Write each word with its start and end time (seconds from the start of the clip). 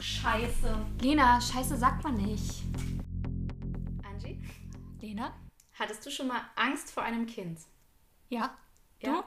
Scheiße. 0.00 0.86
Lena, 1.02 1.40
Scheiße 1.40 1.76
sagt 1.76 2.04
man 2.04 2.16
nicht. 2.16 2.62
Angie, 4.04 4.38
Lena? 5.00 5.34
hattest 5.78 6.04
du 6.04 6.10
schon 6.10 6.26
mal 6.26 6.40
Angst 6.56 6.90
vor 6.90 7.02
einem 7.04 7.26
Kind? 7.26 7.58
Ja. 8.28 8.56
Ja. 9.00 9.24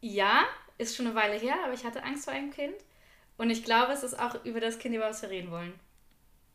Ja, 0.00 0.42
ist 0.76 0.96
schon 0.96 1.06
eine 1.06 1.14
Weile 1.14 1.38
her, 1.38 1.54
aber 1.64 1.72
ich 1.72 1.84
hatte 1.84 2.02
Angst 2.02 2.24
vor 2.24 2.34
einem 2.34 2.50
Kind. 2.50 2.74
Und 3.36 3.50
ich 3.50 3.64
glaube, 3.64 3.92
es 3.92 4.02
ist 4.02 4.18
auch 4.18 4.44
über 4.44 4.60
das 4.60 4.78
Kind, 4.78 4.94
über 4.94 5.06
das 5.06 5.22
wir 5.22 5.30
reden 5.30 5.50
wollen. 5.50 5.72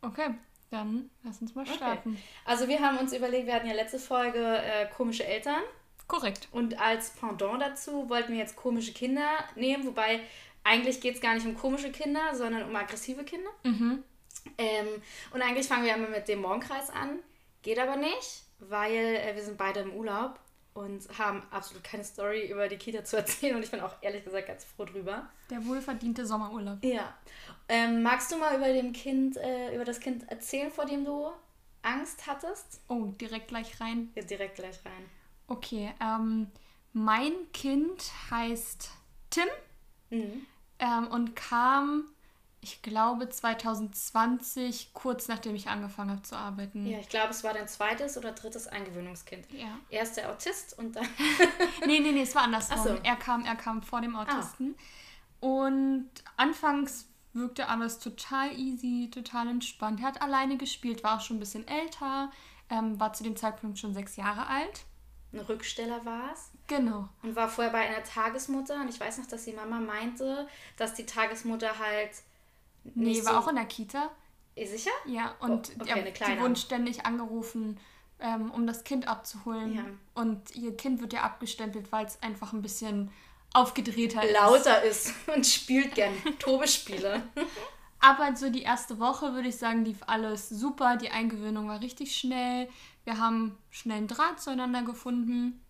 Du? 0.02 0.08
Okay, 0.08 0.34
dann 0.70 1.10
lass 1.22 1.40
uns 1.42 1.54
mal 1.54 1.62
Okay. 1.62 1.74
starten. 1.74 2.16
Also 2.44 2.68
wir 2.68 2.80
haben 2.80 2.98
uns 2.98 3.12
überlegt, 3.12 3.46
wir 3.46 3.54
hatten 3.54 3.66
ja 3.66 3.74
letzte 3.74 3.98
Folge 3.98 4.38
äh, 4.58 4.86
komische 4.94 5.24
Eltern. 5.26 5.62
Korrekt. 6.06 6.48
Und 6.52 6.78
als 6.80 7.10
Pendant 7.10 7.62
dazu 7.62 8.08
wollten 8.08 8.32
wir 8.32 8.38
jetzt 8.38 8.56
komische 8.56 8.92
Kinder 8.92 9.28
nehmen, 9.56 9.86
wobei 9.86 10.20
eigentlich 10.64 11.00
geht 11.00 11.16
es 11.16 11.20
gar 11.20 11.34
nicht 11.34 11.46
um 11.46 11.56
komische 11.56 11.90
Kinder, 11.90 12.34
sondern 12.34 12.64
um 12.68 12.76
aggressive 12.76 13.24
Kinder. 13.24 13.50
Mhm. 13.64 14.04
Ähm, 14.58 14.86
und 15.32 15.42
eigentlich 15.42 15.66
fangen 15.66 15.84
wir 15.84 15.94
immer 15.94 16.08
mit 16.08 16.28
dem 16.28 16.42
Morgenkreis 16.42 16.90
an. 16.90 17.18
Geht 17.62 17.78
aber 17.78 17.96
nicht, 17.96 18.44
weil 18.58 19.16
äh, 19.16 19.34
wir 19.34 19.42
sind 19.42 19.58
beide 19.58 19.80
im 19.80 19.92
Urlaub 19.92 20.38
und 20.72 21.06
haben 21.18 21.42
absolut 21.50 21.82
keine 21.82 22.04
Story 22.04 22.50
über 22.50 22.68
die 22.68 22.76
Kita 22.76 23.04
zu 23.04 23.16
erzählen. 23.16 23.56
Und 23.56 23.62
ich 23.62 23.70
bin 23.70 23.80
auch 23.80 23.94
ehrlich 24.02 24.24
gesagt 24.24 24.46
ganz 24.46 24.64
froh 24.64 24.84
drüber. 24.84 25.28
Der 25.50 25.64
wohlverdiente 25.66 26.24
Sommerurlaub. 26.24 26.84
Ja. 26.84 27.14
Ähm, 27.68 28.02
magst 28.02 28.30
du 28.32 28.36
mal 28.36 28.56
über 28.56 28.72
dem 28.72 28.92
Kind, 28.92 29.36
äh, 29.36 29.74
über 29.74 29.84
das 29.84 30.00
Kind 30.00 30.28
erzählen, 30.30 30.70
vor 30.70 30.86
dem 30.86 31.04
du 31.04 31.30
Angst 31.82 32.26
hattest? 32.26 32.80
Oh, 32.88 33.06
direkt 33.20 33.48
gleich 33.48 33.80
rein. 33.80 34.10
Ja, 34.14 34.22
direkt 34.22 34.56
gleich 34.56 34.78
rein. 34.84 35.10
Okay, 35.48 35.92
ähm, 36.00 36.46
mein 36.92 37.32
Kind 37.52 38.12
heißt 38.30 38.90
Tim 39.30 39.48
Mhm. 40.10 40.46
Ähm, 40.80 41.06
und 41.08 41.36
kam, 41.36 42.04
ich 42.60 42.82
glaube, 42.82 43.28
2020, 43.28 44.92
kurz 44.92 45.28
nachdem 45.28 45.54
ich 45.54 45.68
angefangen 45.68 46.10
habe 46.10 46.22
zu 46.22 46.36
arbeiten. 46.36 46.86
Ja, 46.86 46.98
ich 46.98 47.08
glaube, 47.08 47.30
es 47.30 47.44
war 47.44 47.54
dein 47.54 47.68
zweites 47.68 48.18
oder 48.18 48.32
drittes 48.32 48.66
Eingewöhnungskind. 48.66 49.46
Ja. 49.52 49.78
Erst 49.90 50.16
der 50.16 50.30
Autist 50.30 50.76
und 50.78 50.96
dann. 50.96 51.06
Nee, 51.86 52.00
nee, 52.00 52.12
nee, 52.12 52.22
es 52.22 52.34
war 52.34 52.42
andersrum. 52.42 52.82
So. 52.82 52.98
Er 53.02 53.16
kam, 53.16 53.44
er 53.44 53.56
kam 53.56 53.82
vor 53.82 54.00
dem 54.00 54.16
Autisten. 54.16 54.74
Und 55.40 56.10
anfangs 56.36 57.06
wirkte 57.32 57.68
alles 57.68 57.98
total 57.98 58.58
easy, 58.58 59.08
total 59.12 59.48
entspannt. 59.48 60.00
Er 60.00 60.06
hat 60.06 60.22
alleine 60.22 60.56
gespielt, 60.56 61.04
war 61.04 61.16
auch 61.16 61.20
schon 61.20 61.36
ein 61.36 61.40
bisschen 61.40 61.66
älter, 61.66 62.30
ähm, 62.68 62.98
war 62.98 63.12
zu 63.12 63.22
dem 63.22 63.36
Zeitpunkt 63.36 63.78
schon 63.78 63.94
sechs 63.94 64.16
Jahre 64.16 64.46
alt. 64.46 64.84
Ein 65.32 65.40
Rücksteller 65.40 66.04
war 66.04 66.32
es. 66.32 66.49
Genau. 66.70 67.08
Und 67.24 67.34
war 67.34 67.48
vorher 67.48 67.72
bei 67.72 67.80
einer 67.80 68.04
Tagesmutter. 68.04 68.76
Und 68.80 68.88
ich 68.88 69.00
weiß 69.00 69.18
noch, 69.18 69.26
dass 69.26 69.44
die 69.44 69.52
Mama 69.52 69.80
meinte, 69.80 70.46
dass 70.76 70.94
die 70.94 71.04
Tagesmutter 71.04 71.78
halt. 71.80 72.10
Nee, 72.84 73.06
nicht 73.06 73.24
war 73.24 73.32
so, 73.32 73.38
auch 73.40 73.48
in 73.48 73.56
der 73.56 73.64
Kita. 73.64 74.08
Ist 74.54 74.70
sicher? 74.70 74.92
Ja, 75.04 75.34
und 75.40 75.72
Oh, 75.78 75.82
okay, 75.82 76.04
die 76.06 76.12
kleine. 76.12 76.40
wurden 76.40 76.54
ständig 76.54 77.04
angerufen, 77.04 77.80
ähm, 78.20 78.52
um 78.52 78.68
das 78.68 78.84
Kind 78.84 79.08
abzuholen. 79.08 79.74
Ja. 79.74 79.84
Und 80.14 80.54
ihr 80.54 80.76
Kind 80.76 81.00
wird 81.00 81.12
ja 81.12 81.22
abgestempelt, 81.22 81.90
weil 81.90 82.06
es 82.06 82.22
einfach 82.22 82.52
ein 82.52 82.62
bisschen 82.62 83.10
aufgedrehter 83.52 84.22
ist. 84.22 84.32
Lauter 84.32 84.82
ist 84.84 85.12
und 85.34 85.44
spielt 85.44 85.96
gern 85.96 86.14
Tobespiele. 86.38 87.22
Aber 87.98 88.36
so 88.36 88.48
die 88.48 88.62
erste 88.62 89.00
Woche 89.00 89.34
würde 89.34 89.48
ich 89.48 89.56
sagen, 89.56 89.84
lief 89.84 89.98
alles 90.06 90.48
super. 90.48 90.96
Die 90.96 91.10
Eingewöhnung 91.10 91.66
war 91.68 91.80
richtig 91.80 92.16
schnell. 92.16 92.68
Wir 93.02 93.18
haben 93.18 93.58
schnell 93.70 93.98
einen 93.98 94.06
Draht 94.06 94.40
zueinander 94.40 94.82
gefunden. 94.82 95.60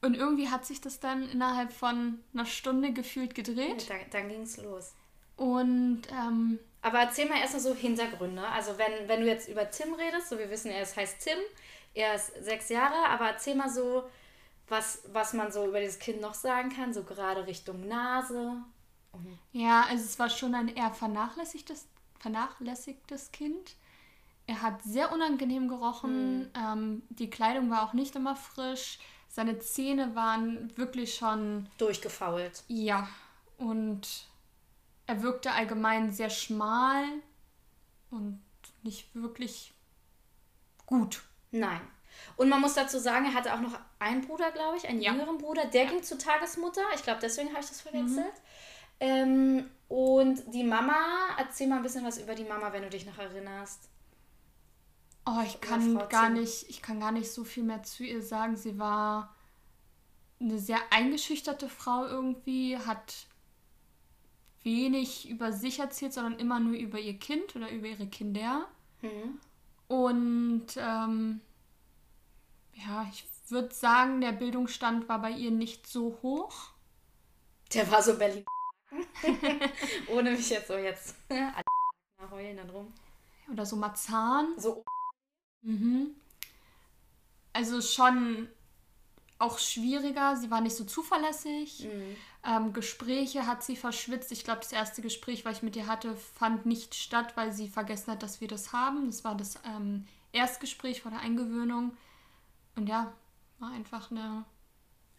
Und 0.00 0.14
irgendwie 0.14 0.48
hat 0.48 0.64
sich 0.64 0.80
das 0.80 1.00
dann 1.00 1.28
innerhalb 1.28 1.72
von 1.72 2.20
einer 2.32 2.46
Stunde 2.46 2.92
gefühlt 2.92 3.34
gedreht. 3.34 3.90
dann 3.90 3.98
dann 4.10 4.28
ging 4.28 4.42
es 4.42 4.56
los. 4.58 4.94
Und 5.36 6.02
ähm, 6.10 6.58
Aber 6.82 7.00
erzähl 7.00 7.28
mal 7.28 7.38
erstmal 7.38 7.62
so 7.62 7.74
Hintergründe. 7.74 8.46
Also 8.46 8.78
wenn, 8.78 9.08
wenn 9.08 9.20
du 9.20 9.26
jetzt 9.26 9.48
über 9.48 9.70
Tim 9.70 9.94
redest, 9.94 10.28
so 10.28 10.38
wir 10.38 10.50
wissen, 10.50 10.70
er 10.70 10.82
ist, 10.82 10.96
heißt 10.96 11.20
Tim, 11.20 11.38
er 11.94 12.14
ist 12.14 12.32
sechs 12.44 12.68
Jahre, 12.68 13.08
aber 13.08 13.26
erzähl 13.26 13.54
mal 13.54 13.70
so, 13.70 14.04
was, 14.68 15.02
was 15.12 15.32
man 15.32 15.50
so 15.50 15.66
über 15.66 15.80
dieses 15.80 15.98
Kind 15.98 16.20
noch 16.20 16.34
sagen 16.34 16.70
kann, 16.70 16.92
so 16.92 17.02
gerade 17.02 17.46
Richtung 17.46 17.88
Nase. 17.88 18.62
ja, 19.52 19.84
also 19.88 20.04
es 20.04 20.18
war 20.18 20.28
schon 20.28 20.54
ein 20.54 20.68
eher 20.68 20.92
vernachlässigtes, 20.92 21.86
vernachlässigtes 22.20 23.32
Kind. 23.32 23.76
Er 24.46 24.62
hat 24.62 24.82
sehr 24.82 25.12
unangenehm 25.12 25.68
gerochen. 25.68 26.50
Ähm, 26.54 27.02
die 27.10 27.30
Kleidung 27.30 27.70
war 27.70 27.82
auch 27.82 27.92
nicht 27.92 28.16
immer 28.16 28.34
frisch. 28.36 28.98
Seine 29.28 29.58
Zähne 29.58 30.14
waren 30.14 30.76
wirklich 30.76 31.14
schon 31.14 31.68
Durchgefault. 31.78 32.64
Ja, 32.66 33.08
und 33.56 34.26
er 35.06 35.22
wirkte 35.22 35.52
allgemein 35.52 36.10
sehr 36.12 36.30
schmal 36.30 37.04
und 38.10 38.40
nicht 38.82 39.14
wirklich 39.14 39.72
gut. 40.86 41.22
Nein. 41.50 41.80
Und 42.36 42.48
man 42.48 42.60
muss 42.60 42.74
dazu 42.74 42.98
sagen, 42.98 43.26
er 43.26 43.34
hatte 43.34 43.54
auch 43.54 43.60
noch 43.60 43.78
einen 43.98 44.22
Bruder, 44.26 44.50
glaube 44.50 44.76
ich, 44.76 44.88
einen 44.88 45.00
Ja. 45.00 45.12
jüngeren 45.12 45.38
Bruder. 45.38 45.66
Der 45.66 45.86
ging 45.86 46.02
zur 46.02 46.18
Tagesmutter. 46.18 46.82
Ich 46.94 47.02
glaube, 47.02 47.20
deswegen 47.22 47.50
habe 47.50 47.60
ich 47.60 47.68
das 47.68 47.80
verwechselt. 47.80 48.32
Ähm, 49.00 49.70
und 49.88 50.42
die 50.52 50.64
Mama, 50.64 50.96
erzähl 51.38 51.68
mal 51.68 51.76
ein 51.76 51.82
bisschen 51.82 52.04
was 52.04 52.18
über 52.18 52.34
die 52.34 52.44
Mama, 52.44 52.72
wenn 52.72 52.82
du 52.82 52.90
dich 52.90 53.06
noch 53.06 53.18
erinnerst. 53.18 53.88
Oh, 55.30 55.42
ich 55.44 55.60
kann 55.60 55.98
gar 56.08 56.30
nicht, 56.30 56.70
ich 56.70 56.80
kann 56.80 57.00
gar 57.00 57.12
nicht 57.12 57.30
so 57.30 57.44
viel 57.44 57.62
mehr 57.62 57.82
zu 57.82 58.02
ihr 58.02 58.22
sagen. 58.22 58.56
Sie 58.56 58.78
war 58.78 59.34
eine 60.40 60.58
sehr 60.58 60.78
eingeschüchterte 60.90 61.68
Frau 61.68 62.06
irgendwie, 62.06 62.78
hat 62.78 63.26
wenig 64.62 65.28
über 65.28 65.52
sich 65.52 65.80
erzählt, 65.80 66.14
sondern 66.14 66.38
immer 66.38 66.60
nur 66.60 66.74
über 66.74 66.98
ihr 66.98 67.18
Kind 67.18 67.54
oder 67.56 67.70
über 67.70 67.88
ihre 67.88 68.06
Kinder. 68.06 68.68
Mhm. 69.02 69.38
Und 69.86 70.66
ähm, 70.78 71.40
ja, 72.72 73.06
ich 73.12 73.26
würde 73.50 73.74
sagen, 73.74 74.22
der 74.22 74.32
Bildungsstand 74.32 75.10
war 75.10 75.20
bei 75.20 75.32
ihr 75.32 75.50
nicht 75.50 75.86
so 75.86 76.18
hoch. 76.22 76.70
Der 77.74 77.90
war 77.90 78.02
so 78.02 78.16
Berlin. 78.16 78.46
Ohne 80.08 80.30
mich 80.30 80.48
jetzt 80.48 80.68
so 80.68 80.78
jetzt 80.78 81.16
alle 81.28 82.30
heulen 82.30 82.56
dann 82.56 82.70
rum. 82.70 82.94
Oder 83.52 83.66
so 83.66 83.76
Marzahn. 83.76 84.54
So, 84.58 84.84
Mhm. 85.62 86.08
Also 87.52 87.80
schon 87.80 88.48
auch 89.38 89.58
schwieriger. 89.58 90.36
Sie 90.36 90.50
war 90.50 90.60
nicht 90.60 90.76
so 90.76 90.84
zuverlässig. 90.84 91.84
mhm. 91.84 92.16
Ähm, 92.44 92.72
Gespräche 92.72 93.46
hat 93.46 93.62
sie 93.62 93.76
verschwitzt. 93.76 94.32
Ich 94.32 94.44
glaube, 94.44 94.60
das 94.60 94.72
erste 94.72 95.02
Gespräch, 95.02 95.44
was 95.44 95.58
ich 95.58 95.62
mit 95.62 95.76
ihr 95.76 95.86
hatte, 95.86 96.16
fand 96.16 96.66
nicht 96.66 96.94
statt, 96.94 97.36
weil 97.36 97.52
sie 97.52 97.68
vergessen 97.68 98.12
hat, 98.12 98.22
dass 98.22 98.40
wir 98.40 98.48
das 98.48 98.72
haben. 98.72 99.06
Das 99.06 99.24
war 99.24 99.34
das 99.36 99.58
ähm, 99.64 100.06
Erstgespräch 100.32 101.02
vor 101.02 101.10
der 101.10 101.20
Eingewöhnung. 101.20 101.96
Und 102.76 102.88
ja, 102.88 103.12
war 103.58 103.70
einfach 103.72 104.10
eine. 104.10 104.44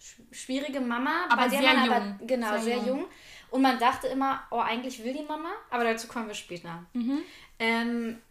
sch- 0.01 0.33
schwierige 0.33 0.79
Mama, 0.79 1.25
Aber 1.29 1.43
bei 1.43 1.49
der 1.49 1.59
sehr 1.61 1.73
man 1.73 1.85
jung. 1.85 1.93
aber 1.93 2.25
genau 2.25 2.49
Sehr 2.53 2.61
sehr, 2.61 2.77
jung. 2.77 2.87
jung. 2.87 3.05
Und 3.51 3.61
man 3.61 3.79
dachte 3.79 4.07
immer, 4.07 4.43
oh, 4.51 4.59
eigentlich 4.59 5.03
will 5.03 5.13
die 5.13 5.23
Mama, 5.25 5.49
aber 5.69 5.83
dazu 5.83 6.07
kommen 6.07 6.27
wir 6.27 6.35
später. 6.35 6.85
Mhm. 6.93 7.19
Ähm, 7.59 8.21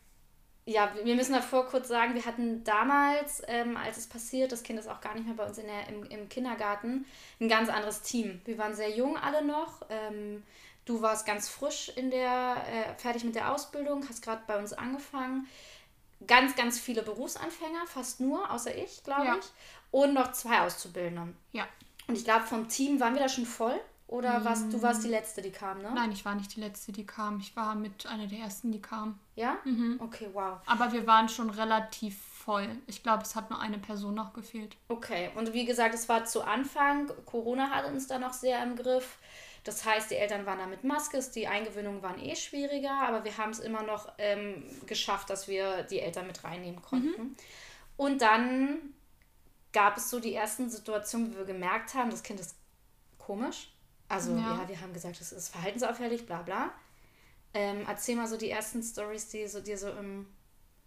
ja, 0.68 0.92
wir 1.02 1.14
müssen 1.14 1.32
davor 1.32 1.64
kurz 1.66 1.88
sagen, 1.88 2.14
wir 2.14 2.26
hatten 2.26 2.62
damals, 2.62 3.42
ähm, 3.48 3.78
als 3.78 3.96
es 3.96 4.06
passiert, 4.06 4.52
das 4.52 4.62
Kind 4.62 4.78
ist 4.78 4.86
auch 4.86 5.00
gar 5.00 5.14
nicht 5.14 5.24
mehr 5.24 5.34
bei 5.34 5.46
uns 5.46 5.56
in 5.56 5.66
der, 5.66 5.88
im, 5.88 6.04
im 6.10 6.28
Kindergarten, 6.28 7.06
ein 7.40 7.48
ganz 7.48 7.70
anderes 7.70 8.02
Team. 8.02 8.42
Wir 8.44 8.58
waren 8.58 8.74
sehr 8.74 8.90
jung 8.90 9.16
alle 9.16 9.42
noch. 9.42 9.80
Ähm, 9.88 10.42
du 10.84 11.00
warst 11.00 11.24
ganz 11.24 11.48
frisch 11.48 11.90
in 11.96 12.10
der, 12.10 12.56
äh, 12.70 13.00
fertig 13.00 13.24
mit 13.24 13.34
der 13.34 13.54
Ausbildung, 13.54 14.06
hast 14.10 14.22
gerade 14.22 14.42
bei 14.46 14.58
uns 14.58 14.74
angefangen. 14.74 15.48
Ganz, 16.26 16.54
ganz 16.54 16.78
viele 16.78 17.02
Berufsanfänger, 17.02 17.86
fast 17.86 18.20
nur, 18.20 18.50
außer 18.50 18.76
ich, 18.76 19.02
glaube 19.04 19.24
Ja. 19.26 19.36
ich. 19.38 19.46
Und 19.90 20.12
noch 20.12 20.32
zwei 20.32 20.60
Auszubildende. 20.60 21.32
Ja. 21.52 21.66
Und 22.08 22.16
ich 22.18 22.24
glaube, 22.24 22.44
vom 22.44 22.68
Team 22.68 23.00
waren 23.00 23.14
wir 23.14 23.22
da 23.22 23.28
schon 23.30 23.46
voll. 23.46 23.80
Oder 24.08 24.42
warst, 24.42 24.72
du 24.72 24.80
warst 24.80 25.04
die 25.04 25.08
Letzte, 25.08 25.42
die 25.42 25.50
kam, 25.50 25.82
ne? 25.82 25.92
Nein, 25.94 26.10
ich 26.12 26.24
war 26.24 26.34
nicht 26.34 26.56
die 26.56 26.60
Letzte, 26.60 26.92
die 26.92 27.04
kam. 27.04 27.40
Ich 27.40 27.54
war 27.54 27.74
mit 27.74 28.06
einer 28.06 28.26
der 28.26 28.38
ersten, 28.38 28.72
die 28.72 28.80
kam. 28.80 29.20
Ja? 29.36 29.58
Mhm. 29.64 30.00
Okay, 30.02 30.30
wow. 30.32 30.60
Aber 30.64 30.92
wir 30.92 31.06
waren 31.06 31.28
schon 31.28 31.50
relativ 31.50 32.18
voll. 32.18 32.66
Ich 32.86 33.02
glaube, 33.02 33.22
es 33.22 33.36
hat 33.36 33.50
nur 33.50 33.60
eine 33.60 33.78
Person 33.78 34.14
noch 34.14 34.32
gefehlt. 34.32 34.76
Okay, 34.88 35.30
und 35.36 35.52
wie 35.52 35.66
gesagt, 35.66 35.94
es 35.94 36.08
war 36.08 36.24
zu 36.24 36.42
Anfang, 36.42 37.12
Corona 37.26 37.68
hatte 37.68 37.92
uns 37.92 38.06
da 38.06 38.18
noch 38.18 38.32
sehr 38.32 38.62
im 38.62 38.76
Griff. 38.76 39.18
Das 39.64 39.84
heißt, 39.84 40.10
die 40.10 40.14
Eltern 40.14 40.46
waren 40.46 40.58
da 40.58 40.66
mit 40.66 40.84
Maske, 40.84 41.20
die 41.34 41.46
Eingewöhnungen 41.46 42.02
waren 42.02 42.18
eh 42.18 42.34
schwieriger, 42.34 43.02
aber 43.06 43.24
wir 43.24 43.36
haben 43.36 43.50
es 43.50 43.58
immer 43.58 43.82
noch 43.82 44.10
ähm, 44.16 44.64
geschafft, 44.86 45.28
dass 45.28 45.48
wir 45.48 45.82
die 45.82 46.00
Eltern 46.00 46.26
mit 46.26 46.42
reinnehmen 46.42 46.80
konnten. 46.80 47.36
Und 47.98 48.22
dann 48.22 48.78
gab 49.74 49.98
es 49.98 50.08
so 50.08 50.18
die 50.18 50.32
ersten 50.32 50.70
Situationen, 50.70 51.34
wo 51.34 51.38
wir 51.38 51.44
gemerkt 51.44 51.92
haben, 51.92 52.08
das 52.08 52.22
Kind 52.22 52.40
ist 52.40 52.56
komisch. 53.18 53.70
Also 54.08 54.32
Ja. 54.32 54.56
ja, 54.56 54.68
wir 54.68 54.80
haben 54.80 54.92
gesagt, 54.92 55.20
es 55.20 55.32
ist 55.32 55.48
verhaltensauffällig, 55.50 56.26
bla 56.26 56.42
bla. 56.42 56.72
Ähm, 57.54 57.84
erzähl 57.86 58.16
mal 58.16 58.26
so 58.26 58.36
die 58.36 58.50
ersten 58.50 58.82
Stories, 58.82 59.28
die 59.28 59.46
so, 59.46 59.60
dir 59.60 59.78
so 59.78 59.88
im 59.90 60.26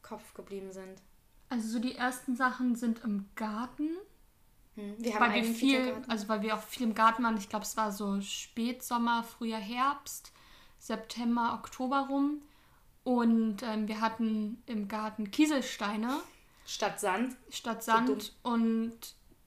Kopf 0.01 0.33
geblieben 0.33 0.71
sind. 0.71 1.01
Also 1.49 1.67
so 1.67 1.79
die 1.79 1.95
ersten 1.95 2.35
Sachen 2.35 2.75
sind 2.75 3.03
im 3.03 3.29
Garten. 3.35 3.89
Hm. 4.75 4.95
Wir 4.97 5.15
haben 5.15 5.33
weil 5.33 5.43
wir 5.43 5.53
viel, 5.53 5.95
also 6.07 6.29
weil 6.29 6.41
wir 6.41 6.55
auch 6.55 6.63
viel 6.63 6.83
im 6.83 6.95
Garten 6.95 7.23
waren. 7.23 7.37
Ich 7.37 7.49
glaube, 7.49 7.65
es 7.65 7.75
war 7.77 7.91
so 7.91 8.21
Spätsommer, 8.21 9.23
früher 9.23 9.57
Herbst. 9.57 10.31
September, 10.79 11.59
Oktober 11.61 12.07
rum. 12.09 12.41
Und 13.03 13.63
ähm, 13.63 13.87
wir 13.87 14.01
hatten 14.01 14.61
im 14.65 14.87
Garten 14.87 15.31
Kieselsteine. 15.31 16.19
Statt 16.65 16.99
Sand. 16.99 17.35
Statt 17.49 17.83
Sand. 17.83 18.21
So 18.21 18.49
und 18.49 18.97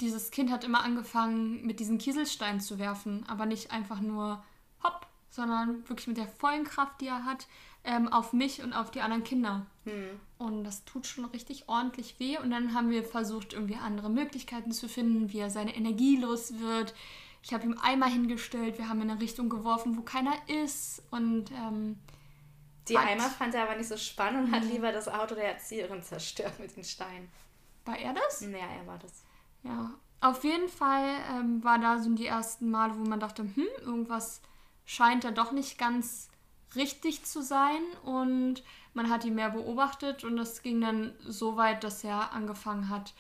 dieses 0.05 0.31
Kind 0.31 0.51
hat 0.51 0.65
immer 0.65 0.85
angefangen, 0.85 1.65
mit 1.67 1.81
diesen 1.81 1.99
Kieselsteinen 1.99 2.61
zu 2.61 2.79
werfen. 2.79 3.25
Aber 3.29 3.47
nicht 3.47 3.71
einfach 3.71 4.01
nur 4.01 4.43
hopp, 4.83 5.06
sondern 5.31 5.89
wirklich 5.89 6.06
mit 6.06 6.17
der 6.17 6.29
vollen 6.29 6.65
Kraft, 6.65 7.01
die 7.01 7.09
er 7.09 7.25
hat, 7.25 7.47
ähm, 7.85 8.09
auf 8.09 8.33
mich 8.33 8.62
und 8.62 8.73
auf 8.73 8.91
die 8.91 9.01
anderen 9.01 9.25
Kinder. 9.25 9.67
Hm. 9.85 10.21
Und 10.39 10.65
das 10.65 10.85
tut 10.85 11.06
schon 11.06 11.25
richtig 11.27 11.69
ordentlich 11.69 12.19
weh. 12.19 12.39
Und 12.39 12.51
dann 12.51 12.75
haben 12.75 12.91
wir 12.91 13.05
versucht, 13.05 13.53
irgendwie 13.53 13.77
andere 13.77 14.11
Möglichkeiten 14.11 14.73
zu 14.73 14.89
finden, 14.89 15.33
wie 15.33 15.39
er 15.39 15.51
seine 15.51 15.75
Energie 15.75 16.17
los 16.17 16.59
wird. 16.61 16.95
Ich 17.43 17.53
habe 17.53 17.65
ihm 17.65 17.79
Eimer 17.83 18.07
hingestellt, 18.07 18.79
wir 18.79 18.89
haben 18.89 19.03
in 19.03 19.11
eine 19.11 19.21
Richtung 19.21 19.50
geworfen, 19.50 19.99
wo 19.99 20.03
keiner 20.03 20.35
ist. 20.49 21.03
Und 21.11 21.50
ähm, 21.50 21.99
die 22.89 22.97
Eimer 22.97 23.29
fand 23.29 23.55
er 23.55 23.65
aber 23.65 23.77
nicht 23.77 23.89
so 23.89 23.97
spannend 23.97 24.49
und 24.49 24.55
hat 24.55 24.65
lieber 24.65 24.93
das 24.93 25.09
Auto 25.09 25.35
der 25.35 25.53
Erzieherin 25.53 26.03
zerstört 26.03 26.59
mit 26.59 26.75
den 26.77 26.85
Steinen. 26.85 27.29
War 27.85 27.99
er 27.99 28.15
das? 28.15 28.41
Ja, 28.41 28.57
er 28.57 28.87
war 28.87 28.99
das. 28.99 29.25
Ja, 29.64 29.94
auf 30.20 30.44
jeden 30.44 30.69
Fall 30.69 31.16
ähm, 31.32 31.62
war 31.64 31.78
da 31.78 31.99
so 31.99 32.11
die 32.14 32.26
ersten 32.26 32.70
Male, 32.70 32.94
wo 32.96 33.05
man 33.05 33.20
dachte, 33.20 33.43
hm, 33.43 33.66
irgendwas 33.82 34.40
scheint 34.84 35.25
da 35.25 35.31
doch 35.31 35.52
nicht 35.52 35.78
ganz 35.78 36.28
richtig 36.75 37.25
zu 37.25 37.43
sein 37.43 37.82
und 38.05 38.62
man 38.94 39.11
hat 39.11 39.25
ihn 39.25 39.34
mehr 39.34 39.50
beobachtet 39.50 40.25
und 40.25 40.37
das 40.37 40.62
ging 40.62 40.81
dann 40.81 41.14
so 41.26 41.56
weit, 41.56 41.84
dass 41.84 42.05
er 42.05 42.32
angefangen 42.32 42.88
hat, 42.88 43.12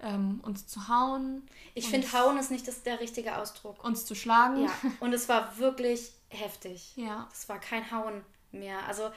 ähm, 0.00 0.40
uns 0.42 0.66
zu 0.66 0.88
hauen. 0.88 1.42
Ich 1.74 1.88
finde, 1.88 2.12
hauen 2.12 2.36
ist 2.38 2.50
nicht 2.50 2.68
das, 2.68 2.82
der 2.82 3.00
richtige 3.00 3.36
Ausdruck. 3.38 3.82
Uns 3.82 4.04
zu 4.04 4.14
schlagen. 4.14 4.64
Ja, 4.64 4.70
und 5.00 5.12
es 5.12 5.28
war 5.28 5.58
wirklich 5.58 6.12
heftig. 6.28 6.92
Ja. 6.96 7.28
Es 7.32 7.48
war 7.48 7.58
kein 7.58 7.90
Hauen 7.90 8.22
mehr. 8.52 8.84
Also 8.86 9.10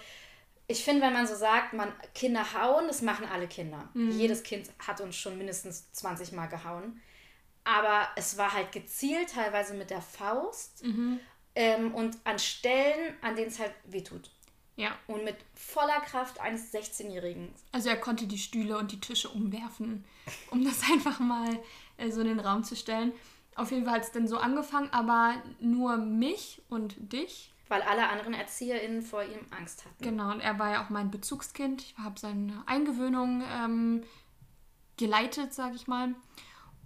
ich 0.67 0.83
finde, 0.83 1.01
wenn 1.01 1.13
man 1.13 1.27
so 1.27 1.35
sagt, 1.35 1.73
man 1.73 1.93
Kinder 2.13 2.53
hauen, 2.53 2.87
das 2.87 3.01
machen 3.01 3.25
alle 3.25 3.47
Kinder. 3.47 3.89
Mhm. 3.93 4.11
Jedes 4.11 4.43
Kind 4.43 4.69
hat 4.85 5.01
uns 5.01 5.15
schon 5.15 5.37
mindestens 5.37 5.91
20 5.93 6.33
Mal 6.33 6.47
gehauen. 6.47 7.01
Aber 7.63 8.07
es 8.15 8.37
war 8.37 8.53
halt 8.53 8.71
gezielt, 8.71 9.31
teilweise 9.31 9.73
mit 9.73 9.89
der 9.89 10.01
Faust. 10.01 10.83
Mhm 10.83 11.19
ähm, 11.57 11.95
und 11.95 12.15
an 12.23 12.37
Stellen, 12.37 13.15
an 13.21 13.35
denen 13.35 13.47
es 13.47 13.57
halt 13.57 13.73
wehtut. 13.87 14.29
Ja. 14.75 14.91
Und 15.07 15.23
mit 15.23 15.37
voller 15.55 15.99
Kraft 16.01 16.39
eines 16.39 16.71
16-Jährigen. 16.71 17.49
Also 17.71 17.89
er 17.89 17.97
konnte 17.97 18.27
die 18.27 18.37
Stühle 18.37 18.77
und 18.77 18.91
die 18.91 18.99
Tische 18.99 19.27
umwerfen, 19.29 20.05
um 20.51 20.63
das 20.63 20.83
einfach 20.83 21.19
mal 21.19 21.59
äh, 21.97 22.11
so 22.11 22.21
in 22.21 22.27
den 22.27 22.39
Raum 22.39 22.63
zu 22.63 22.75
stellen. 22.75 23.11
Auf 23.55 23.71
jeden 23.71 23.85
Fall 23.85 23.95
hat 23.95 24.03
es 24.03 24.11
dann 24.11 24.27
so 24.27 24.37
angefangen, 24.37 24.89
aber 24.93 25.41
nur 25.59 25.97
mich 25.97 26.61
und 26.69 26.95
dich. 27.11 27.51
Weil 27.69 27.81
alle 27.81 28.07
anderen 28.09 28.33
ErzieherInnen 28.33 29.01
vor 29.01 29.23
ihm 29.23 29.45
Angst 29.51 29.85
hatten. 29.85 30.03
Genau, 30.03 30.31
und 30.31 30.39
er 30.39 30.57
war 30.57 30.71
ja 30.71 30.85
auch 30.85 30.89
mein 30.89 31.11
Bezugskind. 31.11 31.81
Ich 31.81 31.97
habe 31.97 32.19
seine 32.19 32.63
Eingewöhnung 32.65 33.43
ähm, 33.53 34.03
geleitet, 34.95 35.53
sage 35.53 35.75
ich 35.75 35.87
mal. 35.87 36.15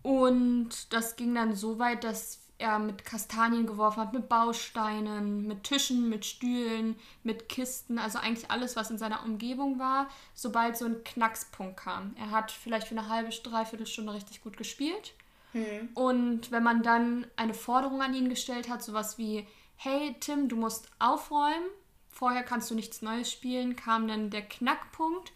Und 0.02 0.92
das 0.94 1.16
ging 1.16 1.36
dann 1.36 1.56
so 1.56 1.78
weit, 1.78 2.04
dass 2.04 2.42
er 2.62 2.80
mit 2.80 3.04
Kastanien 3.04 3.66
geworfen 3.66 4.00
hat, 4.02 4.14
mit 4.14 4.30
Bausteinen, 4.30 5.48
mit 5.48 5.64
Tischen, 5.64 6.10
mit 6.10 6.26
Stühlen, 6.26 6.96
mit 7.24 7.50
Kisten, 7.50 7.98
also 7.98 8.20
eigentlich 8.20 8.50
alles, 8.52 8.76
was 8.76 8.92
in 8.92 8.98
seiner 8.98 9.24
Umgebung 9.24 9.80
war, 9.80 10.08
sobald 10.34 10.78
so 10.78 10.86
ein 10.86 11.04
Knackspunkt 11.04 11.78
kam. 11.78 12.16
Er 12.18 12.32
hat 12.32 12.52
vielleicht 12.52 12.88
für 12.88 12.98
eine 12.98 13.10
halbe, 13.10 13.30
dreiviertel 13.30 13.88
Stunde 13.88 14.14
richtig 14.14 14.44
gut 14.44 14.58
gespielt. 14.58 15.14
Hm. 15.54 15.90
Und 15.96 16.52
wenn 16.52 16.64
man 16.64 16.84
dann 16.84 17.28
eine 17.36 17.54
Forderung 17.54 18.02
an 18.02 18.14
ihn 18.14 18.30
gestellt 18.30 18.70
hat, 18.70 18.84
sowas 18.84 19.18
wie, 19.18 19.48
hey 19.84 20.16
Tim, 20.20 20.48
du 20.48 20.58
musst 20.58 20.92
aufräumen, 21.00 21.66
vorher 22.08 22.44
kannst 22.44 22.70
du 22.70 22.76
nichts 22.76 23.02
Neues 23.02 23.32
spielen, 23.32 23.76
kam 23.76 24.08
dann 24.08 24.30
der 24.30 24.44
Knackpunkt 24.44 25.32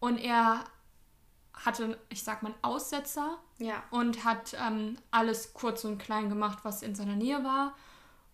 und 0.00 0.16
er 0.16 0.64
hatte, 1.52 1.98
ich 2.08 2.24
sag 2.24 2.42
mal, 2.42 2.54
Aussetzer 2.62 3.36
ja. 3.58 3.82
und 3.90 4.24
hat 4.24 4.56
ähm, 4.58 4.96
alles 5.10 5.52
kurz 5.52 5.84
und 5.84 5.98
klein 5.98 6.30
gemacht, 6.30 6.60
was 6.62 6.82
in 6.82 6.94
seiner 6.94 7.14
Nähe 7.14 7.44
war 7.44 7.74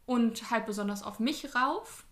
und 0.06 0.52
halt 0.52 0.66
besonders 0.66 1.02
auf 1.02 1.18
mich 1.18 1.52
rauf. 1.52 2.04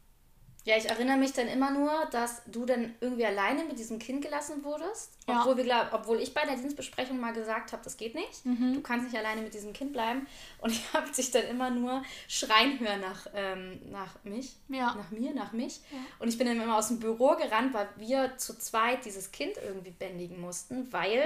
Ja, 0.69 0.77
ich 0.77 0.85
erinnere 0.85 1.17
mich 1.17 1.33
dann 1.33 1.49
immer 1.49 1.71
nur, 1.71 1.91
dass 2.11 2.43
du 2.45 2.67
dann 2.67 2.95
irgendwie 3.01 3.25
alleine 3.25 3.65
mit 3.65 3.79
diesem 3.79 3.99
Kind 3.99 4.21
gelassen 4.21 4.63
wurdest. 4.65 5.17
Ja. 5.27 5.41
Obwohl, 5.41 5.57
wir, 5.57 5.65
glaub, 5.65 5.95
obwohl 5.95 6.21
ich 6.21 6.35
bei 6.35 6.45
der 6.45 6.57
Dienstbesprechung 6.57 7.19
mal 7.19 7.33
gesagt 7.33 7.73
habe, 7.73 7.83
das 7.83 7.97
geht 7.97 8.15
nicht. 8.15 8.45
Mhm. 8.45 8.75
Du 8.75 8.83
kannst 8.83 9.07
nicht 9.07 9.17
alleine 9.17 9.41
mit 9.41 9.55
diesem 9.55 9.73
Kind 9.73 9.95
bleiben. 9.95 10.27
Und 10.61 10.73
ich 10.73 10.83
habe 10.93 11.11
dich 11.11 11.31
dann 11.31 11.45
immer 11.45 11.71
nur 11.71 12.03
schreien 12.29 12.79
hören 12.81 13.01
nach, 13.01 13.27
ähm, 13.35 13.81
nach 13.91 14.23
mich. 14.25 14.57
Ja. 14.69 14.95
Nach 14.95 15.11
mir, 15.11 15.33
nach 15.33 15.53
mich. 15.55 15.81
Ja. 15.91 16.01
Und 16.19 16.29
ich 16.29 16.37
bin 16.37 16.47
dann 16.47 16.61
immer 16.61 16.77
aus 16.77 16.89
dem 16.89 17.01
Büro 17.01 17.35
gerannt, 17.37 17.73
weil 17.73 17.89
wir 17.97 18.37
zu 18.37 18.59
zweit 18.59 19.07
dieses 19.07 19.33
Kind 19.33 19.55
irgendwie 19.65 19.93
bändigen 19.93 20.39
mussten, 20.39 20.93
weil, 20.93 21.25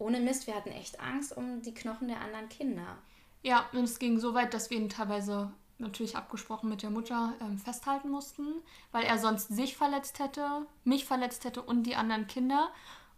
ohne 0.00 0.18
Mist, 0.18 0.48
wir 0.48 0.56
hatten 0.56 0.72
echt 0.72 0.98
Angst 0.98 1.36
um 1.36 1.62
die 1.62 1.72
Knochen 1.72 2.08
der 2.08 2.20
anderen 2.20 2.48
Kinder. 2.48 2.98
Ja, 3.44 3.68
und 3.72 3.84
es 3.84 4.00
ging 4.00 4.18
so 4.18 4.34
weit, 4.34 4.52
dass 4.54 4.70
wir 4.70 4.78
ihn 4.78 4.88
teilweise 4.88 5.52
natürlich 5.78 6.16
abgesprochen 6.16 6.68
mit 6.68 6.82
der 6.82 6.90
Mutter 6.90 7.34
ähm, 7.40 7.58
festhalten 7.58 8.10
mussten, 8.10 8.46
weil 8.92 9.04
er 9.04 9.18
sonst 9.18 9.48
sich 9.48 9.76
verletzt 9.76 10.18
hätte, 10.18 10.66
mich 10.84 11.04
verletzt 11.04 11.44
hätte 11.44 11.62
und 11.62 11.84
die 11.84 11.96
anderen 11.96 12.26
Kinder. 12.26 12.70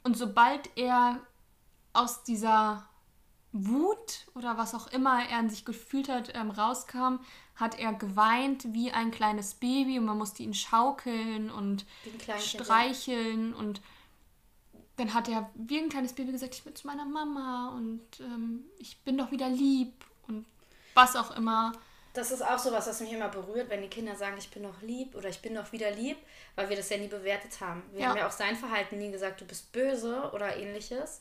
Und 0.03 0.17
sobald 0.17 0.71
er 0.77 1.21
aus 1.93 2.25
dieser 2.25 2.87
Wut 3.53 4.27
oder 4.35 4.59
was 4.59 4.75
auch 4.75 4.89
immer 4.89 5.25
er 5.29 5.39
an 5.39 5.49
sich 5.49 5.65
gefühlt 5.65 6.09
hat, 6.09 6.35
ähm, 6.35 6.51
rauskam, 6.51 7.21
hat 7.55 7.79
er 7.79 7.93
geweint 7.93 8.73
wie 8.75 8.91
ein 8.91 9.13
kleines 9.13 9.55
Baby 9.55 9.99
und 9.99 10.07
man 10.07 10.19
musste 10.19 10.43
ihn 10.43 10.55
schaukeln 10.55 11.51
und 11.51 11.87
streicheln. 12.39 13.55
Und 13.55 13.81
dann 14.97 15.15
hat 15.15 15.29
er 15.29 15.51
wie 15.55 15.79
ein 15.79 15.89
kleines 15.89 16.15
Baby 16.15 16.33
gesagt, 16.33 16.55
ich 16.55 16.65
bin 16.65 16.75
zu 16.75 16.87
meiner 16.87 17.05
Mama 17.05 17.69
und 17.77 18.03
ähm, 18.21 18.65
ich 18.79 18.99
bin 19.03 19.17
doch 19.17 19.31
wieder 19.31 19.49
lieb 19.49 20.05
und 20.27 20.45
was 20.95 21.15
auch 21.15 21.37
immer 21.37 21.73
das 22.15 22.31
ist 22.31 22.43
auch 22.43 22.59
so 22.59 22.73
was, 22.73 22.87
was 22.87 23.01
mich 23.01 23.13
immer 23.13 23.29
berührt, 23.29 23.69
wenn 23.69 23.83
die 23.83 23.89
Kinder 23.89 24.15
sagen, 24.15 24.37
ich 24.39 24.51
bin 24.51 24.63
noch 24.63 24.81
lieb 24.83 25.15
oder 25.17 25.29
ich 25.29 25.43
bin 25.43 25.53
noch 25.53 25.73
wieder 25.73 25.91
lieb, 25.91 26.17
weil 26.55 26.69
wir 26.69 26.77
das 26.77 26.89
ja 26.89 26.97
nie 26.97 27.09
bewertet 27.09 27.61
haben. 27.61 27.83
Wir 27.93 28.03
ja. 28.03 28.09
haben 28.09 28.17
ja 28.17 28.29
auch 28.29 28.33
sein 28.33 28.57
Verhalten 28.57 28.99
nie 28.99 29.11
gesagt, 29.11 29.41
du 29.41 29.45
bist 29.45 29.73
böse 29.73 30.31
oder 30.33 30.57
ähnliches. 30.57 31.21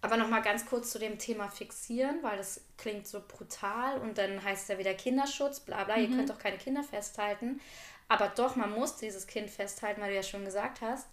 Aber 0.00 0.16
nochmal 0.16 0.42
ganz 0.42 0.66
kurz 0.66 0.90
zu 0.90 0.98
dem 0.98 1.18
Thema 1.18 1.48
fixieren, 1.48 2.22
weil 2.22 2.36
das 2.36 2.60
klingt 2.76 3.06
so 3.06 3.20
brutal 3.26 3.98
und 3.98 4.16
dann 4.16 4.44
heißt 4.44 4.62
es 4.62 4.68
ja 4.68 4.78
wieder 4.78 4.94
Kinderschutz, 4.94 5.60
bla 5.60 5.82
bla, 5.84 5.96
mhm. 5.96 6.02
ihr 6.02 6.08
könnt 6.16 6.30
doch 6.30 6.38
keine 6.38 6.58
Kinder 6.58 6.84
festhalten. 6.84 7.60
Aber 8.06 8.28
doch, 8.28 8.54
man 8.54 8.70
muss 8.70 8.96
dieses 8.96 9.26
Kind 9.26 9.50
festhalten, 9.50 10.00
weil 10.00 10.10
du 10.10 10.16
ja 10.16 10.22
schon 10.22 10.44
gesagt 10.44 10.82
hast, 10.82 11.08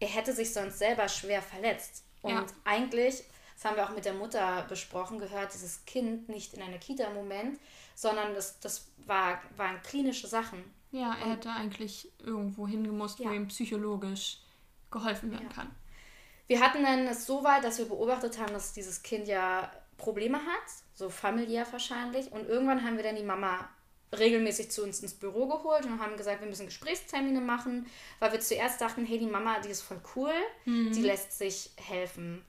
er 0.00 0.08
hätte 0.08 0.32
sich 0.32 0.52
sonst 0.52 0.78
selber 0.78 1.08
schwer 1.08 1.40
verletzt. 1.40 2.04
Und 2.20 2.32
ja. 2.32 2.46
eigentlich, 2.64 3.24
das 3.54 3.64
haben 3.64 3.76
wir 3.76 3.84
auch 3.84 3.94
mit 3.94 4.04
der 4.04 4.12
Mutter 4.12 4.66
besprochen, 4.68 5.18
gehört 5.18 5.54
dieses 5.54 5.84
Kind 5.86 6.28
nicht 6.28 6.52
in 6.54 6.62
eine 6.62 6.78
Kita 6.78 7.04
im 7.04 7.14
Moment, 7.14 7.58
sondern 7.96 8.34
das, 8.34 8.60
das 8.60 8.86
war, 9.06 9.40
waren 9.56 9.82
klinische 9.82 10.28
Sachen. 10.28 10.62
Ja, 10.92 11.16
er 11.18 11.24
und, 11.24 11.32
hätte 11.32 11.50
eigentlich 11.50 12.12
irgendwo 12.24 12.68
hingemusst, 12.68 13.18
ja. 13.18 13.30
wo 13.30 13.32
ihm 13.32 13.48
psychologisch 13.48 14.38
geholfen 14.90 15.32
werden 15.32 15.48
ja. 15.48 15.54
kann. 15.54 15.70
Wir 16.46 16.60
hatten 16.60 16.84
dann 16.84 17.06
es 17.08 17.26
so 17.26 17.42
weit, 17.42 17.64
dass 17.64 17.78
wir 17.78 17.86
beobachtet 17.86 18.38
haben, 18.38 18.52
dass 18.52 18.72
dieses 18.72 19.02
Kind 19.02 19.26
ja 19.26 19.72
Probleme 19.96 20.38
hat, 20.38 20.62
so 20.94 21.08
familiär 21.10 21.66
wahrscheinlich. 21.72 22.30
Und 22.30 22.46
irgendwann 22.46 22.84
haben 22.84 22.96
wir 22.96 23.02
dann 23.02 23.16
die 23.16 23.24
Mama 23.24 23.68
regelmäßig 24.16 24.70
zu 24.70 24.84
uns 24.84 25.00
ins 25.00 25.14
Büro 25.14 25.46
geholt 25.46 25.84
und 25.86 26.00
haben 26.00 26.16
gesagt, 26.16 26.40
wir 26.40 26.48
müssen 26.48 26.66
Gesprächstermine 26.66 27.40
machen, 27.40 27.86
weil 28.20 28.30
wir 28.30 28.40
zuerst 28.40 28.80
dachten, 28.80 29.04
hey, 29.04 29.18
die 29.18 29.26
Mama, 29.26 29.58
die 29.60 29.70
ist 29.70 29.82
voll 29.82 30.00
cool, 30.14 30.32
mhm. 30.64 30.92
die 30.92 31.02
lässt 31.02 31.36
sich 31.36 31.70
helfen. 31.76 32.44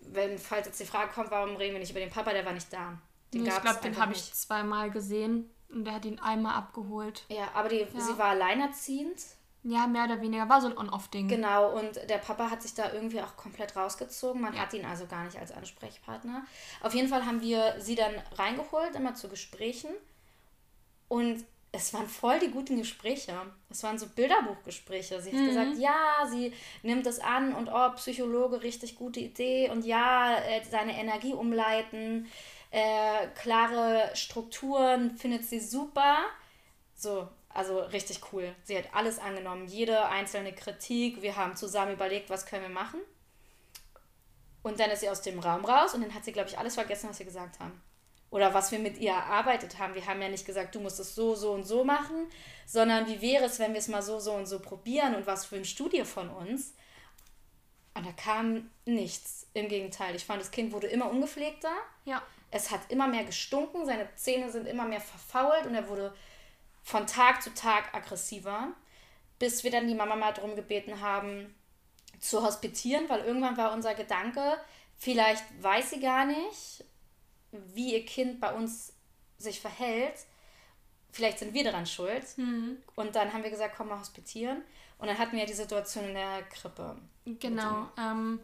Wenn, 0.00 0.38
falls 0.38 0.66
jetzt 0.66 0.80
die 0.80 0.86
Frage 0.86 1.12
kommt, 1.12 1.30
warum 1.30 1.56
reden 1.56 1.74
wir 1.74 1.80
nicht 1.80 1.90
über 1.90 2.00
den 2.00 2.10
Papa, 2.10 2.32
der 2.32 2.46
war 2.46 2.52
nicht 2.52 2.72
da. 2.72 2.98
Den 3.32 3.42
nee, 3.42 3.48
ich 3.48 3.60
glaube, 3.60 3.80
den 3.82 3.96
habe 3.98 4.12
ich 4.12 4.32
zweimal 4.32 4.90
gesehen 4.90 5.50
und 5.68 5.84
der 5.84 5.94
hat 5.94 6.04
ihn 6.04 6.18
einmal 6.18 6.54
abgeholt. 6.54 7.24
Ja, 7.28 7.48
aber 7.54 7.68
die, 7.68 7.80
ja. 7.80 8.00
sie 8.00 8.18
war 8.18 8.30
alleinerziehend. 8.30 9.20
Ja, 9.68 9.88
mehr 9.88 10.04
oder 10.04 10.20
weniger. 10.20 10.48
War 10.48 10.60
so 10.60 10.68
ein 10.68 10.78
On-Off-Ding. 10.78 11.26
Genau, 11.26 11.76
und 11.76 11.96
der 12.08 12.18
Papa 12.18 12.50
hat 12.50 12.62
sich 12.62 12.74
da 12.74 12.92
irgendwie 12.92 13.20
auch 13.20 13.36
komplett 13.36 13.74
rausgezogen. 13.74 14.40
Man 14.40 14.54
ja. 14.54 14.60
hat 14.60 14.72
ihn 14.74 14.84
also 14.84 15.06
gar 15.06 15.24
nicht 15.24 15.38
als 15.38 15.50
Ansprechpartner. 15.50 16.44
Auf 16.82 16.94
jeden 16.94 17.08
Fall 17.08 17.26
haben 17.26 17.40
wir 17.40 17.74
sie 17.80 17.96
dann 17.96 18.14
reingeholt, 18.36 18.94
immer 18.94 19.14
zu 19.14 19.28
Gesprächen. 19.28 19.90
Und 21.08 21.44
es 21.72 21.92
waren 21.92 22.06
voll 22.08 22.38
die 22.38 22.50
guten 22.50 22.76
Gespräche. 22.76 23.32
Es 23.68 23.82
waren 23.82 23.98
so 23.98 24.06
Bilderbuchgespräche. 24.06 25.20
Sie 25.20 25.30
hat 25.30 25.40
mhm. 25.40 25.48
gesagt, 25.48 25.78
ja, 25.78 26.26
sie 26.30 26.52
nimmt 26.82 27.06
es 27.06 27.18
an 27.18 27.52
und 27.52 27.68
oh, 27.68 27.90
Psychologe, 27.96 28.62
richtig 28.62 28.94
gute 28.94 29.18
Idee 29.18 29.68
und 29.70 29.84
ja, 29.84 30.38
äh, 30.38 30.62
seine 30.64 30.96
Energie 30.96 31.34
umleiten 31.34 32.28
äh, 32.70 33.28
klare 33.34 34.10
Strukturen, 34.14 35.16
findet 35.16 35.44
sie 35.44 35.60
super. 35.60 36.18
So, 36.94 37.28
also 37.48 37.80
richtig 37.80 38.20
cool. 38.32 38.54
Sie 38.64 38.76
hat 38.76 38.94
alles 38.94 39.18
angenommen, 39.18 39.66
jede 39.66 40.06
einzelne 40.06 40.52
Kritik. 40.52 41.22
Wir 41.22 41.36
haben 41.36 41.56
zusammen 41.56 41.92
überlegt, 41.92 42.30
was 42.30 42.46
können 42.46 42.62
wir 42.62 42.68
machen. 42.70 43.00
Und 44.62 44.80
dann 44.80 44.90
ist 44.90 45.00
sie 45.00 45.08
aus 45.08 45.22
dem 45.22 45.38
Raum 45.38 45.64
raus 45.64 45.94
und 45.94 46.02
dann 46.02 46.12
hat 46.12 46.24
sie, 46.24 46.32
glaube 46.32 46.48
ich, 46.48 46.58
alles 46.58 46.74
vergessen, 46.74 47.08
was 47.08 47.18
wir 47.18 47.26
gesagt 47.26 47.60
haben. 47.60 47.80
oder 48.30 48.52
was 48.54 48.72
wir 48.72 48.78
mit 48.78 48.98
ihr 48.98 49.12
erarbeitet 49.12 49.78
haben. 49.78 49.94
Wir 49.94 50.06
haben 50.06 50.20
ja 50.20 50.28
nicht 50.28 50.44
gesagt, 50.44 50.74
du 50.74 50.80
musst 50.80 50.98
es 51.00 51.14
so, 51.14 51.34
so 51.34 51.52
und 51.52 51.64
so 51.64 51.84
machen, 51.84 52.26
sondern 52.66 53.06
wie 53.06 53.20
wäre 53.20 53.44
es, 53.44 53.58
wenn 53.58 53.72
wir 53.72 53.78
es 53.78 53.88
mal 53.88 54.02
so, 54.02 54.18
so 54.18 54.32
und 54.32 54.46
so 54.46 54.58
probieren 54.58 55.14
und 55.14 55.26
was 55.26 55.46
für 55.46 55.56
eine 55.56 55.64
Studie 55.64 56.04
von 56.04 56.28
uns. 56.28 56.74
Und 57.94 58.04
da 58.04 58.12
kam 58.12 58.70
nichts. 58.84 59.46
Im 59.54 59.68
Gegenteil, 59.68 60.14
ich 60.14 60.24
fand, 60.24 60.40
das 60.40 60.50
Kind 60.50 60.72
wurde 60.72 60.86
immer 60.86 61.10
ungepflegter. 61.10 61.72
Ja. 62.04 62.22
Es 62.50 62.70
hat 62.70 62.80
immer 62.90 63.08
mehr 63.08 63.24
gestunken, 63.24 63.86
seine 63.86 64.08
Zähne 64.14 64.50
sind 64.50 64.66
immer 64.66 64.84
mehr 64.84 65.00
verfault 65.00 65.66
und 65.66 65.74
er 65.74 65.88
wurde 65.88 66.14
von 66.82 67.06
Tag 67.06 67.42
zu 67.42 67.52
Tag 67.52 67.92
aggressiver, 67.94 68.68
bis 69.38 69.64
wir 69.64 69.70
dann 69.70 69.88
die 69.88 69.94
Mama 69.94 70.16
mal 70.16 70.32
darum 70.32 70.54
gebeten 70.54 71.00
haben, 71.00 71.54
zu 72.20 72.42
hospitieren, 72.42 73.08
weil 73.08 73.20
irgendwann 73.20 73.56
war 73.56 73.72
unser 73.72 73.94
Gedanke, 73.94 74.56
vielleicht 74.96 75.44
weiß 75.62 75.90
sie 75.90 76.00
gar 76.00 76.24
nicht, 76.24 76.84
wie 77.50 77.94
ihr 77.94 78.04
Kind 78.04 78.40
bei 78.40 78.52
uns 78.54 78.94
sich 79.38 79.60
verhält. 79.60 80.14
Vielleicht 81.10 81.38
sind 81.38 81.54
wir 81.54 81.64
daran 81.64 81.86
schuld. 81.86 82.24
Mhm. 82.36 82.78
Und 82.94 83.14
dann 83.16 83.32
haben 83.32 83.42
wir 83.42 83.50
gesagt, 83.50 83.74
komm 83.76 83.88
mal 83.88 83.98
hospitieren. 83.98 84.62
Und 84.98 85.08
dann 85.08 85.18
hatten 85.18 85.36
wir 85.36 85.46
die 85.46 85.52
Situation 85.52 86.04
in 86.04 86.14
der 86.14 86.42
Krippe. 86.44 86.96
Genau. 87.24 87.88
Ähm, 87.98 88.40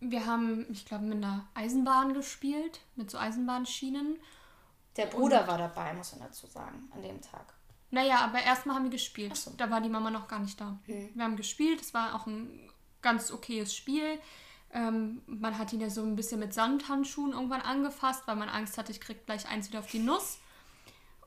wir 0.00 0.26
haben, 0.26 0.66
ich 0.70 0.84
glaube, 0.84 1.04
mit 1.04 1.16
einer 1.18 1.46
Eisenbahn 1.54 2.14
gespielt, 2.14 2.80
mit 2.96 3.10
so 3.10 3.18
Eisenbahnschienen. 3.18 4.18
Der 4.96 5.06
Bruder 5.06 5.46
war 5.46 5.58
dabei, 5.58 5.92
muss 5.94 6.12
man 6.12 6.28
dazu 6.28 6.46
sagen, 6.46 6.90
an 6.94 7.02
dem 7.02 7.20
Tag. 7.20 7.54
Naja, 7.90 8.20
aber 8.20 8.42
erstmal 8.42 8.76
haben 8.76 8.84
wir 8.84 8.90
gespielt. 8.90 9.36
So. 9.36 9.52
Da 9.56 9.70
war 9.70 9.80
die 9.80 9.88
Mama 9.88 10.10
noch 10.10 10.28
gar 10.28 10.40
nicht 10.40 10.60
da. 10.60 10.78
Hm. 10.84 11.10
Wir 11.14 11.24
haben 11.24 11.36
gespielt, 11.36 11.80
es 11.80 11.94
war 11.94 12.14
auch 12.14 12.26
ein 12.26 12.70
ganz 13.00 13.32
okayes 13.32 13.74
Spiel. 13.74 14.18
Ähm, 14.72 15.22
man 15.26 15.56
hat 15.56 15.72
ihn 15.72 15.80
ja 15.80 15.88
so 15.88 16.02
ein 16.02 16.14
bisschen 16.14 16.40
mit 16.40 16.52
Sandhandschuhen 16.52 17.32
irgendwann 17.32 17.62
angefasst, 17.62 18.24
weil 18.26 18.36
man 18.36 18.50
Angst 18.50 18.76
hatte, 18.76 18.92
ich 18.92 19.00
krieg 19.00 19.24
gleich 19.24 19.48
eins 19.48 19.68
wieder 19.68 19.78
auf 19.78 19.90
die 19.90 20.00
Nuss. 20.00 20.38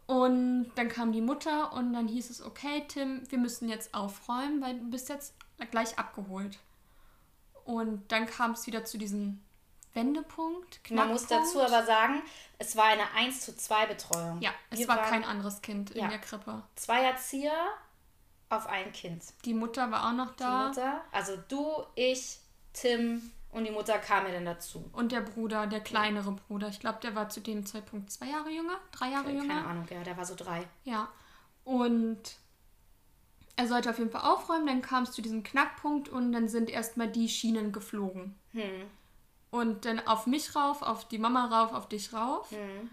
Und 0.06 0.72
dann 0.76 0.90
kam 0.90 1.12
die 1.12 1.22
Mutter 1.22 1.74
und 1.74 1.94
dann 1.94 2.08
hieß 2.08 2.30
es, 2.30 2.44
okay, 2.44 2.84
Tim, 2.88 3.22
wir 3.30 3.38
müssen 3.38 3.70
jetzt 3.70 3.94
aufräumen, 3.94 4.62
weil 4.62 4.78
du 4.78 4.90
bist 4.90 5.10
jetzt 5.10 5.34
gleich 5.72 5.98
abgeholt. 5.98 6.60
Und 7.66 8.12
dann 8.12 8.26
kam 8.26 8.52
es 8.52 8.66
wieder 8.68 8.84
zu 8.86 8.98
diesem 8.98 9.42
Wendepunkt. 9.94 10.80
Man 10.92 11.10
muss 11.10 11.28
Knackpunkt. 11.28 11.56
dazu 11.56 11.62
aber 11.62 11.86
sagen, 11.86 12.22
es 12.58 12.76
war 12.76 12.86
eine 12.86 13.04
1 13.16 13.42
zu 13.42 13.56
2 13.56 13.88
Betreuung. 13.88 14.42
Ja, 14.42 14.52
es 14.70 14.80
Wir 14.80 14.88
war 14.88 14.98
waren 14.98 15.10
kein 15.10 15.24
anderes 15.24 15.62
Kind 15.62 15.94
Ja. 15.96 16.06
in 16.06 16.10
der 16.10 16.20
Krippe. 16.20 16.64
Zwei 16.76 17.04
Erzieher 17.04 17.54
auf 18.50 18.68
ein 18.68 18.92
Kind. 18.94 19.24
Die 19.46 19.54
Mutter 19.54 19.92
war 19.92 20.08
auch 20.08 20.14
noch 20.14 20.32
Die 20.32 20.44
da. 20.44 20.68
Mutter, 20.68 21.02
also 21.12 21.38
du, 21.48 21.84
ich, 21.96 22.40
Tim 22.74 23.32
und 23.52 23.66
die 23.66 23.72
Mutter 23.72 24.00
kam 24.00 24.24
mir 24.24 24.32
dann 24.32 24.46
dazu. 24.46 24.90
Und 24.94 25.12
der 25.12 25.22
Bruder, 25.22 25.68
der 25.68 25.82
kleinere 25.82 26.32
Bruder. 26.32 26.70
Ich 26.70 26.80
glaube, 26.80 27.00
der 27.02 27.16
war 27.16 27.28
zu 27.30 27.42
dem 27.42 27.66
Zeitpunkt 27.66 28.12
zwei 28.12 28.28
Jahre 28.28 28.50
jünger, 28.50 28.78
drei 28.94 29.10
Jahre 29.10 29.26
Keine 29.26 29.40
jünger. 29.40 29.68
Ahnung, 29.68 29.86
ja, 29.90 30.02
der 30.04 30.16
war 30.18 30.26
so 30.26 30.36
drei. 30.36 30.66
Ja. 30.86 31.10
Und 31.66 32.38
er 33.62 33.68
sollte 33.68 33.90
auf 33.90 34.00
jeden 34.00 34.12
Fall 34.12 34.22
aufräumen. 34.22 34.66
Dann 34.66 34.82
kam 34.82 35.04
es 35.04 35.12
zu 35.12 35.22
diesem 35.22 35.44
Knackpunkt 35.44 36.10
und 36.10 36.32
dann 36.32 36.48
sind 36.48 36.70
erstmal 36.70 37.08
die 37.08 37.30
Schienen 37.30 37.72
geflogen. 37.72 38.36
Hm. 38.54 38.88
Und 39.52 39.86
dann 39.86 40.00
auf 40.08 40.28
mich 40.28 40.56
rauf, 40.56 40.82
auf 40.82 41.08
die 41.08 41.18
Mama 41.18 41.46
rauf, 41.46 41.74
auf 41.74 41.88
dich 41.88 42.14
rauf. 42.14 42.50
Hm. 42.52 42.90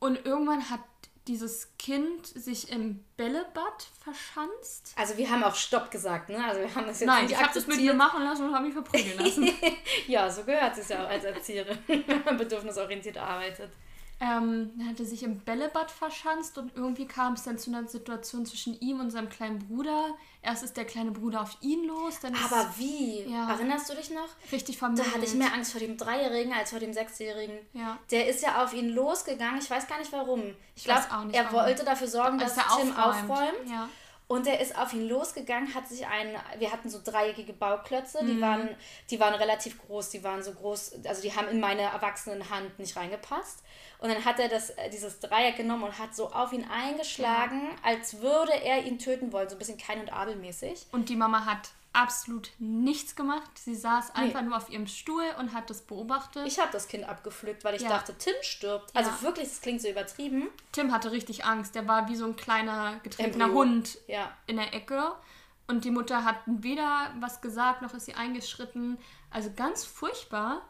Und 0.00 0.26
irgendwann 0.26 0.68
hat 0.68 0.80
dieses 1.26 1.74
Kind 1.78 2.26
sich 2.26 2.70
im 2.70 3.02
Bällebad 3.16 3.86
verschanzt. 4.02 4.92
Also 4.96 5.16
wir 5.16 5.30
haben 5.30 5.42
auch 5.42 5.54
Stopp 5.54 5.90
gesagt, 5.90 6.28
ne? 6.28 6.44
Also 6.44 6.60
wir 6.60 6.74
haben 6.74 6.86
das 6.86 7.00
jetzt 7.00 7.06
Nein, 7.06 7.22
nicht 7.24 7.32
ich 7.32 7.42
habe 7.42 7.54
das 7.54 7.66
mit 7.66 7.80
mir 7.80 7.94
machen 7.94 8.22
lassen 8.22 8.46
und 8.46 8.54
habe 8.54 8.66
mich 8.66 8.74
verprügeln 8.74 9.18
lassen. 9.18 9.50
Ja, 10.06 10.30
so 10.30 10.44
gehört 10.44 10.76
es 10.76 10.88
ja 10.88 11.02
auch 11.02 11.08
als 11.08 11.24
Erzieherin, 11.24 11.78
wenn 11.86 12.24
man 12.24 12.36
bedürfnisorientiert 12.36 13.16
arbeitet. 13.16 13.72
Ähm, 14.20 14.70
er 14.98 15.04
sich 15.04 15.22
im 15.24 15.40
Bällebad 15.40 15.90
verschanzt 15.90 16.56
und 16.56 16.72
irgendwie 16.76 17.06
kam 17.06 17.32
es 17.34 17.42
dann 17.42 17.58
zu 17.58 17.70
einer 17.70 17.86
Situation 17.88 18.46
zwischen 18.46 18.78
ihm 18.80 19.00
und 19.00 19.10
seinem 19.10 19.28
kleinen 19.28 19.58
Bruder. 19.58 20.14
Erst 20.40 20.62
ist 20.62 20.76
der 20.76 20.84
kleine 20.84 21.10
Bruder 21.10 21.42
auf 21.42 21.56
ihn 21.60 21.84
los, 21.86 22.20
dann 22.20 22.32
ist 22.32 22.44
Aber 22.44 22.68
wie? 22.78 23.22
Ja. 23.22 23.50
Erinnerst 23.50 23.90
du 23.90 23.94
dich 23.94 24.10
noch? 24.10 24.28
richtig 24.52 24.76
Da 24.76 24.86
vermöbelt. 24.86 25.14
hatte 25.14 25.24
ich 25.24 25.34
mehr 25.34 25.52
Angst 25.52 25.72
vor 25.72 25.80
dem 25.80 25.96
Dreijährigen 25.96 26.52
als 26.52 26.70
vor 26.70 26.78
dem 26.80 26.92
Sechsjährigen. 26.92 27.58
Ja. 27.72 27.98
Der 28.10 28.28
ist 28.28 28.42
ja 28.42 28.62
auf 28.64 28.72
ihn 28.72 28.90
losgegangen. 28.90 29.58
Ich 29.60 29.68
weiß 29.70 29.86
gar 29.88 29.98
nicht 29.98 30.12
warum. 30.12 30.40
Ich 30.40 30.54
Ich 30.76 30.84
glaube, 30.84 31.02
er 31.32 31.44
warum. 31.46 31.58
wollte 31.66 31.84
dafür 31.84 32.08
sorgen, 32.08 32.38
dass 32.38 32.56
er 32.56 32.64
Tim 32.80 32.96
aufräumt. 32.96 33.30
aufräumt. 33.30 33.68
Ja. 33.70 33.88
Und 34.26 34.46
er 34.46 34.58
ist 34.60 34.76
auf 34.78 34.94
ihn 34.94 35.06
losgegangen, 35.06 35.74
hat 35.74 35.86
sich 35.86 36.06
ein, 36.06 36.34
wir 36.58 36.72
hatten 36.72 36.88
so 36.88 36.98
dreieckige 37.04 37.52
Bauklötze, 37.52 38.22
Mhm. 38.24 38.26
die 38.28 38.40
waren, 38.40 38.68
die 39.10 39.20
waren 39.20 39.34
relativ 39.34 39.78
groß, 39.86 40.08
die 40.10 40.24
waren 40.24 40.42
so 40.42 40.52
groß, 40.52 41.04
also 41.06 41.20
die 41.20 41.36
haben 41.36 41.48
in 41.48 41.60
meine 41.60 41.82
erwachsenen 41.82 42.48
Hand 42.48 42.78
nicht 42.78 42.96
reingepasst. 42.96 43.62
Und 43.98 44.08
dann 44.08 44.24
hat 44.24 44.40
er 44.40 44.48
das, 44.48 44.70
äh, 44.70 44.88
dieses 44.88 45.20
Dreieck 45.20 45.56
genommen 45.56 45.84
und 45.84 45.98
hat 45.98 46.14
so 46.16 46.32
auf 46.32 46.52
ihn 46.54 46.64
eingeschlagen, 46.70 47.68
als 47.82 48.20
würde 48.20 48.52
er 48.62 48.82
ihn 48.84 48.98
töten 48.98 49.30
wollen, 49.32 49.48
so 49.48 49.56
ein 49.56 49.58
bisschen 49.58 49.78
Kain 49.78 50.00
und 50.00 50.10
Abel 50.12 50.36
mäßig. 50.36 50.86
Und 50.92 51.10
die 51.10 51.16
Mama 51.16 51.44
hat 51.44 51.70
absolut 51.94 52.50
nichts 52.58 53.16
gemacht. 53.16 53.50
Sie 53.56 53.74
saß 53.74 54.14
einfach 54.14 54.42
nur 54.42 54.56
auf 54.56 54.68
ihrem 54.68 54.86
Stuhl 54.86 55.24
und 55.38 55.52
hat 55.54 55.70
das 55.70 55.82
beobachtet. 55.82 56.46
Ich 56.46 56.58
habe 56.58 56.70
das 56.72 56.88
Kind 56.88 57.04
abgepflückt, 57.08 57.64
weil 57.64 57.74
ich 57.76 57.82
Ja. 57.82 57.88
dachte, 57.88 58.14
Tim 58.18 58.34
stirbt. 58.42 58.94
Also 58.94 59.10
Ja. 59.10 59.22
wirklich, 59.22 59.48
das 59.48 59.60
klingt 59.60 59.80
so 59.80 59.88
übertrieben. 59.88 60.48
Tim 60.72 60.92
hatte 60.92 61.12
richtig 61.12 61.44
Angst. 61.44 61.74
Der 61.74 61.86
war 61.88 62.08
wie 62.08 62.16
so 62.16 62.26
ein 62.26 62.36
kleiner 62.36 62.98
getretener 63.02 63.44
Embryo. 63.46 63.60
Hund 63.60 63.98
Ja. 64.06 64.30
in 64.46 64.56
der 64.56 64.74
Ecke. 64.74 65.12
Und 65.66 65.84
die 65.84 65.90
Mutter 65.90 66.24
hat 66.24 66.36
weder 66.46 67.12
was 67.20 67.40
gesagt, 67.40 67.80
noch 67.80 67.94
ist 67.94 68.04
sie 68.06 68.14
eingeschritten. 68.14 68.98
Also 69.30 69.50
ganz 69.54 69.84
furchtbar. 69.84 70.62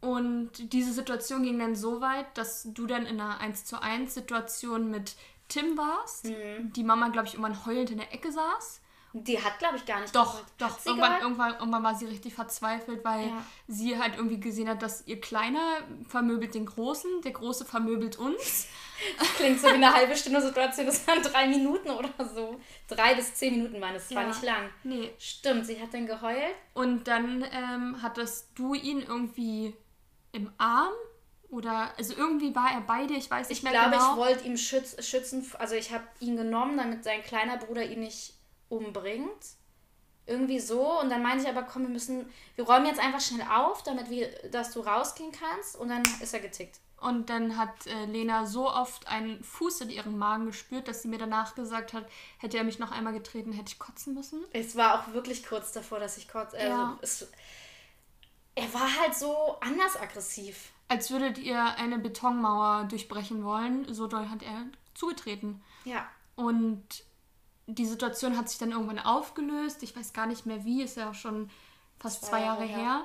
Und 0.00 0.72
diese 0.72 0.92
Situation 0.92 1.42
ging 1.44 1.58
dann 1.58 1.76
so 1.76 2.00
weit, 2.00 2.26
dass 2.36 2.64
du 2.72 2.86
dann 2.86 3.06
in 3.06 3.20
einer 3.20 3.40
1 3.40 3.64
zu 3.64 3.80
1 3.80 4.14
Situation 4.14 4.90
mit 4.90 5.16
Tim 5.48 5.76
warst. 5.76 6.24
Mhm. 6.26 6.72
Die 6.72 6.82
Mama, 6.82 7.08
glaube 7.08 7.28
ich, 7.28 7.34
irgendwann 7.34 7.66
heulend 7.66 7.90
in 7.90 7.98
der 7.98 8.12
Ecke 8.12 8.32
saß. 8.32 8.80
Die 9.14 9.42
hat, 9.42 9.58
glaube 9.58 9.76
ich, 9.76 9.84
gar 9.84 10.00
nicht 10.00 10.14
Doch, 10.16 10.32
geheult. 10.32 10.46
doch. 10.58 10.86
Irgendwann, 10.86 11.20
irgendwann, 11.20 11.54
irgendwann 11.54 11.82
war 11.82 11.94
sie 11.94 12.06
richtig 12.06 12.34
verzweifelt, 12.34 13.04
weil 13.04 13.26
Ja. 13.28 13.44
sie 13.68 13.98
halt 13.98 14.16
irgendwie 14.16 14.40
gesehen 14.40 14.68
hat, 14.68 14.80
dass 14.82 15.06
ihr 15.06 15.20
Kleiner 15.20 15.78
vermöbelt 16.08 16.54
den 16.54 16.64
Großen, 16.66 17.20
der 17.22 17.32
Große 17.32 17.64
vermöbelt 17.66 18.16
uns. 18.18 18.66
Klingt 19.36 19.60
so 19.60 19.66
wie 19.68 19.72
eine 19.72 19.92
halbe 19.92 20.16
Stunde 20.16 20.40
Situation, 20.40 20.86
das 20.86 21.06
waren 21.06 21.20
drei 21.22 21.46
Minuten 21.48 21.90
oder 21.90 22.08
so. 22.34 22.58
Drei 22.88 23.14
bis 23.14 23.34
zehn 23.34 23.54
Minuten 23.56 23.80
waren 23.80 23.94
es, 23.96 24.08
das 24.08 24.14
war 24.14 24.22
Ja. 24.22 24.28
nicht 24.28 24.42
lang. 24.42 24.70
Nee. 24.84 25.12
Stimmt, 25.18 25.66
sie 25.66 25.80
hat 25.80 25.92
dann 25.92 26.06
geheult. 26.06 26.54
Und 26.74 27.06
dann 27.08 27.44
ähm, 27.52 27.98
hattest 28.00 28.48
du 28.54 28.74
ihn 28.74 29.00
irgendwie 29.00 29.74
im 30.32 30.50
Arm 30.56 30.92
oder 31.50 31.92
also 31.98 32.14
irgendwie 32.16 32.54
war 32.54 32.70
er 32.72 32.80
bei 32.80 33.04
dir, 33.06 33.18
ich 33.18 33.30
weiß 33.30 33.50
nicht 33.50 33.58
Ich 33.58 33.62
mehr 33.62 33.72
glaube, 33.72 33.90
genau. 33.90 34.12
ich 34.12 34.16
wollte 34.16 34.44
ihm 34.46 34.56
schütz, 34.56 35.04
schützen, 35.06 35.44
also 35.58 35.74
ich 35.74 35.92
habe 35.92 36.04
ihn 36.20 36.36
genommen, 36.36 36.78
damit 36.78 37.04
sein 37.04 37.22
kleiner 37.22 37.58
Bruder 37.58 37.84
ihn 37.84 38.00
nicht 38.00 38.31
umbringt. 38.72 39.44
Irgendwie 40.26 40.60
so. 40.60 41.00
Und 41.00 41.10
dann 41.10 41.22
meinte 41.22 41.44
ich 41.44 41.50
aber, 41.50 41.62
komm, 41.64 41.82
wir 41.82 41.88
müssen, 41.88 42.30
wir 42.54 42.64
räumen 42.64 42.86
jetzt 42.86 43.00
einfach 43.00 43.20
schnell 43.20 43.46
auf, 43.48 43.82
damit 43.82 44.08
wir, 44.08 44.28
dass 44.50 44.72
du 44.72 44.80
rausgehen 44.80 45.32
kannst. 45.32 45.76
Und 45.76 45.88
dann 45.88 46.02
ist 46.20 46.32
er 46.32 46.40
getickt. 46.40 46.78
Und 47.00 47.28
dann 47.30 47.56
hat 47.58 47.86
äh, 47.88 48.04
Lena 48.04 48.46
so 48.46 48.70
oft 48.70 49.08
einen 49.08 49.42
Fuß 49.42 49.80
in 49.80 49.90
ihrem 49.90 50.16
Magen 50.16 50.46
gespürt, 50.46 50.86
dass 50.86 51.02
sie 51.02 51.08
mir 51.08 51.18
danach 51.18 51.56
gesagt 51.56 51.92
hat, 51.92 52.06
hätte 52.38 52.56
er 52.58 52.62
mich 52.64 52.78
noch 52.78 52.92
einmal 52.92 53.12
getreten, 53.12 53.52
hätte 53.52 53.72
ich 53.72 53.80
kotzen 53.80 54.14
müssen. 54.14 54.44
Es 54.52 54.76
war 54.76 54.94
auch 55.00 55.12
wirklich 55.12 55.44
kurz 55.44 55.72
davor, 55.72 55.98
dass 55.98 56.16
ich 56.16 56.28
kurz. 56.28 56.54
Also 56.54 56.66
Ja. 56.68 56.98
es, 57.02 57.26
er 58.54 58.72
war 58.72 59.00
halt 59.00 59.16
so 59.16 59.56
anders 59.60 60.00
aggressiv. 60.00 60.70
Als 60.86 61.10
würdet 61.10 61.38
ihr 61.38 61.60
eine 61.76 61.98
Betonmauer 61.98 62.84
durchbrechen 62.84 63.42
wollen, 63.44 63.92
so 63.92 64.06
doll 64.06 64.28
hat 64.30 64.42
er 64.44 64.66
zugetreten. 64.94 65.60
Ja. 65.84 66.06
Und 66.36 66.84
die 67.66 67.86
Situation 67.86 68.36
hat 68.36 68.48
sich 68.48 68.58
dann 68.58 68.72
irgendwann 68.72 68.98
aufgelöst. 68.98 69.82
Ich 69.82 69.96
weiß 69.96 70.12
gar 70.12 70.26
nicht 70.26 70.46
mehr 70.46 70.64
wie, 70.64 70.82
ist 70.82 70.96
ja 70.96 71.10
auch 71.10 71.14
schon 71.14 71.50
fast 71.98 72.24
Zwei 72.24 72.40
Jahre 72.42 72.64
Jahre, 72.66 72.82
her. 72.82 73.04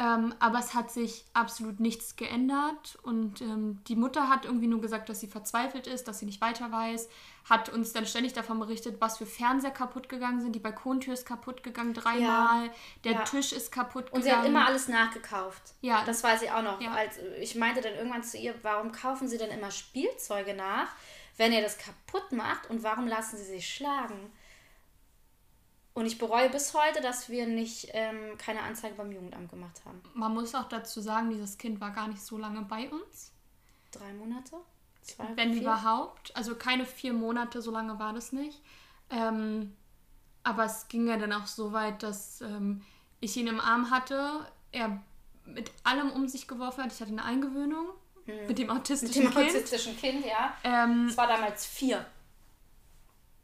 Ähm, 0.00 0.32
aber 0.38 0.60
es 0.60 0.74
hat 0.74 0.92
sich 0.92 1.24
absolut 1.34 1.80
nichts 1.80 2.14
geändert. 2.14 2.96
Und 3.02 3.40
ähm, 3.40 3.80
die 3.88 3.96
Mutter 3.96 4.28
hat 4.28 4.44
irgendwie 4.44 4.68
nur 4.68 4.80
gesagt, 4.80 5.08
dass 5.08 5.18
sie 5.18 5.26
verzweifelt 5.26 5.88
ist, 5.88 6.06
dass 6.06 6.20
sie 6.20 6.26
nicht 6.26 6.40
weiter 6.40 6.70
weiß. 6.70 7.08
Hat 7.50 7.68
uns 7.70 7.92
dann 7.92 8.06
ständig 8.06 8.32
davon 8.32 8.60
berichtet, 8.60 9.00
was 9.00 9.18
für 9.18 9.26
Fernseher 9.26 9.72
kaputt 9.72 10.08
gegangen 10.08 10.40
sind. 10.40 10.54
Die 10.54 10.60
Balkontür 10.60 11.14
ist 11.14 11.26
kaputt 11.26 11.64
gegangen 11.64 11.94
dreimal. 11.94 12.70
Der 13.02 13.12
Ja. 13.12 13.22
Tisch 13.22 13.52
ist 13.52 13.72
kaputt 13.72 14.12
Und 14.12 14.22
gegangen. 14.22 14.24
sie 14.24 14.30
hat 14.32 14.46
immer 14.46 14.66
alles 14.66 14.86
nachgekauft. 14.86 15.62
Ja. 15.80 16.04
Das 16.06 16.22
weiß 16.22 16.42
ich 16.42 16.52
auch 16.52 16.62
noch. 16.62 16.80
Ja. 16.80 16.92
Als, 16.92 17.18
ich 17.40 17.56
meinte 17.56 17.80
dann 17.80 17.94
irgendwann 17.94 18.22
zu 18.22 18.38
ihr, 18.38 18.54
warum 18.62 18.92
kaufen 18.92 19.26
sie 19.26 19.38
denn 19.38 19.50
immer 19.50 19.72
Spielzeuge 19.72 20.54
nach, 20.54 20.86
wenn 21.38 21.52
ihr 21.52 21.62
das 21.62 21.78
kaputt 21.78 22.32
macht 22.32 22.68
und 22.68 22.82
warum 22.82 23.06
lassen 23.06 23.38
sie 23.38 23.44
sich 23.44 23.72
schlagen? 23.72 24.30
Und 25.94 26.06
ich 26.06 26.18
bereue 26.18 26.48
bis 26.50 26.74
heute, 26.74 27.00
dass 27.00 27.28
wir 27.28 27.46
nicht 27.46 27.88
ähm, 27.92 28.36
keine 28.38 28.62
Anzeige 28.62 28.94
beim 28.94 29.10
Jugendamt 29.10 29.50
gemacht 29.50 29.80
haben. 29.84 30.00
Man 30.14 30.32
muss 30.32 30.54
auch 30.54 30.68
dazu 30.68 31.00
sagen, 31.00 31.30
dieses 31.30 31.58
Kind 31.58 31.80
war 31.80 31.90
gar 31.90 32.06
nicht 32.06 32.20
so 32.20 32.38
lange 32.38 32.62
bei 32.62 32.88
uns. 32.88 33.32
Drei 33.90 34.12
Monate? 34.12 34.56
Zwei, 35.02 35.26
Wenn 35.34 35.54
vier? 35.54 35.62
überhaupt. 35.62 36.36
Also 36.36 36.54
keine 36.54 36.86
vier 36.86 37.12
Monate, 37.12 37.62
so 37.62 37.70
lange 37.70 37.98
war 37.98 38.12
das 38.12 38.32
nicht. 38.32 38.60
Ähm, 39.10 39.74
aber 40.44 40.66
es 40.66 40.86
ging 40.88 41.08
ja 41.08 41.16
dann 41.16 41.32
auch 41.32 41.46
so 41.46 41.72
weit, 41.72 42.02
dass 42.02 42.42
ähm, 42.42 42.82
ich 43.20 43.36
ihn 43.36 43.48
im 43.48 43.58
Arm 43.58 43.90
hatte, 43.90 44.46
er 44.70 45.02
mit 45.46 45.72
allem 45.82 46.10
um 46.12 46.28
sich 46.28 46.46
geworfen 46.46 46.84
hat. 46.84 46.92
Ich 46.92 47.00
hatte 47.00 47.10
eine 47.10 47.24
Eingewöhnung 47.24 47.88
Mit 48.46 48.58
dem 48.58 48.66
Mit 48.68 48.76
autistischen 48.76 49.22
dem 49.22 49.32
Kind. 49.32 49.48
autistischen 49.48 49.96
Kind, 49.96 50.24
ja. 50.26 50.54
Ähm, 50.64 51.06
Es 51.08 51.16
war 51.16 51.26
damals 51.26 51.64
vier. 51.66 52.04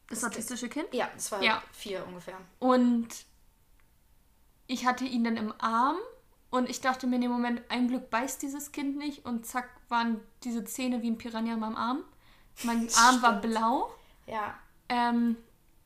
das 0.08 0.22
autistische 0.24 0.68
Kind. 0.68 0.92
Ja, 0.92 1.08
es 1.16 1.32
war 1.32 1.42
Ja. 1.42 1.62
vier 1.72 2.06
ungefähr. 2.06 2.38
Und 2.58 3.08
ich 4.66 4.86
hatte 4.86 5.04
ihn 5.04 5.24
dann 5.24 5.36
im 5.36 5.52
Arm 5.58 5.96
und 6.50 6.68
ich 6.68 6.80
dachte 6.80 7.06
mir 7.06 7.16
in 7.16 7.22
dem 7.22 7.30
Moment, 7.30 7.62
ein 7.68 7.88
Glück 7.88 8.10
beißt 8.10 8.42
dieses 8.42 8.72
Kind 8.72 8.96
nicht 8.96 9.24
und 9.24 9.46
zack 9.46 9.68
waren 9.88 10.20
diese 10.42 10.64
Zähne 10.64 11.02
wie 11.02 11.10
ein 11.10 11.18
Piranha 11.18 11.54
in 11.54 11.60
meinem 11.60 11.76
Arm. 11.76 12.04
Mein 12.62 12.88
Arm 12.96 13.22
war 13.22 13.38
Stimmt. 13.38 13.54
blau. 13.54 13.90
Ja. 14.26 14.54
Ähm, 14.88 15.36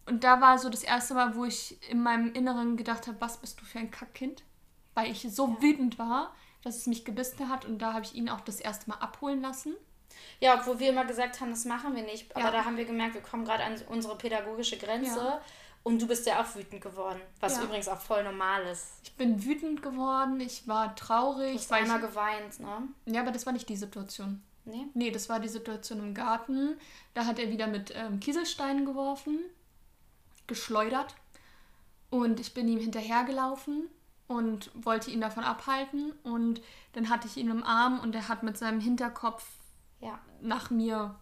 und 0.07 0.25
da 0.25 0.41
war 0.41 0.59
so 0.59 0.69
das 0.71 0.83
erste 0.83 1.15
Mal, 1.15 1.35
wo 1.37 1.45
ich 1.45 1.79
in 1.91 2.03
meinem 2.03 2.33
Inneren 2.33 2.77
gedacht 2.77 3.07
habe, 3.07 3.21
was 3.21 3.37
bist 3.39 3.61
du 3.61 3.65
für 3.65 3.79
ein 3.79 3.91
Kackkind? 3.91 4.43
Weil 4.95 5.11
ich 5.11 5.23
so 5.31 5.61
wütend 5.63 5.99
war, 5.99 6.35
dass 6.69 6.77
es 6.77 6.87
mich 6.87 7.05
gebissen 7.05 7.49
hat 7.49 7.65
und 7.65 7.79
da 7.81 7.93
habe 7.95 8.05
ich 8.05 8.15
ihn 8.15 8.29
auch 8.29 8.41
das 8.43 8.61
erste 8.61 8.89
Mal 8.91 8.97
abholen 8.97 9.41
lassen. 9.43 9.75
Ja, 10.41 10.55
obwohl 10.59 10.79
wir 10.79 10.91
immer 10.91 11.05
gesagt 11.05 11.41
haben, 11.41 11.51
das 11.51 11.65
machen 11.65 11.95
wir 11.97 12.03
nicht. 12.03 12.35
Aber 12.37 12.47
Ja. 12.47 12.51
da 12.51 12.65
haben 12.65 12.77
wir 12.77 12.85
gemerkt, 12.85 13.15
wir 13.15 13.21
kommen 13.23 13.45
gerade 13.45 13.65
an 13.65 13.75
unsere 13.89 14.17
pädagogische 14.17 14.77
Grenze. 14.79 15.19
Ja. 15.19 15.41
Und 15.85 16.03
du 16.03 16.07
bist 16.07 16.27
ja 16.27 16.43
auch 16.43 16.55
wütend 16.55 16.81
geworden. 16.83 17.21
Was 17.41 17.57
Ja. 17.57 17.63
übrigens 17.65 17.89
auch 17.89 18.01
voll 18.01 18.23
normal 18.25 18.63
ist. 18.67 18.87
Ich 19.05 19.15
bin 19.15 19.43
wütend 19.45 19.83
geworden, 19.83 20.39
ich 20.41 20.67
war 20.69 20.89
Du 20.89 20.95
traurig. 20.97 21.57
hast 21.57 21.71
weil 21.71 21.83
einmal 21.83 22.01
ich, 22.01 22.07
geweint, 22.07 22.61
ne? 22.61 22.89
ja, 23.07 23.21
aber 23.23 23.31
das 23.31 23.47
war 23.47 23.53
nicht 23.53 23.69
die 23.69 23.77
Situation. 23.77 24.43
Nee? 24.65 24.87
Nee, 24.93 25.11
das 25.11 25.29
war 25.31 25.41
die 25.41 25.49
Situation 25.49 26.01
im 26.01 26.13
Garten. 26.15 26.77
Da 27.15 27.25
hat 27.25 27.39
er 27.39 27.49
wieder 27.51 27.67
mit 27.69 27.93
ähm, 27.95 28.21
Kieselsteinen 28.21 28.85
geworfen, 28.85 29.39
geschleudert. 30.47 31.15
Und 32.11 32.41
ich 32.41 32.53
bin 32.55 32.69
ihm 32.69 32.79
hinterhergelaufen 32.81 33.89
und 34.29 34.71
wollte 34.75 35.11
ihn 35.11 35.21
davon 35.21 35.43
abhalten. 35.43 36.13
Und 36.23 36.61
dann 36.93 37.09
hatte 37.09 37.27
ich 37.27 37.37
ihn 37.37 37.51
im 37.51 37.65
Arm 37.65 37.99
und 37.99 38.15
er 38.15 38.29
hat 38.29 38.45
mit 38.45 38.57
seinem 38.57 38.79
Hinterkopf 38.79 39.45
Ja. 40.01 40.21
nach 40.41 40.71
mir, 40.71 41.17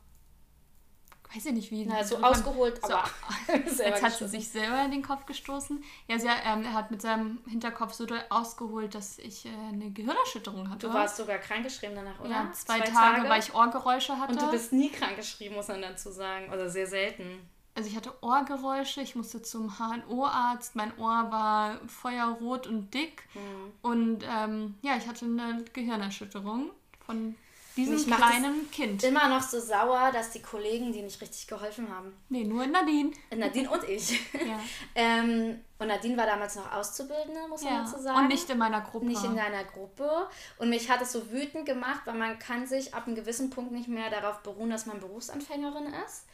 weiß 1.32 1.46
ich 1.46 1.52
nicht 1.52 1.70
wie. 1.70 1.86
Na, 1.86 2.02
so 2.02 2.16
ausgeholt, 2.18 2.80
so, 2.84 2.92
aber 2.92 3.08
Jetzt 3.54 4.02
hat 4.02 4.12
sie 4.12 4.28
sich 4.28 4.48
selber 4.48 4.84
in 4.84 4.90
den 4.90 5.02
Kopf 5.02 5.24
gestoßen. 5.24 5.82
Ja, 6.08 6.18
sie, 6.18 6.26
ähm, 6.26 6.64
er 6.64 6.72
hat 6.74 6.90
mit 6.90 7.00
seinem 7.00 7.38
Hinterkopf 7.46 7.92
so 7.92 8.06
doll 8.06 8.22
ausgeholt, 8.28 8.94
dass 8.94 9.18
ich 9.18 9.46
äh, 9.46 9.50
eine 9.50 9.90
Gehirnerschütterung 9.92 10.68
hatte. 10.68 10.88
Du 10.88 10.92
warst 10.92 11.16
sogar 11.16 11.38
krankgeschrieben 11.38 11.94
danach, 11.94 12.18
oder? 12.20 12.30
ja, 12.30 12.52
zwei, 12.52 12.80
Tage, 12.80 13.28
weil 13.28 13.40
ich 13.40 13.54
Ohrgeräusche 13.54 14.18
hatte. 14.18 14.32
Und 14.32 14.42
du 14.42 14.50
bist 14.50 14.72
nie 14.72 14.90
krankgeschrieben, 14.90 15.56
muss 15.56 15.68
man 15.68 15.80
dazu 15.80 16.10
sagen. 16.10 16.52
Oder 16.52 16.68
sehr 16.68 16.88
selten. 16.88 17.48
Also 17.76 17.90
ich 17.90 17.96
hatte 17.96 18.12
Ohrgeräusche, 18.22 19.02
ich 19.02 19.14
musste 19.14 19.42
zum 19.42 19.74
HNO-Arzt, 19.78 20.76
mein 20.76 20.96
Ohr 20.98 21.30
war 21.30 21.78
feuerrot 21.86 22.66
und 22.66 22.92
dick 22.94 23.22
Hm. 23.34 23.72
und 23.82 24.24
ähm, 24.26 24.74
ja, 24.80 24.96
ich 24.96 25.06
hatte 25.06 25.26
eine 25.26 25.62
Gehirnerschütterung 25.74 26.70
von 27.04 27.34
diesem 27.76 27.96
Mich 27.96 28.06
kleinen 28.06 28.70
Kind. 28.70 29.04
Immer 29.04 29.28
noch 29.28 29.42
so 29.42 29.60
sauer, 29.60 30.10
dass 30.10 30.30
die 30.30 30.40
Kollegen, 30.40 30.92
die 30.92 31.02
nicht 31.02 31.20
richtig 31.20 31.46
geholfen 31.46 31.88
haben. 31.94 32.14
Nee, 32.30 32.44
nur 32.44 32.66
Nadine. 32.66 33.10
Nadine 33.36 33.70
und 33.70 33.84
ich. 33.84 34.18
Ja. 34.46 34.58
ähm, 34.94 35.60
und 35.78 35.88
Nadine 35.88 36.16
war 36.16 36.24
damals 36.24 36.56
noch 36.56 36.72
Auszubildende, 36.72 37.46
muss 37.48 37.62
man 37.62 37.74
ja. 37.74 37.82
dazu 37.82 38.00
sagen. 38.00 38.16
Und 38.18 38.28
nicht 38.28 38.48
in 38.48 38.56
meiner 38.56 38.80
Gruppe. 38.80 39.04
nicht 39.06 39.22
in 39.24 39.36
deiner 39.36 39.64
Gruppe. 39.64 40.28
Und 40.58 40.70
mich 40.70 40.88
hat 40.90 41.02
es 41.02 41.12
so 41.12 41.30
wütend 41.30 41.66
gemacht, 41.66 42.00
weil 42.06 42.14
man 42.14 42.38
kann 42.38 42.66
sich 42.66 42.94
ab 42.94 43.06
einem 43.06 43.16
gewissen 43.16 43.50
Punkt 43.50 43.72
nicht 43.72 43.88
mehr 43.88 44.08
darauf 44.08 44.38
beruhen, 44.42 44.70
dass 44.70 44.86
man 44.86 45.00
Berufsanfängerin 45.00 45.92
ist. 46.06 46.24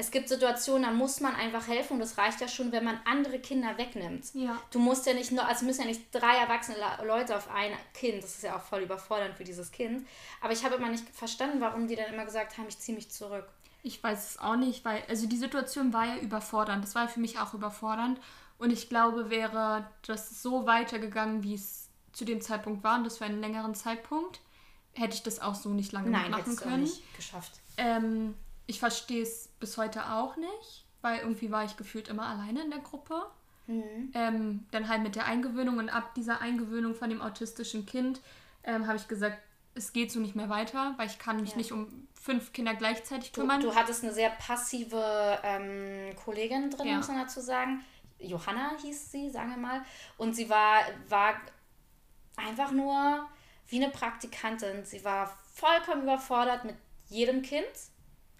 Es 0.00 0.10
gibt 0.10 0.30
Situationen, 0.30 0.84
da 0.84 0.90
muss 0.92 1.20
man 1.20 1.34
einfach 1.34 1.68
helfen 1.68 1.94
und 1.94 2.00
das 2.00 2.16
reicht 2.16 2.40
ja 2.40 2.48
schon, 2.48 2.72
wenn 2.72 2.84
man 2.84 2.98
andere 3.04 3.38
Kinder 3.38 3.76
wegnimmt. 3.76 4.24
Ja. 4.32 4.58
Du 4.70 4.78
musst 4.78 5.04
ja 5.04 5.12
nicht 5.12 5.30
nur, 5.30 5.46
also 5.46 5.66
müssen 5.66 5.82
ja 5.82 5.88
nicht 5.88 6.06
drei 6.10 6.38
erwachsene 6.38 6.78
Leute 7.06 7.36
auf 7.36 7.50
ein 7.50 7.72
Kind, 7.92 8.22
das 8.22 8.36
ist 8.36 8.44
ja 8.44 8.56
auch 8.56 8.62
voll 8.62 8.80
überfordernd 8.80 9.34
für 9.36 9.44
dieses 9.44 9.70
Kind. 9.70 10.06
Aber 10.40 10.54
ich 10.54 10.64
habe 10.64 10.76
immer 10.76 10.88
nicht 10.88 11.06
verstanden, 11.10 11.60
warum 11.60 11.86
die 11.86 11.96
dann 11.96 12.14
immer 12.14 12.24
gesagt 12.24 12.56
haben, 12.56 12.64
ich 12.66 12.78
ziehe 12.78 12.96
mich 12.96 13.10
zurück. 13.10 13.46
Ich 13.82 14.02
weiß 14.02 14.30
es 14.30 14.38
auch 14.38 14.56
nicht, 14.56 14.86
weil, 14.86 15.02
also 15.06 15.26
die 15.26 15.36
Situation 15.36 15.92
war 15.92 16.06
ja 16.06 16.16
überfordernd. 16.16 16.82
Das 16.82 16.94
war 16.94 17.06
für 17.06 17.20
mich 17.20 17.38
auch 17.38 17.52
überfordernd. 17.52 18.18
Und 18.56 18.72
ich 18.72 18.88
glaube, 18.88 19.28
wäre 19.28 19.86
das 20.06 20.42
so 20.42 20.66
weitergegangen, 20.66 21.42
wie 21.42 21.54
es 21.54 21.90
zu 22.12 22.24
dem 22.24 22.40
Zeitpunkt 22.40 22.82
war, 22.84 22.96
und 22.96 23.04
das 23.04 23.18
für 23.18 23.26
einen 23.26 23.40
längeren 23.40 23.74
Zeitpunkt, 23.74 24.40
hätte 24.94 25.14
ich 25.14 25.22
das 25.22 25.40
auch 25.40 25.54
so 25.54 25.68
nicht 25.68 25.92
lange 25.92 26.08
Nein, 26.08 26.30
machen 26.30 26.56
können. 26.56 26.84
nicht 26.84 27.02
geschafft. 27.16 27.52
Ähm, 27.76 28.34
ich 28.70 28.78
verstehe 28.78 29.22
es 29.22 29.48
bis 29.58 29.76
heute 29.76 30.10
auch 30.12 30.36
nicht, 30.36 30.86
weil 31.02 31.18
irgendwie 31.20 31.50
war 31.50 31.64
ich 31.64 31.76
gefühlt 31.76 32.08
immer 32.08 32.26
alleine 32.26 32.62
in 32.62 32.70
der 32.70 32.80
Gruppe. 32.80 33.26
Mhm. 33.66 34.10
Ähm, 34.14 34.66
dann 34.70 34.88
halt 34.88 35.02
mit 35.02 35.16
der 35.16 35.26
Eingewöhnung 35.26 35.78
und 35.78 35.88
ab 35.90 36.14
dieser 36.14 36.40
Eingewöhnung 36.40 36.94
von 36.94 37.10
dem 37.10 37.20
autistischen 37.20 37.84
Kind 37.86 38.20
ähm, 38.64 38.86
habe 38.86 38.96
ich 38.96 39.06
gesagt, 39.08 39.38
es 39.74 39.92
geht 39.92 40.10
so 40.10 40.18
nicht 40.20 40.34
mehr 40.36 40.48
weiter, 40.48 40.94
weil 40.96 41.06
ich 41.06 41.18
kann 41.18 41.40
mich 41.40 41.50
Ja. 41.50 41.56
nicht 41.56 41.72
um 41.72 42.08
fünf 42.14 42.52
Kinder 42.52 42.74
gleichzeitig 42.74 43.32
Du, 43.32 43.40
kümmern. 43.40 43.60
du 43.60 43.74
hattest 43.74 44.02
eine 44.04 44.12
sehr 44.12 44.30
passive 44.30 45.38
ähm, 45.42 46.14
Kollegin 46.16 46.70
drin, 46.70 46.86
Ja. 46.88 46.96
muss 46.96 47.08
man 47.08 47.18
dazu 47.18 47.40
sagen. 47.40 47.84
Johanna 48.18 48.72
hieß 48.82 49.10
sie, 49.12 49.30
sagen 49.30 49.50
wir 49.50 49.56
mal. 49.56 49.82
Und 50.18 50.34
sie 50.34 50.48
war, 50.50 50.80
war 51.08 51.34
einfach 52.36 52.70
nur 52.72 53.26
wie 53.68 53.82
eine 53.82 53.90
Praktikantin. 53.92 54.84
Sie 54.84 55.04
war 55.04 55.36
vollkommen 55.54 56.02
überfordert 56.02 56.64
mit 56.64 56.76
jedem 57.08 57.42
Kind. 57.42 57.66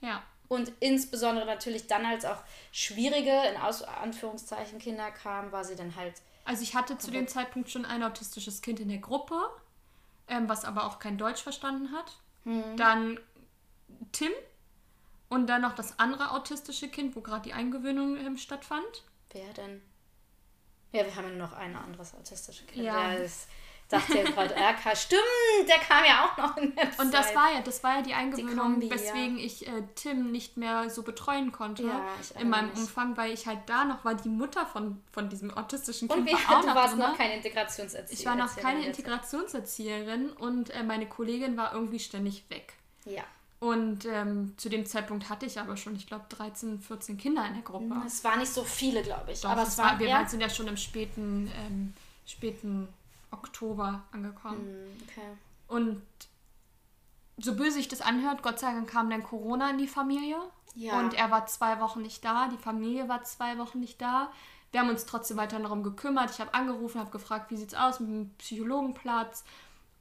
Ja. 0.00 0.22
Und 0.48 0.72
insbesondere 0.80 1.46
natürlich 1.46 1.86
dann, 1.86 2.04
als 2.04 2.24
auch 2.24 2.42
schwierige, 2.72 3.30
in 3.48 3.60
Aus 3.60 3.82
Anführungszeichen, 3.82 4.80
Kinder 4.80 5.10
kamen, 5.12 5.52
war 5.52 5.64
sie 5.64 5.76
dann 5.76 5.94
halt. 5.94 6.14
Also 6.44 6.62
ich 6.64 6.74
hatte 6.74 6.98
zu 6.98 7.12
dem 7.12 7.28
Zeitpunkt 7.28 7.70
schon 7.70 7.84
ein 7.84 8.02
autistisches 8.02 8.60
Kind 8.60 8.80
in 8.80 8.88
der 8.88 8.98
Gruppe, 8.98 9.36
ähm, 10.26 10.48
was 10.48 10.64
aber 10.64 10.86
auch 10.86 10.98
kein 10.98 11.18
Deutsch 11.18 11.42
verstanden 11.42 11.92
hat. 11.92 12.18
Hm. 12.44 12.76
Dann 12.76 13.20
Tim 14.10 14.32
und 15.28 15.46
dann 15.46 15.62
noch 15.62 15.76
das 15.76 16.00
andere 16.00 16.32
autistische 16.32 16.88
Kind, 16.88 17.14
wo 17.14 17.20
gerade 17.20 17.42
die 17.42 17.52
Eingewöhnung 17.52 18.16
ähm, 18.16 18.36
stattfand. 18.36 19.04
Wer 19.30 19.52
denn? 19.52 19.80
Ja, 20.92 21.04
wir 21.04 21.14
haben 21.14 21.28
ja 21.28 21.36
noch 21.36 21.52
ein 21.52 21.76
anderes 21.76 22.14
autistisches 22.14 22.66
Kind. 22.66 22.84
Ja. 22.84 23.12
Ja. 23.12 23.18
das 23.20 23.46
dachte 23.90 24.18
ja 24.18 24.24
gerade, 24.24 24.55
RK. 24.55 24.96
Stimmt, 24.96 25.20
der 25.68 25.79
kam 25.79 26.05
ja 26.05 26.24
auch 26.24 26.37
noch 26.38 26.57
in 26.57 26.74
der 26.74 26.88
Und 26.98 27.12
das 27.12 27.26
Zeit. 27.29 27.37
war 27.37 27.53
ja, 27.53 27.61
das 27.61 27.83
war 27.83 27.96
ja 27.96 28.03
die 28.03 28.14
Eingewöhnung, 28.14 28.57
Kombi, 28.74 28.87
ja. 28.87 28.94
weswegen 28.94 29.38
ich 29.38 29.66
äh, 29.66 29.83
Tim 29.94 30.31
nicht 30.31 30.57
mehr 30.57 30.88
so 30.90 31.03
betreuen 31.03 31.53
konnte 31.53 31.83
Ja, 31.83 32.07
in 32.40 32.48
meinem 32.48 32.70
mich. 32.70 32.79
Umfang, 32.79 33.16
weil 33.16 33.33
ich 33.33 33.46
halt 33.46 33.61
da 33.66 33.85
noch 33.85 34.05
war, 34.05 34.14
die 34.14 34.29
Mutter 34.29 34.64
von, 34.66 35.03
von 35.12 35.29
diesem 35.29 35.50
autistischen 35.57 36.09
Und 36.09 36.16
Kind 36.24 36.29
wie, 36.29 36.33
war 36.48 36.57
auch 36.57 36.61
du 36.62 36.66
noch 36.68 36.74
warst 36.74 36.92
drin. 36.94 37.00
noch 37.00 37.16
keine 37.18 37.37
Integrationserzieherin. 37.37 38.18
ich 38.18 38.26
war 38.26 38.37
noch 38.37 38.57
keine 38.57 38.87
Integrationserzieherin 38.87 40.31
und 40.31 40.70
äh, 40.70 40.83
meine 40.83 41.07
Kollegin 41.07 41.57
war 41.57 41.72
irgendwie 41.74 41.98
ständig 41.98 42.44
weg. 42.48 42.74
Ja. 43.05 43.22
Und 43.59 44.07
ähm, 44.07 44.55
zu 44.57 44.70
dem 44.70 44.87
Zeitpunkt 44.87 45.29
hatte 45.29 45.44
ich 45.44 45.61
aber 45.61 45.76
schon, 45.76 45.94
ich 45.94 46.07
glaube, 46.07 46.24
13, 46.31 46.81
14 46.81 47.18
Kinder 47.18 47.44
in 47.46 47.55
der 47.55 47.62
Gruppe. 47.62 47.94
Es 48.07 48.24
waren 48.24 48.38
nicht 48.38 48.53
so 48.53 48.64
viele, 48.64 49.03
glaube 49.03 49.33
ich. 49.33 49.40
Doch, 49.42 49.50
aber 49.50 49.62
es 49.62 49.68
es 49.70 49.79
war, 49.79 49.87
waren 49.87 49.98
wir 49.98 50.09
waren- 50.09 50.29
sind 50.29 50.40
ja 50.40 50.48
schon 50.48 50.66
im 50.66 50.79
späten, 50.79 51.50
ähm, 51.66 51.92
späten 52.26 52.88
Oktober 53.31 54.03
angekommen. 54.12 54.61
Hm, 54.61 55.03
Okay. 55.09 55.29
Und 55.69 56.03
so 57.38 57.55
böse 57.55 57.73
sich 57.73 57.88
das 57.88 58.01
anhört, 58.01 58.43
Gott 58.43 58.59
sei 58.59 58.73
Dank 58.73 58.88
kam 58.90 59.09
dann 59.11 59.23
Corona 59.23 59.71
in 59.71 59.79
die 59.79 59.88
Familie. 59.88 60.37
Ja. 60.75 60.99
Und 60.99 61.14
er 61.14 61.31
war 61.31 61.47
zwei 61.47 61.81
Wochen 61.81 62.03
nicht 62.03 62.25
da, 62.25 62.49
die 62.49 62.59
Familie 62.59 63.09
war 63.09 63.23
zwei 63.25 63.57
Wochen 63.59 63.81
nicht 63.81 64.01
da. 64.01 64.31
Wir 64.73 64.81
haben 64.81 64.88
uns 64.90 65.05
trotzdem 65.07 65.37
weiter 65.37 65.59
darum 65.59 65.83
gekümmert. 65.83 66.31
Ich 66.31 66.40
habe 66.40 66.55
angerufen, 66.55 67.01
habe 67.01 67.11
gefragt, 67.11 67.51
wie 67.51 67.57
sieht's 67.57 67.75
aus 67.75 67.99
mit 67.99 68.09
dem 68.09 68.31
Psychologenplatz. 68.38 69.45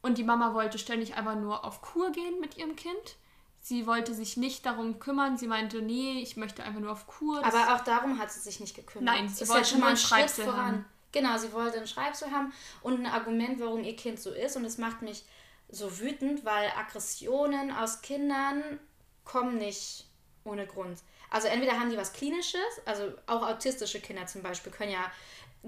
Und 0.01 0.17
die 0.17 0.23
Mama 0.23 0.53
wollte 0.53 0.77
ständig 0.77 1.15
einfach 1.15 1.35
nur 1.35 1.65
auf 1.65 1.81
Kur 1.81 2.11
gehen 2.11 2.39
mit 2.39 2.57
ihrem 2.57 2.75
Kind. 2.75 3.17
Sie 3.61 3.87
wollte 3.87 4.13
sich 4.13 4.37
nicht 4.37 4.65
darum 4.65 4.99
kümmern. 4.99 5.37
Sie 5.37 5.47
meinte, 5.47 5.81
nee, 5.81 6.19
ich 6.21 6.37
möchte 6.37 6.63
einfach 6.63 6.79
nur 6.79 6.91
auf 6.91 7.07
Kur. 7.07 7.41
Das- 7.41 7.53
Aber 7.53 7.75
auch 7.75 7.83
darum 7.83 8.19
hat 8.19 8.31
sie 8.31 8.39
sich 8.39 8.59
nicht 8.59 8.75
gekümmert. 8.75 9.05
Nein, 9.15 9.27
sie 9.27 9.43
Ist 9.43 9.49
wollte 9.49 9.61
ja 9.63 9.67
schon 9.71 9.79
mal 9.79 9.87
ein 9.87 9.91
ein 9.93 9.97
Schritt 9.97 10.19
Schreibsel 10.19 10.45
voran. 10.45 10.65
haben. 10.65 10.85
Genau, 11.11 11.37
sie 11.37 11.51
wollte 11.53 11.79
ein 11.79 11.87
Schreibsel 11.87 12.31
haben 12.31 12.53
und 12.81 12.99
ein 12.99 13.05
Argument, 13.11 13.59
warum 13.59 13.83
ihr 13.83 13.95
Kind 13.95 14.19
so 14.19 14.31
ist. 14.31 14.55
Und 14.55 14.65
es 14.65 14.77
macht 14.77 15.01
mich 15.01 15.23
so 15.69 15.99
wütend, 15.99 16.45
weil 16.45 16.69
Aggressionen 16.77 17.71
aus 17.71 18.01
Kindern 18.01 18.79
kommen 19.25 19.57
nicht 19.57 20.05
ohne 20.43 20.65
Grund. 20.65 20.99
Also 21.29 21.47
entweder 21.47 21.79
haben 21.79 21.89
die 21.91 21.97
was 21.97 22.13
Klinisches, 22.13 22.59
also 22.85 23.11
auch 23.27 23.43
autistische 23.43 23.99
Kinder 23.99 24.25
zum 24.25 24.41
Beispiel 24.41 24.71
können 24.71 24.91
ja 24.91 25.11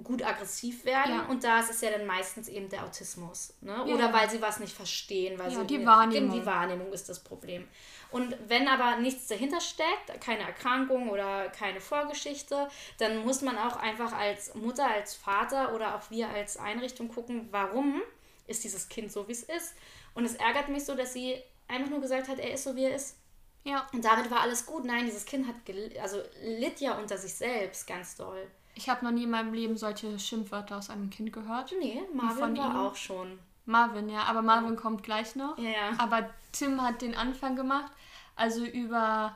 gut 0.04 0.24
aggressiv 0.24 0.86
werden 0.86 1.16
Ja. 1.16 1.26
und 1.26 1.44
da 1.44 1.60
ist 1.60 1.70
es 1.70 1.82
ja 1.82 1.92
dann 1.92 2.08
meistens 2.08 2.48
eben 2.48 2.70
der 2.70 2.86
Autismus. 2.86 3.54
Ne? 3.62 3.74
Ja. 3.74 3.84
Oder 3.94 4.14
weil 4.14 4.30
sie 4.30 4.42
was 4.42 4.60
nicht 4.60 4.74
verstehen, 4.74 5.38
weil 5.38 5.52
Ja, 5.52 5.60
sie 5.60 5.68
die 5.68 5.86
Wahrnehmung. 5.86 6.32
Die 6.40 6.46
Wahrnehmung 6.46 6.94
ist 6.94 7.10
das 7.10 7.20
Problem. 7.20 7.68
Und 8.12 8.36
wenn 8.48 8.68
aber 8.68 8.98
nichts 8.98 9.28
dahinter 9.28 9.62
steckt, 9.62 10.20
keine 10.20 10.44
Erkrankung 10.44 11.10
oder 11.10 11.48
keine 11.50 11.80
Vorgeschichte, 11.80 12.68
dann 12.98 13.24
muss 13.26 13.42
man 13.42 13.58
auch 13.58 13.78
einfach 13.78 14.12
als 14.14 14.54
Mutter, 14.56 14.86
als 14.88 15.16
Vater 15.16 15.74
oder 15.74 15.96
auch 15.96 16.10
wir 16.12 16.30
als 16.30 16.58
Einrichtung 16.58 17.08
gucken, 17.08 17.48
warum 17.52 18.02
ist 18.48 18.64
dieses 18.66 18.90
Kind 18.90 19.12
so, 19.12 19.28
wie 19.28 19.32
es 19.32 19.44
ist. 19.44 19.74
Und 20.14 20.26
es 20.26 20.36
ärgert 20.36 20.68
mich 20.68 20.84
so, 20.84 20.94
dass 20.94 21.14
sie 21.14 21.38
einfach 21.70 21.90
nur 21.90 22.02
gesagt 22.02 22.28
hat, 22.28 22.40
er 22.40 22.54
ist 22.54 22.66
so, 22.66 22.76
wie 22.76 22.84
er 22.84 22.96
ist. 22.96 23.16
ja, 23.64 23.88
Und 23.94 24.04
damit 24.04 24.30
war 24.30 24.42
alles 24.42 24.66
gut. 24.66 24.84
Nein, 24.84 25.06
dieses 25.06 25.24
Kind 25.26 25.48
hat 25.48 25.64
gel- 25.66 25.98
also 26.02 26.22
litt 26.44 26.82
ja 26.82 26.98
unter 26.98 27.18
sich 27.18 27.34
selbst 27.34 27.88
ganz 27.88 28.16
doll. 28.18 28.46
ich 28.76 28.90
habe 28.90 29.06
noch 29.06 29.12
nie 29.12 29.24
in 29.24 29.30
meinem 29.30 29.54
Leben 29.54 29.78
solche 29.78 30.20
Schimpfwörter 30.20 30.78
aus 30.78 30.90
einem 30.90 31.10
Kind 31.10 31.32
gehört. 31.32 31.74
Nee, 31.80 32.02
von 32.08 32.18
Marvin 32.18 32.58
war 32.58 32.72
ihm? 32.72 32.76
auch 32.76 32.96
schon. 32.96 33.40
Marvin, 33.66 34.10
ja, 34.10 34.24
aber 34.24 34.42
Marvin 34.42 34.76
kommt 34.76 35.04
gleich 35.04 35.36
noch. 35.36 35.58
Ja, 35.58 35.70
ja. 35.70 35.92
Aber 35.98 36.30
Tim 36.52 36.82
hat 36.82 37.02
den 37.02 37.16
Anfang 37.16 37.56
gemacht. 37.56 37.92
Also 38.36 38.66
über, 38.66 39.36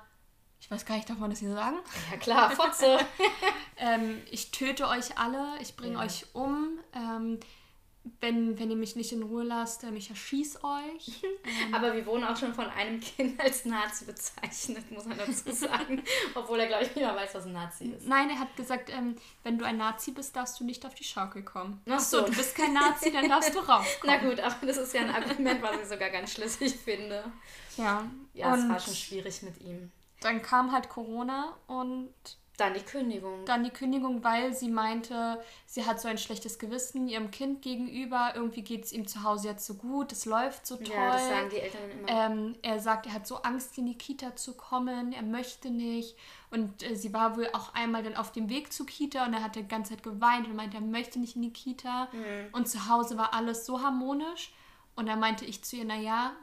ich 0.60 0.70
weiß 0.72 0.86
gar 0.86 0.96
nicht, 0.96 1.10
darf 1.10 1.18
man 1.20 1.30
das 1.30 1.40
hier 1.40 1.54
sagen? 1.54 1.78
Ja 2.12 2.18
klar, 2.18 2.52
Fotze. 2.52 2.98
Ähm, 3.78 4.22
ich 4.32 4.52
töte 4.52 4.88
euch 4.88 5.18
alle, 5.20 5.58
ich 5.60 5.76
bringe 5.76 5.96
Ja. 5.96 6.00
euch 6.06 6.28
um. 6.34 6.80
Ähm, 6.94 7.42
wenn, 8.22 8.60
wenn 8.60 8.70
ihr 8.70 8.76
mich 8.76 8.96
nicht 8.96 9.12
in 9.12 9.24
Ruhe 9.24 9.44
lasst, 9.44 9.84
ähm, 9.84 9.96
ich 9.96 10.10
erschieß 10.10 10.60
euch. 10.64 11.24
Aber 11.72 11.94
wir 11.96 12.06
wurden 12.06 12.24
auch 12.24 12.38
schon 12.38 12.54
von 12.54 12.68
einem 12.70 13.00
Kind 13.00 13.40
als 13.44 13.66
Nazi 13.66 14.06
bezeichnet, 14.06 14.90
muss 14.92 15.06
man 15.06 15.18
dazu 15.18 15.52
sagen. 15.52 16.04
Obwohl 16.36 16.60
er, 16.60 16.68
glaube 16.68 16.84
ich, 16.84 16.90
nicht 16.96 17.06
mehr 17.06 17.16
weiß, 17.16 17.34
was 17.36 17.46
ein 17.46 17.54
Nazi 17.54 17.86
ist. 17.86 18.08
Nein, 18.08 18.30
er 18.30 18.40
hat 18.40 18.56
gesagt, 18.56 18.90
ähm, 18.90 19.16
wenn 19.44 19.58
du 19.58 19.66
ein 19.66 19.78
Nazi 19.78 20.12
bist, 20.12 20.36
darfst 20.36 20.60
du 20.60 20.64
nicht 20.64 20.86
auf 20.86 20.96
die 20.96 21.04
Schaukel 21.04 21.44
kommen. 21.44 21.82
Ach 21.90 22.00
so. 22.00 22.22
du 22.22 22.32
bist 22.32 22.56
kein 22.56 22.74
Nazi, 22.74 23.12
dann 23.12 23.28
darfst 23.28 23.54
du 23.54 23.60
raufkommen. 23.60 24.16
Na 24.22 24.30
gut, 24.30 24.40
aber 24.40 24.66
das 24.66 24.78
ist 24.78 24.94
ja 24.94 25.02
ein 25.02 25.10
Argument, 25.14 25.62
was 25.62 25.82
ich 25.82 25.88
sogar 25.88 26.10
ganz 26.10 26.32
schlüssig 26.34 26.76
finde. 26.76 27.24
Ja, 27.78 28.06
Ja, 28.34 28.56
es 28.56 28.70
war 28.70 28.80
schon 28.80 28.96
schwierig 28.96 29.42
mit 29.42 29.60
ihm. 29.62 29.92
dann 30.22 30.42
kam 30.42 30.72
halt 30.72 30.90
Corona 30.90 31.56
und 31.68 32.14
Dann 32.58 32.74
die 32.74 32.82
Kündigung. 32.82 33.44
dann 33.46 33.64
die 33.64 33.70
Kündigung, 33.70 34.24
weil 34.24 34.54
sie 34.54 34.70
meinte, 34.70 35.42
sie 35.66 35.86
hat 35.86 36.00
so 36.00 36.08
ein 36.08 36.18
schlechtes 36.18 36.58
Gewissen 36.58 37.08
ihrem 37.08 37.32
Kind 37.32 37.62
gegenüber. 37.62 38.32
Irgendwie 38.36 38.62
geht 38.62 38.86
es 38.86 38.94
ihm 38.94 39.08
zu 39.08 39.24
Hause 39.24 39.50
jetzt 39.50 39.66
so 39.66 39.74
gut, 39.76 40.12
es 40.12 40.26
läuft 40.26 40.66
so 40.66 40.78
toll. 40.78 40.96
ja, 40.96 41.14
das 41.14 41.28
sagen 41.28 41.50
die 41.50 41.60
Eltern 41.60 41.92
immer. 41.92 42.08
Ähm, 42.10 42.56
er 42.62 42.80
sagt, 42.80 43.08
er 43.08 43.14
hat 43.14 43.28
so 43.28 43.38
Angst, 43.38 43.78
in 43.78 43.86
die 43.86 43.98
Kita 43.98 44.36
zu 44.36 44.56
kommen, 44.56 45.12
er 45.12 45.24
möchte 45.24 45.70
nicht. 45.70 46.16
Und 46.52 46.84
äh, 46.84 46.96
sie 46.96 47.14
war 47.14 47.36
wohl 47.36 47.50
auch 47.54 47.74
einmal 47.74 48.04
dann 48.04 48.16
auf 48.16 48.32
dem 48.32 48.50
Weg 48.50 48.72
zur 48.72 48.86
Kita 48.86 49.26
und 49.26 49.34
er 49.34 49.44
hat 49.44 49.56
die 49.56 49.68
ganze 49.68 49.92
Zeit 49.94 50.04
geweint 50.04 50.48
und 50.48 50.56
meinte, 50.56 50.78
er 50.78 50.82
möchte 50.82 51.20
nicht 51.20 51.36
in 51.36 51.42
die 51.42 51.54
Kita. 51.54 52.08
Mhm. 52.12 52.54
Und 52.54 52.70
zu 52.70 52.88
Hause 52.88 53.18
war 53.18 53.34
alles 53.34 53.66
so 53.66 53.82
harmonisch. 53.82 54.54
Und 54.96 55.08
da 55.08 55.16
meinte 55.18 55.44
ich 55.44 55.64
zu 55.64 55.76
ihr, 55.76 55.86
naja, 55.86 56.34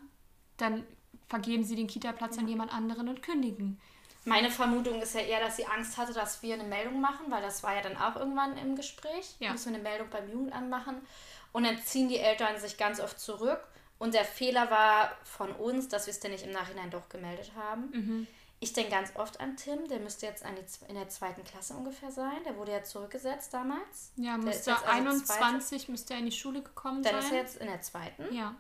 dann 0.58 0.84
vergeben 1.28 1.64
sie 1.64 1.76
den 1.76 1.86
Kita-Platz 1.86 2.36
an 2.36 2.46
jemand 2.46 2.74
anderen 2.74 3.08
und 3.08 3.22
kündigen. 3.22 3.80
Meine 4.24 4.50
Vermutung 4.50 5.02
ist 5.02 5.14
ja 5.14 5.20
eher, 5.20 5.40
dass 5.40 5.56
sie 5.56 5.66
Angst 5.66 5.96
hatte, 5.98 6.12
dass 6.12 6.42
wir 6.42 6.54
eine 6.54 6.64
Meldung 6.64 7.00
machen, 7.00 7.26
weil 7.28 7.42
das 7.42 7.62
war 7.62 7.74
ja 7.74 7.82
dann 7.82 7.96
auch 7.96 8.16
irgendwann 8.16 8.56
im 8.56 8.76
Gespräch. 8.76 9.34
Ja. 9.40 9.52
Müssen 9.52 9.72
wir 9.72 9.80
eine 9.80 9.82
Meldung 9.82 10.08
beim 10.10 10.30
Jugendamt 10.30 10.70
machen. 10.70 11.06
Und 11.52 11.64
dann 11.64 11.78
ziehen 11.82 12.08
die 12.08 12.18
Eltern 12.18 12.58
sich 12.58 12.76
ganz 12.76 13.00
oft 13.00 13.18
zurück. 13.18 13.60
Und 13.98 14.14
der 14.14 14.24
Fehler 14.24 14.70
war 14.70 15.12
von 15.24 15.52
uns, 15.52 15.88
dass 15.88 16.06
wir 16.06 16.12
es 16.12 16.20
dann 16.20 16.30
nicht 16.32 16.44
im 16.44 16.52
Nachhinein 16.52 16.90
doch 16.90 17.08
gemeldet 17.08 17.52
haben. 17.56 17.90
Mhm. 17.92 18.26
Ich 18.58 18.72
denke 18.72 18.92
ganz 18.92 19.12
oft 19.16 19.40
an 19.40 19.56
Tim, 19.56 19.88
der 19.88 19.98
müsste 19.98 20.26
jetzt 20.26 20.44
die, 20.44 20.84
in 20.88 20.94
der 20.94 21.08
zweiten 21.08 21.42
Klasse 21.42 21.74
ungefähr 21.74 22.12
sein. 22.12 22.44
Der 22.44 22.56
wurde 22.56 22.70
ja 22.70 22.84
zurückgesetzt 22.84 23.52
damals. 23.52 24.12
Ja, 24.16 24.36
müsste 24.36 24.72
also 24.74 24.86
21 24.86 25.88
müsste 25.88 26.14
er 26.14 26.20
in 26.20 26.26
die 26.26 26.32
Schule 26.32 26.62
gekommen 26.62 27.02
Dann 27.02 27.14
sein. 27.14 27.24
ist 27.24 27.32
er 27.32 27.38
jetzt 27.38 27.56
in 27.56 27.66
der 27.66 27.80
zweiten. 27.80 28.32
ja. 28.32 28.54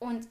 Und 0.00 0.26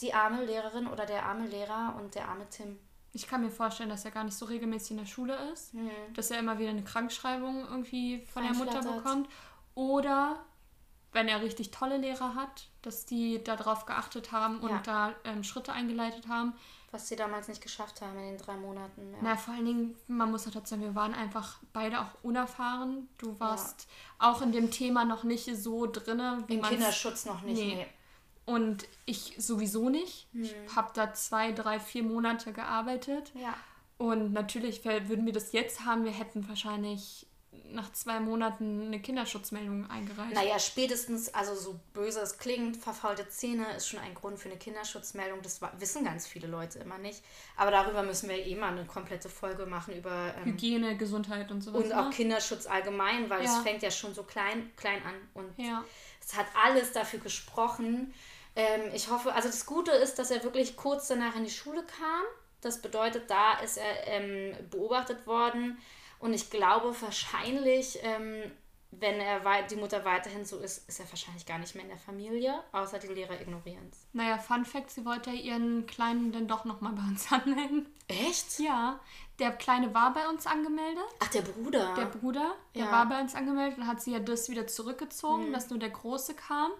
die 0.00 0.12
arme 0.12 0.44
Lehrerin 0.44 0.86
oder 0.86 1.06
der 1.06 1.24
arme 1.24 1.46
Lehrer 1.46 1.94
und 1.98 2.14
der 2.14 2.28
arme 2.28 2.48
Tim. 2.50 2.78
Ich 3.14 3.26
kann 3.28 3.42
mir 3.42 3.50
vorstellen, 3.50 3.88
dass 3.88 4.04
er 4.04 4.10
gar 4.10 4.24
nicht 4.24 4.36
so 4.36 4.44
regelmäßig 4.46 4.92
in 4.92 4.96
der 4.98 5.06
Schule 5.06 5.36
ist. 5.52 5.72
Hm. 5.72 5.88
dass 6.14 6.30
er 6.30 6.38
immer 6.40 6.58
wieder 6.58 6.70
eine 6.70 6.82
Krankschreibung 6.84 7.64
irgendwie 7.68 8.26
von 8.32 8.42
der 8.42 8.54
Mutter 8.54 8.80
bekommt. 8.80 9.28
Oder 9.74 10.44
wenn 11.12 11.28
er 11.28 11.40
richtig 11.40 11.70
tolle 11.70 11.96
Lehrer 11.96 12.34
hat, 12.34 12.68
dass 12.82 13.06
die 13.06 13.42
darauf 13.42 13.86
geachtet 13.86 14.32
haben 14.32 14.58
und 14.60 14.70
Ja. 14.70 14.82
da 14.84 15.14
ähm, 15.24 15.44
Schritte 15.44 15.72
eingeleitet 15.72 16.28
haben. 16.28 16.54
Was 16.90 17.08
sie 17.08 17.16
damals 17.16 17.48
nicht 17.48 17.60
geschafft 17.62 18.00
haben 18.02 18.16
in 18.18 18.36
den 18.36 18.38
drei 18.38 18.56
Monaten. 18.56 19.12
Ja. 19.12 19.18
Na, 19.20 19.36
vor 19.36 19.54
allen 19.54 19.64
Dingen, 19.64 19.94
man 20.06 20.30
muss 20.30 20.46
auch 20.46 20.52
dazu 20.52 20.70
sagen, 20.70 20.82
wir 20.82 20.94
waren 20.94 21.14
einfach 21.14 21.58
beide 21.72 22.00
auch 22.00 22.22
unerfahren. 22.22 23.08
Du 23.18 23.38
warst 23.40 23.88
auch 24.18 24.42
in 24.42 24.52
dem 24.52 24.70
Thema 24.70 25.04
noch 25.04 25.24
nicht 25.24 25.48
so 25.56 25.86
drinne, 25.86 26.44
wie 26.46 26.54
Im 26.54 26.62
Kinderschutz 26.62 27.26
noch 27.26 27.42
nicht. 27.42 27.60
Nee. 27.60 27.74
Nee. 27.76 27.86
Und 28.46 28.86
ich 29.06 29.34
sowieso 29.38 29.88
nicht. 29.88 30.26
Ich 30.34 30.52
Hm. 30.52 30.76
habe 30.76 30.90
da 30.94 31.14
zwei, 31.14 31.52
drei, 31.52 31.80
vier 31.80 32.02
Monate 32.02 32.52
gearbeitet. 32.52 33.32
Ja. 33.34 33.54
Und 33.96 34.32
natürlich 34.32 34.84
würden 34.84 35.24
wir 35.24 35.32
das 35.32 35.52
jetzt 35.52 35.84
haben, 35.84 36.04
wir 36.04 36.12
hätten 36.12 36.46
wahrscheinlich 36.48 37.26
nach 37.70 37.92
zwei 37.92 38.18
Monaten 38.20 38.82
eine 38.88 39.00
Kinderschutzmeldung 39.00 39.88
eingereicht. 39.88 40.34
Naja, 40.34 40.58
spätestens, 40.58 41.32
also 41.32 41.54
so 41.54 41.80
böse 41.92 42.20
es 42.20 42.38
klingt, 42.38 42.76
verfaulte 42.76 43.28
Zähne 43.28 43.64
ist 43.76 43.88
schon 43.88 44.00
ein 44.00 44.14
Grund 44.14 44.38
für 44.38 44.48
eine 44.48 44.58
Kinderschutzmeldung. 44.58 45.40
Das 45.42 45.60
wissen 45.78 46.04
ganz 46.04 46.26
viele 46.26 46.48
Leute 46.48 46.80
immer 46.80 46.98
nicht. 46.98 47.22
Aber 47.56 47.70
darüber 47.70 48.02
müssen 48.02 48.28
wir 48.28 48.44
eh 48.44 48.54
mal 48.56 48.72
eine 48.72 48.84
komplette 48.84 49.28
Folge 49.28 49.66
machen 49.66 49.96
über 49.96 50.34
ähm, 50.38 50.44
Hygiene, 50.52 50.96
Gesundheit 50.96 51.50
und 51.52 51.62
sowas. 51.62 51.84
und 51.84 51.92
auch 51.92 52.06
ne? 52.06 52.10
Kinderschutz 52.10 52.66
allgemein, 52.66 53.30
weil 53.30 53.44
es 53.44 53.52
Ja. 53.54 53.62
fängt 53.62 53.82
ja 53.82 53.90
schon 53.90 54.14
so 54.14 54.24
klein, 54.24 54.70
klein 54.76 55.00
an. 55.04 55.14
Und 55.34 55.54
Ja. 55.56 55.84
es 56.20 56.36
hat 56.36 56.46
alles 56.64 56.92
dafür 56.92 57.20
gesprochen. 57.20 58.12
Ähm, 58.56 58.90
ich 58.94 59.10
hoffe, 59.10 59.32
also 59.34 59.48
das 59.48 59.66
Gute 59.66 59.90
ist, 59.90 60.18
dass 60.18 60.30
er 60.30 60.42
wirklich 60.44 60.76
kurz 60.76 61.08
danach 61.08 61.34
in 61.36 61.44
die 61.44 61.50
Schule 61.50 61.82
kam. 61.84 62.22
Das 62.60 62.80
bedeutet, 62.80 63.28
da 63.30 63.58
ist 63.58 63.76
er 63.76 64.06
ähm, 64.06 64.56
beobachtet 64.70 65.26
worden. 65.26 65.78
Und 66.18 66.32
ich 66.32 66.50
glaube 66.50 66.94
wahrscheinlich, 67.02 67.98
ähm, 68.02 68.50
wenn 68.92 69.20
er 69.20 69.40
die 69.64 69.76
Mutter 69.76 70.04
weiterhin 70.04 70.44
so 70.44 70.58
ist, 70.60 70.88
ist 70.88 71.00
er 71.00 71.10
wahrscheinlich 71.10 71.44
gar 71.46 71.58
nicht 71.58 71.74
mehr 71.74 71.82
in 71.84 71.90
der 71.90 71.98
Familie, 71.98 72.62
außer 72.72 72.98
die 72.98 73.08
Lehrer 73.08 73.40
ignorieren 73.40 73.88
es. 73.90 74.06
Naja, 74.12 74.38
Fun 74.38 74.64
Fact, 74.64 74.90
sie 74.90 75.04
wollte 75.04 75.30
ihren 75.30 75.86
Kleinen 75.86 76.32
dann 76.32 76.46
doch 76.46 76.64
nochmal 76.64 76.92
bei 76.92 77.02
uns 77.02 77.30
anmelden. 77.32 77.92
Echt? 78.06 78.60
Ja, 78.60 79.00
der 79.40 79.50
Kleine 79.52 79.92
war 79.92 80.12
bei 80.12 80.28
uns 80.28 80.46
angemeldet. 80.46 81.02
Ach, 81.18 81.28
der 81.28 81.42
Bruder. 81.42 81.94
Der 81.98 82.06
Bruder, 82.06 82.54
der 82.74 82.84
Ja. 82.84 82.92
war 82.92 83.08
bei 83.08 83.20
uns 83.20 83.34
angemeldet 83.34 83.78
und 83.78 83.86
hat 83.86 84.00
sie 84.00 84.12
ja 84.12 84.20
das 84.20 84.48
wieder 84.48 84.66
zurückgezogen, 84.66 85.52
dass 85.52 85.70
nur 85.70 85.78
der 85.80 85.90
Große 85.90 86.34
kam. 86.34 86.70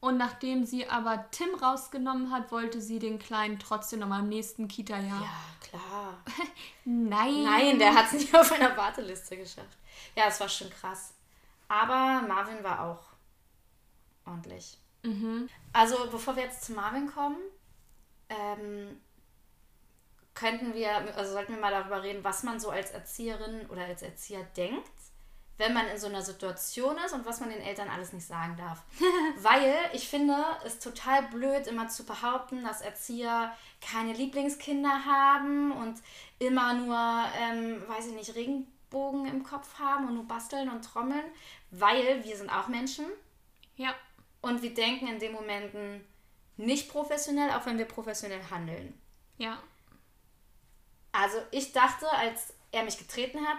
Und 0.00 0.16
nachdem 0.16 0.64
sie 0.64 0.88
aber 0.88 1.30
Tim 1.30 1.54
rausgenommen 1.54 2.30
hat, 2.30 2.50
wollte 2.50 2.80
sie 2.80 2.98
den 2.98 3.18
Kleinen 3.18 3.58
trotzdem 3.58 4.00
nochmal 4.00 4.20
im 4.20 4.30
nächsten 4.30 4.66
Kita-Jahr. 4.66 5.20
ja, 5.20 5.68
klar. 5.68 6.18
Nein. 6.84 7.44
Nein, 7.44 7.78
der 7.78 7.94
hat 7.94 8.06
es 8.06 8.12
nicht 8.14 8.34
auf 8.34 8.50
einer 8.50 8.74
Warteliste 8.76 9.36
geschafft. 9.36 9.76
Ja, 10.16 10.24
es 10.28 10.40
war 10.40 10.48
schon 10.48 10.70
krass. 10.70 11.12
Aber 11.68 12.26
Marvin 12.26 12.64
war 12.64 12.80
auch 12.80 13.10
ordentlich. 14.24 14.78
Mhm. 15.02 15.48
Also, 15.72 15.96
bevor 16.10 16.34
wir 16.34 16.44
jetzt 16.44 16.64
zu 16.64 16.72
Marvin 16.72 17.06
kommen, 17.06 17.38
ähm, 18.30 19.00
könnten 20.34 20.72
wir, 20.74 20.94
also 21.16 21.32
sollten 21.32 21.54
wir 21.54 21.60
mal 21.60 21.70
darüber 21.70 22.02
reden, 22.02 22.24
was 22.24 22.42
man 22.42 22.58
so 22.58 22.70
als 22.70 22.90
Erzieherin 22.92 23.68
oder 23.68 23.84
als 23.84 24.02
Erzieher 24.02 24.42
denkt, 24.56 24.99
wenn 25.60 25.74
man 25.74 25.86
in 25.88 25.98
so 25.98 26.06
einer 26.08 26.22
Situation 26.22 26.96
ist 27.04 27.12
und 27.12 27.24
was 27.26 27.38
man 27.40 27.50
den 27.50 27.60
Eltern 27.60 27.88
alles 27.88 28.12
nicht 28.12 28.26
sagen 28.26 28.56
darf. 28.56 28.82
Weil 29.36 29.74
ich 29.92 30.08
finde 30.08 30.34
es 30.64 30.78
total 30.78 31.22
blöd, 31.24 31.66
immer 31.66 31.88
zu 31.88 32.04
behaupten, 32.04 32.64
dass 32.64 32.80
Erzieher 32.80 33.54
keine 33.80 34.12
Lieblingskinder 34.14 35.04
haben 35.04 35.70
und 35.72 36.00
immer 36.38 36.74
nur, 36.74 36.96
ähm, 37.40 37.82
weiß 37.88 38.08
ich 38.08 38.14
nicht, 38.14 38.34
Regenbogen 38.34 39.26
im 39.26 39.44
Kopf 39.44 39.78
haben 39.78 40.08
und 40.08 40.14
nur 40.14 40.24
basteln 40.26 40.68
und 40.70 40.82
trommeln, 40.84 41.24
weil 41.70 42.24
wir 42.24 42.36
sind 42.36 42.50
auch 42.50 42.68
Menschen 42.68 43.04
Ja. 43.76 43.94
und 44.40 44.62
wir 44.62 44.74
denken 44.74 45.06
in 45.06 45.18
den 45.18 45.32
Momenten 45.32 46.04
nicht 46.56 46.90
professionell, 46.90 47.50
auch 47.50 47.66
wenn 47.66 47.78
wir 47.78 47.86
professionell 47.86 48.40
handeln. 48.50 48.98
Ja. 49.38 49.58
Also 51.12 51.38
ich 51.50 51.72
dachte, 51.72 52.10
als 52.10 52.54
er 52.72 52.84
mich 52.84 52.98
getreten 52.98 53.46
hat, 53.46 53.58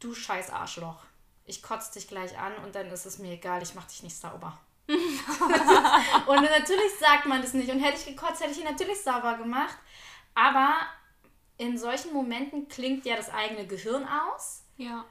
du 0.00 0.14
scheiß 0.14 0.50
Arschloch. 0.50 1.04
Ich 1.44 1.62
kotze 1.62 1.92
dich 1.94 2.08
gleich 2.08 2.38
an 2.38 2.54
und 2.64 2.74
dann 2.74 2.88
ist 2.88 3.06
es 3.06 3.18
mir 3.18 3.32
egal, 3.32 3.62
ich 3.62 3.74
mach 3.74 3.86
dich 3.86 4.02
nicht 4.02 4.16
sauber. 4.16 4.58
und 4.88 6.42
natürlich 6.42 6.98
sagt 7.00 7.26
man 7.26 7.42
das 7.42 7.54
nicht. 7.54 7.70
Und 7.70 7.80
hätte 7.80 7.98
ich 7.98 8.06
gekotzt, 8.06 8.40
hätte 8.40 8.52
ich 8.52 8.58
ihn 8.58 8.64
natürlich 8.64 9.00
sauber 9.02 9.36
gemacht. 9.36 9.76
Aber 10.34 10.74
in 11.58 11.78
solchen 11.78 12.12
Momenten 12.12 12.68
klingt 12.68 13.04
ja 13.04 13.16
das 13.16 13.30
eigene 13.30 13.66
Gehirn 13.66 14.06
aus. 14.06 14.62
Ja. 14.76 15.04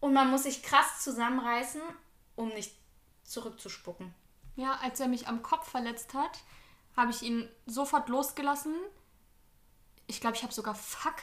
Und 0.00 0.12
man 0.12 0.30
muss 0.30 0.44
sich 0.44 0.62
krass 0.62 1.02
zusammenreißen, 1.02 1.80
um 2.36 2.48
nicht 2.48 2.74
zurückzuspucken. 3.24 4.14
Ja, 4.56 4.78
als 4.82 5.00
er 5.00 5.08
mich 5.08 5.28
am 5.28 5.42
Kopf 5.42 5.70
verletzt 5.70 6.14
hat, 6.14 6.40
habe 6.96 7.10
ich 7.10 7.22
ihn 7.22 7.48
sofort 7.66 8.08
losgelassen. 8.08 8.74
Ich 10.06 10.20
glaube, 10.20 10.36
ich 10.36 10.42
habe 10.42 10.52
sogar 10.52 10.74
Fuck. 10.74 11.16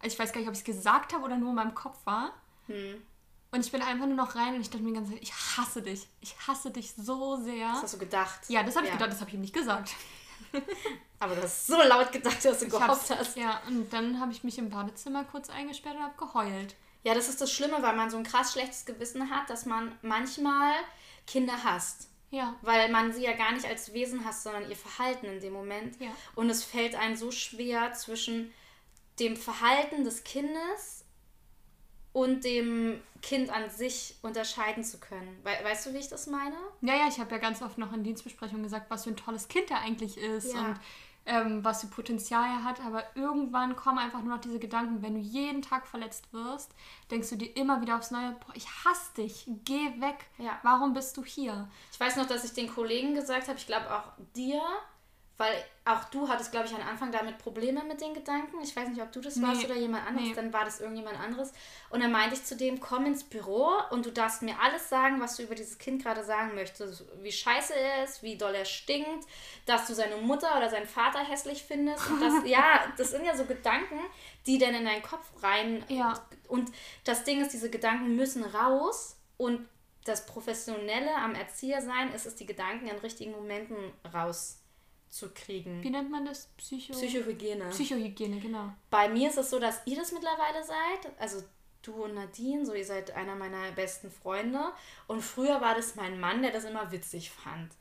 Also 0.00 0.14
ich 0.14 0.18
weiß 0.18 0.32
gar 0.32 0.40
nicht, 0.40 0.48
ob 0.48 0.54
ich 0.54 0.60
es 0.60 0.64
gesagt 0.64 1.12
habe 1.12 1.24
oder 1.24 1.36
nur 1.36 1.50
in 1.50 1.56
meinem 1.56 1.74
Kopf 1.74 1.98
war. 2.04 2.32
Hm. 2.66 3.02
Und 3.50 3.64
ich 3.64 3.72
bin 3.72 3.80
einfach 3.80 4.06
nur 4.06 4.16
noch 4.16 4.34
rein 4.34 4.54
und 4.54 4.60
ich 4.60 4.68
dachte 4.68 4.82
mir 4.82 4.90
die 4.90 4.96
ganze 4.96 5.12
Zeit, 5.12 5.22
ich 5.22 5.32
hasse 5.32 5.80
dich. 5.80 6.06
Ich 6.20 6.36
hasse 6.46 6.70
dich 6.70 6.92
so 6.94 7.36
sehr. 7.36 7.72
Das 7.72 7.84
hast 7.84 7.94
du 7.94 7.98
gedacht. 7.98 8.40
Ja, 8.48 8.62
das 8.62 8.76
habe 8.76 8.86
ich 8.86 8.92
gedacht, 8.92 9.10
das 9.10 9.20
habe 9.20 9.30
ich 9.30 9.34
ihm 9.34 9.40
nicht 9.40 9.54
gesagt. 9.54 9.94
Aber 11.18 11.34
du 11.34 11.42
hast 11.42 11.66
so 11.66 11.80
laut 11.82 12.12
gedacht, 12.12 12.44
dass 12.44 12.60
du 12.60 12.66
Ich 12.66 12.70
gehofft 12.70 13.10
hast. 13.10 13.36
Ja, 13.36 13.60
und 13.66 13.92
dann 13.92 14.20
habe 14.20 14.32
ich 14.32 14.44
mich 14.44 14.58
im 14.58 14.70
Badezimmer 14.70 15.24
kurz 15.24 15.50
eingesperrt 15.50 15.96
und 15.96 16.02
habe 16.02 16.16
geheult. 16.16 16.76
Ja, 17.04 17.14
das 17.14 17.28
ist 17.28 17.40
das 17.40 17.50
Schlimme, 17.50 17.82
weil 17.82 17.96
man 17.96 18.10
so 18.10 18.18
ein 18.18 18.24
krass 18.24 18.52
schlechtes 18.52 18.84
Gewissen 18.84 19.30
hat, 19.30 19.48
dass 19.48 19.64
man 19.64 19.96
manchmal 20.02 20.74
Kinder 21.26 21.64
hasst. 21.64 22.10
Ja. 22.30 22.54
Weil 22.60 22.90
man 22.90 23.12
sie 23.12 23.22
ja 23.22 23.32
gar 23.32 23.52
nicht 23.52 23.64
als 23.64 23.94
Wesen 23.94 24.24
hasst, 24.24 24.42
sondern 24.42 24.68
ihr 24.68 24.76
Verhalten 24.76 25.26
in 25.26 25.40
dem 25.40 25.54
Moment. 25.54 25.98
Ja. 26.00 26.10
Und 26.34 26.50
es 26.50 26.62
fällt 26.62 26.94
einem 26.94 27.16
so 27.16 27.30
schwer 27.30 27.94
zwischen 27.94 28.52
dem 29.20 29.36
Verhalten 29.36 30.04
des 30.04 30.24
Kindes 30.24 31.04
und 32.12 32.44
dem 32.44 33.00
Kind 33.22 33.50
an 33.50 33.68
sich 33.70 34.16
unterscheiden 34.22 34.82
zu 34.84 34.98
können. 34.98 35.38
We 35.44 35.50
weißt 35.62 35.86
du, 35.86 35.92
wie 35.94 35.98
ich 35.98 36.08
das 36.08 36.26
meine? 36.26 36.56
Ja, 36.80 36.94
ja, 36.94 37.08
ich 37.08 37.18
habe 37.18 37.30
ja 37.32 37.38
ganz 37.38 37.62
oft 37.62 37.78
noch 37.78 37.92
in 37.92 38.02
Dienstbesprechungen 38.04 38.62
gesagt, 38.62 38.90
was 38.90 39.04
für 39.04 39.10
ein 39.10 39.16
tolles 39.16 39.48
Kind 39.48 39.70
er 39.70 39.80
eigentlich 39.80 40.16
ist 40.18 40.52
Ja. 40.54 40.60
und 40.60 40.80
ähm, 41.26 41.62
was 41.64 41.82
für 41.82 41.88
Potenzial 41.88 42.42
er 42.44 42.64
hat. 42.64 42.80
Aber 42.80 43.04
irgendwann 43.14 43.76
kommen 43.76 43.98
einfach 43.98 44.22
nur 44.22 44.34
noch 44.36 44.40
diese 44.40 44.58
Gedanken, 44.58 45.02
wenn 45.02 45.14
du 45.14 45.20
jeden 45.20 45.60
Tag 45.62 45.86
verletzt 45.86 46.32
wirst, 46.32 46.72
denkst 47.10 47.28
du 47.28 47.36
dir 47.36 47.54
immer 47.56 47.80
wieder 47.82 47.96
aufs 47.98 48.10
Neue, 48.10 48.32
boah, 48.46 48.54
ich 48.54 48.66
hasse 48.84 49.14
dich, 49.18 49.44
geh 49.64 50.00
weg. 50.00 50.26
Ja. 50.38 50.58
Warum 50.62 50.94
bist 50.94 51.16
du 51.18 51.24
hier? 51.24 51.68
Ich 51.92 52.00
weiß 52.00 52.16
noch, 52.16 52.26
dass 52.26 52.44
ich 52.44 52.52
den 52.54 52.72
Kollegen 52.72 53.14
gesagt 53.14 53.48
habe, 53.48 53.58
ich 53.58 53.66
glaube 53.66 53.94
auch 53.94 54.12
dir, 54.34 54.62
weil 55.38 55.64
auch 55.84 56.04
du 56.10 56.28
hattest, 56.28 56.50
glaube 56.50 56.66
ich, 56.66 56.74
am 56.74 56.86
Anfang 56.86 57.12
damit 57.12 57.38
Probleme 57.38 57.82
mit 57.84 58.00
den 58.00 58.12
Gedanken. 58.12 58.60
Ich 58.60 58.74
weiß 58.76 58.88
nicht, 58.88 59.00
ob 59.00 59.10
du 59.12 59.20
das 59.20 59.40
warst 59.40 59.60
Nee. 59.62 59.66
oder 59.66 59.76
jemand 59.76 60.06
anderes, 60.06 60.28
Nee. 60.28 60.34
dann 60.34 60.52
war 60.52 60.64
das 60.64 60.80
irgendjemand 60.80 61.18
anderes. 61.18 61.52
Und 61.90 62.02
dann 62.02 62.10
meinte 62.12 62.34
ich 62.34 62.44
zu 62.44 62.56
dem, 62.56 62.80
komm 62.80 63.06
ins 63.06 63.22
Büro 63.24 63.70
und 63.90 64.04
du 64.04 64.10
darfst 64.12 64.42
mir 64.42 64.58
alles 64.60 64.88
sagen, 64.88 65.20
was 65.20 65.36
du 65.36 65.44
über 65.44 65.54
dieses 65.54 65.78
Kind 65.78 66.02
gerade 66.02 66.24
sagen 66.24 66.54
möchtest. 66.56 67.04
Wie 67.22 67.32
scheiße 67.32 67.74
er 67.74 68.04
ist, 68.04 68.22
wie 68.22 68.36
doll 68.36 68.54
er 68.54 68.64
stinkt, 68.64 69.26
dass 69.64 69.86
du 69.86 69.94
seine 69.94 70.16
Mutter 70.16 70.56
oder 70.56 70.68
seinen 70.68 70.86
Vater 70.88 71.20
hässlich 71.20 71.62
findest. 71.62 72.10
Und 72.10 72.20
das, 72.20 72.34
ja, 72.44 72.92
das 72.96 73.12
sind 73.12 73.24
ja 73.24 73.36
so 73.36 73.44
Gedanken, 73.44 74.00
die 74.46 74.58
dann 74.58 74.74
in 74.74 74.84
deinen 74.84 75.02
Kopf 75.02 75.24
rein. 75.42 75.84
Ja. 75.88 76.20
Und 76.48 76.70
das 77.04 77.22
Ding 77.24 77.40
ist, 77.40 77.52
diese 77.52 77.70
Gedanken 77.70 78.16
müssen 78.16 78.42
raus 78.44 79.16
und 79.36 79.68
das 80.04 80.26
Professionelle 80.26 81.14
am 81.14 81.34
Erzieher 81.34 81.80
sein 81.80 82.12
ist 82.12 82.26
es, 82.26 82.34
die 82.34 82.46
Gedanken 82.46 82.88
in 82.88 82.96
richtigen 82.98 83.30
Momenten 83.32 83.76
rauszukriegen. 85.08 85.82
Wie 85.82 85.90
nennt 85.90 86.10
man 86.10 86.24
das? 86.24 86.48
Psycho 86.56 86.92
Psychohygiene. 86.92 87.70
Psychohygiene, 87.70 88.40
genau. 88.40 88.72
Bei 88.90 89.08
mir 89.08 89.28
ist 89.28 89.38
es 89.38 89.50
so, 89.50 89.58
dass 89.58 89.80
ihr 89.86 89.96
das 89.96 90.12
mittlerweile 90.12 90.64
seid. 90.64 91.12
Also 91.18 91.42
du 91.82 92.04
und 92.04 92.14
Nadine, 92.14 92.64
so 92.64 92.74
ihr 92.74 92.84
seid 92.84 93.10
einer 93.12 93.34
meiner 93.34 93.70
besten 93.72 94.10
Freunde. 94.10 94.72
Und 95.06 95.22
früher 95.22 95.60
war 95.60 95.74
das 95.74 95.96
mein 95.96 96.20
Mann, 96.20 96.42
der 96.42 96.52
das 96.52 96.64
immer 96.64 96.90
witzig 96.92 97.30
fand. 97.30 97.72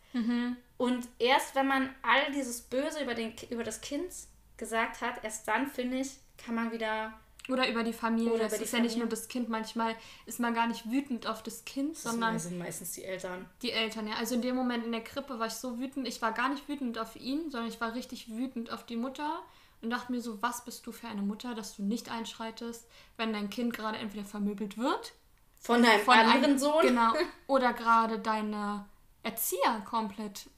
Und 0.78 1.08
erst 1.20 1.56
wenn 1.56 1.68
man 1.68 1.94
all 2.02 2.32
dieses 2.32 2.62
Böse 2.62 3.04
über, 3.04 3.14
den, 3.14 3.34
über 3.50 3.64
das 3.64 3.82
Kind 3.82 4.12
gesagt 4.56 5.02
hat, 5.02 5.24
erst 5.24 5.48
dann, 5.48 5.68
finde 5.68 5.98
ich, 6.00 6.18
kann 6.38 6.56
man 6.56 6.72
wieder 6.72 7.20
Oder 7.50 7.70
über 7.70 7.84
die 7.84 7.94
Familie. 7.94 8.34
Oder 8.34 8.48
über 8.48 8.58
die 8.58 8.64
ist 8.64 8.74
ja 8.74 8.80
nicht 8.80 8.92
Familie. 8.92 9.00
nur 9.00 9.10
das 9.10 9.28
Kind. 9.28 9.50
Manchmal 9.50 9.96
ist 10.26 10.40
man 10.40 10.54
gar 10.54 10.68
nicht 10.68 10.90
wütend 10.90 11.28
auf 11.28 11.44
das 11.44 11.66
Kind, 11.66 11.96
sondern 11.98 12.34
das 12.34 12.44
sind 12.44 12.58
meistens 12.58 12.92
die 12.92 13.04
Eltern. 13.04 13.50
die 13.62 13.72
Eltern. 13.72 14.08
Ja. 14.08 14.16
Also 14.16 14.36
in 14.36 14.42
dem 14.42 14.56
Moment 14.56 14.86
in 14.86 14.92
der 14.92 15.04
Krippe 15.04 15.40
war 15.40 15.48
ich 15.48 15.54
so 15.54 15.80
wütend. 15.80 16.08
Ich 16.08 16.22
war 16.22 16.32
gar 16.34 16.50
nicht 16.50 16.68
wütend 16.68 16.98
auf 16.98 17.16
ihn, 17.16 17.50
sondern 17.52 17.70
ich 17.70 17.80
war 17.80 17.94
richtig 17.94 18.30
wütend 18.36 18.72
auf 18.72 18.86
die 18.86 18.98
Mutter 18.98 19.42
und 19.82 19.90
dachte 19.90 20.12
mir 20.12 20.22
so, 20.22 20.42
was 20.42 20.66
bist 20.66 20.86
du 20.88 20.92
für 20.92 21.08
eine 21.08 21.22
Mutter, 21.22 21.54
dass 21.56 21.76
du 21.76 21.84
nicht 21.84 22.10
einschreitest, 22.10 22.88
wenn 23.16 23.34
dein 23.34 23.50
Kind 23.50 23.74
gerade 23.74 23.98
entweder 23.98 24.26
vermöbelt 24.26 24.78
wird 24.78 25.14
Von 25.60 25.84
deinem 25.84 26.02
von 26.02 26.16
anderen 26.16 26.44
einem, 26.44 26.58
Sohn. 26.58 26.82
Genau. 26.82 27.14
Oder 27.48 27.74
gerade 27.74 28.20
deine 28.20 28.86
Erzieher 29.24 29.84
komplett 29.86 30.50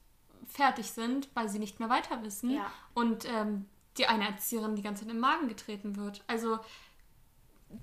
fertig 0.47 0.91
sind, 0.91 1.30
weil 1.34 1.49
sie 1.49 1.60
nicht 1.60 1.80
mehr 1.80 1.89
weiter 1.89 2.23
wissen. 2.23 2.52
Ja. 2.52 2.71
Und 2.93 3.25
ähm, 3.25 3.65
die 4.00 4.08
eine 4.08 4.28
Erzieherin 4.28 4.76
die 4.76 4.82
ganze 4.82 5.04
Zeit 5.06 5.12
im 5.14 5.20
Magen 5.20 5.48
getreten 5.48 5.96
wird. 5.98 6.24
Also 6.28 6.60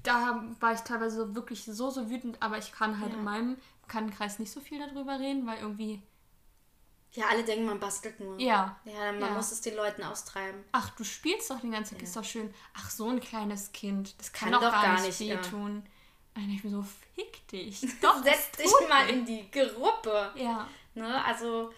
da 0.02 0.42
war 0.60 0.72
ich 0.72 0.80
teilweise 0.80 1.34
wirklich 1.34 1.64
so, 1.64 1.90
so 1.90 2.10
wütend, 2.10 2.42
aber 2.42 2.58
ich 2.58 2.72
kann 2.72 3.00
halt 3.00 3.12
Ja. 3.12 3.18
in 3.18 3.24
meinem 3.24 3.56
Bekanntenkreis 3.82 4.38
nicht 4.38 4.50
so 4.50 4.60
viel 4.60 4.78
darüber 4.84 5.18
reden, 5.20 5.46
weil 5.46 5.58
irgendwie, 5.60 6.02
Ja, 7.12 7.26
alle 7.30 7.44
denken, 7.44 7.66
man 7.66 7.78
bastelt 7.78 8.18
nur. 8.18 8.38
ja. 8.40 8.76
Ja, 8.84 9.12
man 9.12 9.20
Ja. 9.20 9.30
muss 9.30 9.52
es 9.52 9.60
den 9.60 9.76
Leuten 9.76 10.02
austreiben. 10.02 10.64
Ach, 10.72 10.90
du 10.90 11.04
spielst 11.04 11.50
doch 11.50 11.60
den 11.60 11.70
ganzen 11.70 11.94
Tag, 11.94 12.02
ist 12.02 12.16
doch 12.16 12.24
schön. 12.24 12.52
Ach, 12.74 12.90
so 12.90 13.08
ein 13.08 13.20
kleines 13.20 13.70
Kind, 13.72 14.18
das 14.18 14.32
kann, 14.32 14.50
Kann 14.50 14.60
doch, 14.60 14.72
gar, 14.72 14.82
gar 14.82 15.00
nicht 15.00 15.20
nicht, 15.20 15.30
ja. 15.30 15.36
wehtun. 15.36 15.76
Und 16.34 16.42
dann 16.42 16.50
ich 16.50 16.64
mir 16.64 16.70
so, 16.70 16.84
fick 17.14 17.48
dich. 17.48 17.80
Doch, 18.02 18.22
Setz 18.22 18.50
dich 18.52 18.70
mal 18.90 19.08
in 19.08 19.24
die 19.24 19.50
Gruppe. 19.50 20.32
Ja. 20.34 20.68
Ne? 20.94 21.24
Also, 21.24 21.72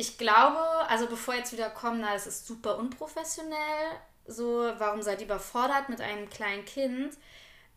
ich 0.00 0.16
glaube, 0.16 0.60
also 0.88 1.08
bevor 1.08 1.34
jetzt 1.34 1.52
wieder 1.52 1.70
kommen, 1.70 2.00
na, 2.00 2.14
das 2.14 2.28
ist 2.28 2.46
super 2.46 2.78
unprofessionell. 2.78 3.90
So, 4.26 4.72
warum 4.78 5.02
seid 5.02 5.20
ihr 5.20 5.26
überfordert 5.26 5.88
mit 5.88 6.00
einem 6.00 6.30
kleinen 6.30 6.64
Kind? 6.64 7.16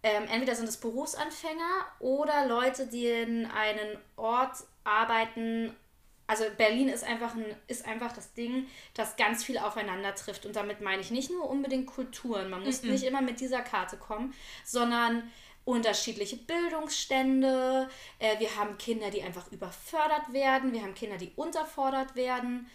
Ähm, 0.04 0.28
entweder 0.32 0.56
sind 0.56 0.70
es 0.70 0.78
Berufsanfänger 0.78 1.86
oder 2.00 2.46
Leute, 2.46 2.86
die 2.86 3.08
in 3.08 3.48
einem 3.48 3.98
Ort 4.18 4.58
arbeiten. 4.84 5.76
Also 6.28 6.44
Berlin 6.58 6.90
ist 6.90 7.04
einfach, 7.04 7.34
ein, 7.34 7.56
ist 7.68 7.88
einfach 7.88 8.14
das 8.14 8.34
Ding, 8.34 8.68
das 8.94 9.16
ganz 9.16 9.44
viel 9.44 9.58
aufeinander 9.58 10.14
trifft. 10.14 10.46
Und 10.46 10.56
damit 10.56 10.80
meine 10.80 11.02
ich 11.02 11.10
nicht 11.10 11.32
nur 11.32 11.50
unbedingt 11.50 11.88
Kulturen. 11.88 12.52
Man 12.52 12.64
muss 12.64 12.84
nicht 12.84 13.04
immer 13.04 13.22
mit 13.22 13.40
dieser 13.40 13.62
Karte 13.62 13.98
kommen, 13.98 14.34
sondern 14.64 15.24
unterschiedliche 15.66 16.38
Bildungsstände. 16.38 17.90
Äh, 18.20 18.40
wir 18.40 18.56
haben 18.56 18.78
Kinder, 18.78 19.10
die 19.12 19.22
einfach 19.22 19.52
überfördert 19.52 20.34
werden. 20.34 20.74
Wir 20.74 20.82
haben 20.82 20.94
Kinder, 20.96 21.18
die 21.18 21.32
unterfordert 21.36 22.16
werden. 22.16 22.68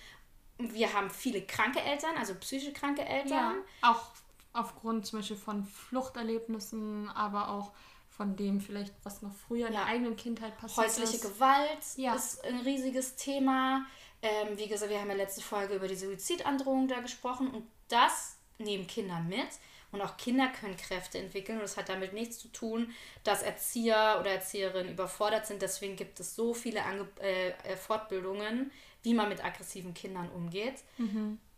Wir 0.58 0.92
haben 0.94 1.10
viele 1.10 1.42
kranke 1.42 1.80
Eltern, 1.80 2.16
also 2.16 2.34
psychisch 2.36 2.72
kranke 2.72 3.02
Ja, 3.02 3.08
Eltern. 3.08 3.54
auch 3.82 4.06
aufgrund 4.52 5.04
zum 5.06 5.18
Beispiel 5.18 5.36
von 5.36 5.64
Fluchterlebnissen, 5.64 7.08
aber 7.10 7.50
auch 7.50 7.72
von 8.08 8.36
dem 8.36 8.60
vielleicht, 8.62 8.94
was 9.02 9.20
noch 9.20 9.34
früher 9.34 9.66
in 9.66 9.74
Ja. 9.74 9.80
der 9.80 9.88
eigenen 9.88 10.16
Kindheit 10.16 10.56
passiert 10.56 10.86
Häusliche 10.86 11.16
ist. 11.16 11.22
Gewalt 11.22 11.78
Ja. 11.96 12.14
ist 12.14 12.42
ein 12.44 12.60
riesiges 12.60 13.16
Thema. 13.16 13.84
Ähm, 14.22 14.56
wie 14.56 14.66
gesagt, 14.66 14.90
wir 14.90 14.98
haben 14.98 15.10
ja 15.10 15.16
letzte 15.16 15.42
Folge 15.42 15.74
über 15.74 15.86
die 15.88 15.96
Suizidandrohung 15.96 16.88
da 16.88 17.00
gesprochen 17.00 17.48
und 17.50 17.66
das 17.88 18.38
nehmen 18.58 18.86
Kinder 18.86 19.20
mit. 19.20 19.48
Und 19.92 20.00
auch 20.02 20.16
Kinder 20.16 20.48
können 20.48 20.76
Kräfte 20.76 21.18
entwickeln 21.18 21.58
und 21.58 21.62
das 21.62 21.76
hat 21.76 21.88
damit 21.88 22.12
nichts 22.12 22.38
zu 22.38 22.48
tun, 22.48 22.92
dass 23.24 23.42
Erzieher 23.42 24.18
oder 24.20 24.30
Erzieherinnen 24.30 24.92
überfordert 24.92 25.46
sind. 25.46 25.62
Deswegen 25.62 25.96
gibt 25.96 26.20
es 26.20 26.34
so 26.34 26.54
viele 26.54 26.84
Ange 26.84 27.06
äh, 27.22 27.50
äh, 27.50 27.76
Fortbildungen, 27.76 28.70
wie 29.02 29.14
man 29.14 29.28
mit 29.28 29.44
aggressiven 29.44 29.94
Kindern 29.94 30.28
umgeht. 30.30 30.82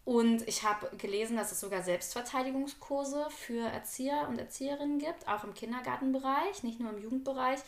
Und 0.04 0.46
ich 0.46 0.62
habe 0.62 0.94
gelesen, 0.96 1.36
dass 1.36 1.52
es 1.52 1.60
sogar 1.60 1.82
Selbstverteidigungskurse 1.82 3.28
für 3.30 3.66
Erzieher 3.68 4.26
und 4.28 4.38
Erzieherinnen 4.38 4.98
gibt, 4.98 5.26
auch 5.26 5.44
im 5.44 5.54
Kindergartenbereich, 5.54 6.62
nicht 6.62 6.80
nur 6.80 6.90
im 6.90 7.02
Jugendbereich. 7.02 7.60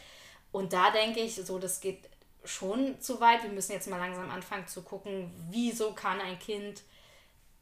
Und 0.53 0.73
da 0.73 0.91
denke 0.91 1.21
ich, 1.21 1.35
so, 1.35 1.59
das 1.59 1.81
geht 1.81 2.09
schon 2.45 3.01
zu 3.01 3.21
weit. 3.21 3.43
Wir 3.43 3.51
müssen 3.51 3.73
jetzt 3.73 3.89
mal 3.89 3.99
langsam 3.99 4.31
anfangen 4.31 4.67
zu 4.67 4.83
gucken, 4.83 5.33
wieso 5.51 5.93
kann 5.93 6.21
ein 6.21 6.39
Kind 6.39 6.83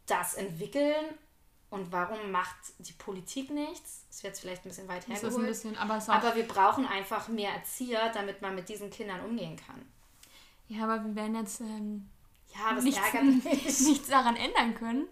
das 0.07 0.35
entwickeln 0.35 1.07
und 1.71 1.93
warum 1.93 2.31
macht 2.31 2.57
die 2.79 2.93
Politik 2.95 3.51
nichts? 3.51 4.05
Das 4.09 4.23
wird 4.23 4.33
jetzt 4.33 4.41
vielleicht 4.41 4.65
ein 4.65 4.69
bisschen 4.71 4.89
weit 4.89 5.03
Das 5.09 5.19
ist 5.19 5.25
ein 5.25 5.31
hergeholt. 5.31 5.47
bisschen, 5.49 5.77
aber 5.77 5.97
es 5.97 6.09
Aber 6.09 6.35
wir 6.35 6.47
brauchen 6.49 6.87
einfach 6.87 7.29
mehr 7.29 7.53
Erzieher, 7.53 8.11
damit 8.13 8.41
man 8.43 8.55
mit 8.55 8.69
diesen 8.69 8.91
Kindern 8.91 9.21
umgehen 9.25 9.57
kann. 9.57 9.85
ja, 10.69 10.85
aber 10.85 11.05
wir 11.05 11.15
werden 11.15 11.35
jetzt 11.37 11.61
ähm, 11.61 12.09
Ja, 12.55 12.73
nichts, 12.73 13.81
nichts 13.87 14.09
daran 14.09 14.37
ändern 14.37 14.75
können. 14.75 15.07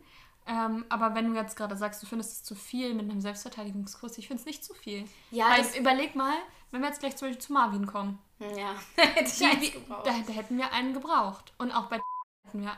Ähm, 0.48 0.84
aber 0.88 1.14
wenn 1.14 1.28
du 1.28 1.34
jetzt 1.38 1.56
gerade 1.56 1.76
sagst, 1.76 2.00
du 2.02 2.06
findest 2.06 2.30
es 2.32 2.42
zu 2.44 2.54
viel 2.54 2.94
mit 2.94 3.10
einem 3.10 3.20
Selbstverteidigungskurs, 3.20 4.16
ich 4.16 4.28
finde 4.28 4.40
es 4.42 4.46
nicht 4.46 4.64
zu 4.64 4.74
viel. 4.74 5.04
Ja, 5.32 5.50
Weil 5.50 5.66
überleg 5.78 6.14
mal, 6.14 6.36
wenn 6.70 6.82
wir 6.82 6.88
jetzt 6.88 7.00
gleich 7.00 7.16
zum 7.16 7.28
Beispiel 7.28 7.42
zu 7.44 7.52
Marvin 7.52 7.86
kommen, 7.86 8.18
Ja, 8.38 8.74
hätte 8.96 9.24
ich 9.28 9.60
wie, 9.60 9.70
gebraucht. 9.72 10.06
da, 10.06 10.12
da 10.26 10.32
hätten 10.32 10.56
wir 10.56 10.72
einen 10.72 10.94
gebraucht. 10.94 11.52
Und 11.58 11.72
auch 11.72 11.86
bei 11.88 12.00
hätten 12.46 12.62
wir. 12.62 12.76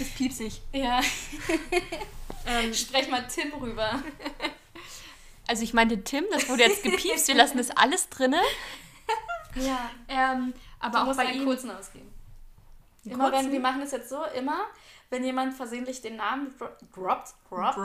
Ist 0.00 0.14
piepsig. 0.16 0.60
Ja. 0.72 1.00
Ähm, 2.46 2.72
Sprech 2.72 3.08
mal 3.10 3.26
Tim 3.28 3.52
rüber. 3.52 4.02
also 5.46 5.62
ich 5.62 5.74
meinte 5.74 6.02
Tim, 6.02 6.24
das 6.32 6.48
wurde 6.48 6.62
jetzt 6.64 6.82
gepiepst, 6.82 7.28
wir 7.28 7.34
lassen 7.34 7.58
das 7.58 7.70
alles 7.70 8.08
drinne. 8.08 8.40
Ja. 9.56 9.90
Ähm, 10.08 10.54
aber 10.80 11.04
Du 11.04 11.10
auch 11.10 11.16
bei 11.16 11.26
einen 11.26 11.40
ihm. 11.42 11.44
kurzen 11.44 11.70
ausgeben. 11.70 12.10
Einen 13.04 13.14
Immer 13.14 13.24
wenn, 13.26 13.32
kurzen? 13.32 13.52
wir 13.52 13.60
machen 13.60 13.82
es 13.82 13.90
jetzt 13.92 14.08
so, 14.08 14.24
immer, 14.36 14.64
wenn 15.10 15.22
jemand 15.22 15.54
versehentlich 15.54 16.00
den 16.00 16.16
Namen 16.16 16.56
dro 16.58 16.68
droppt, 16.94 17.34
Droppt. 17.50 17.76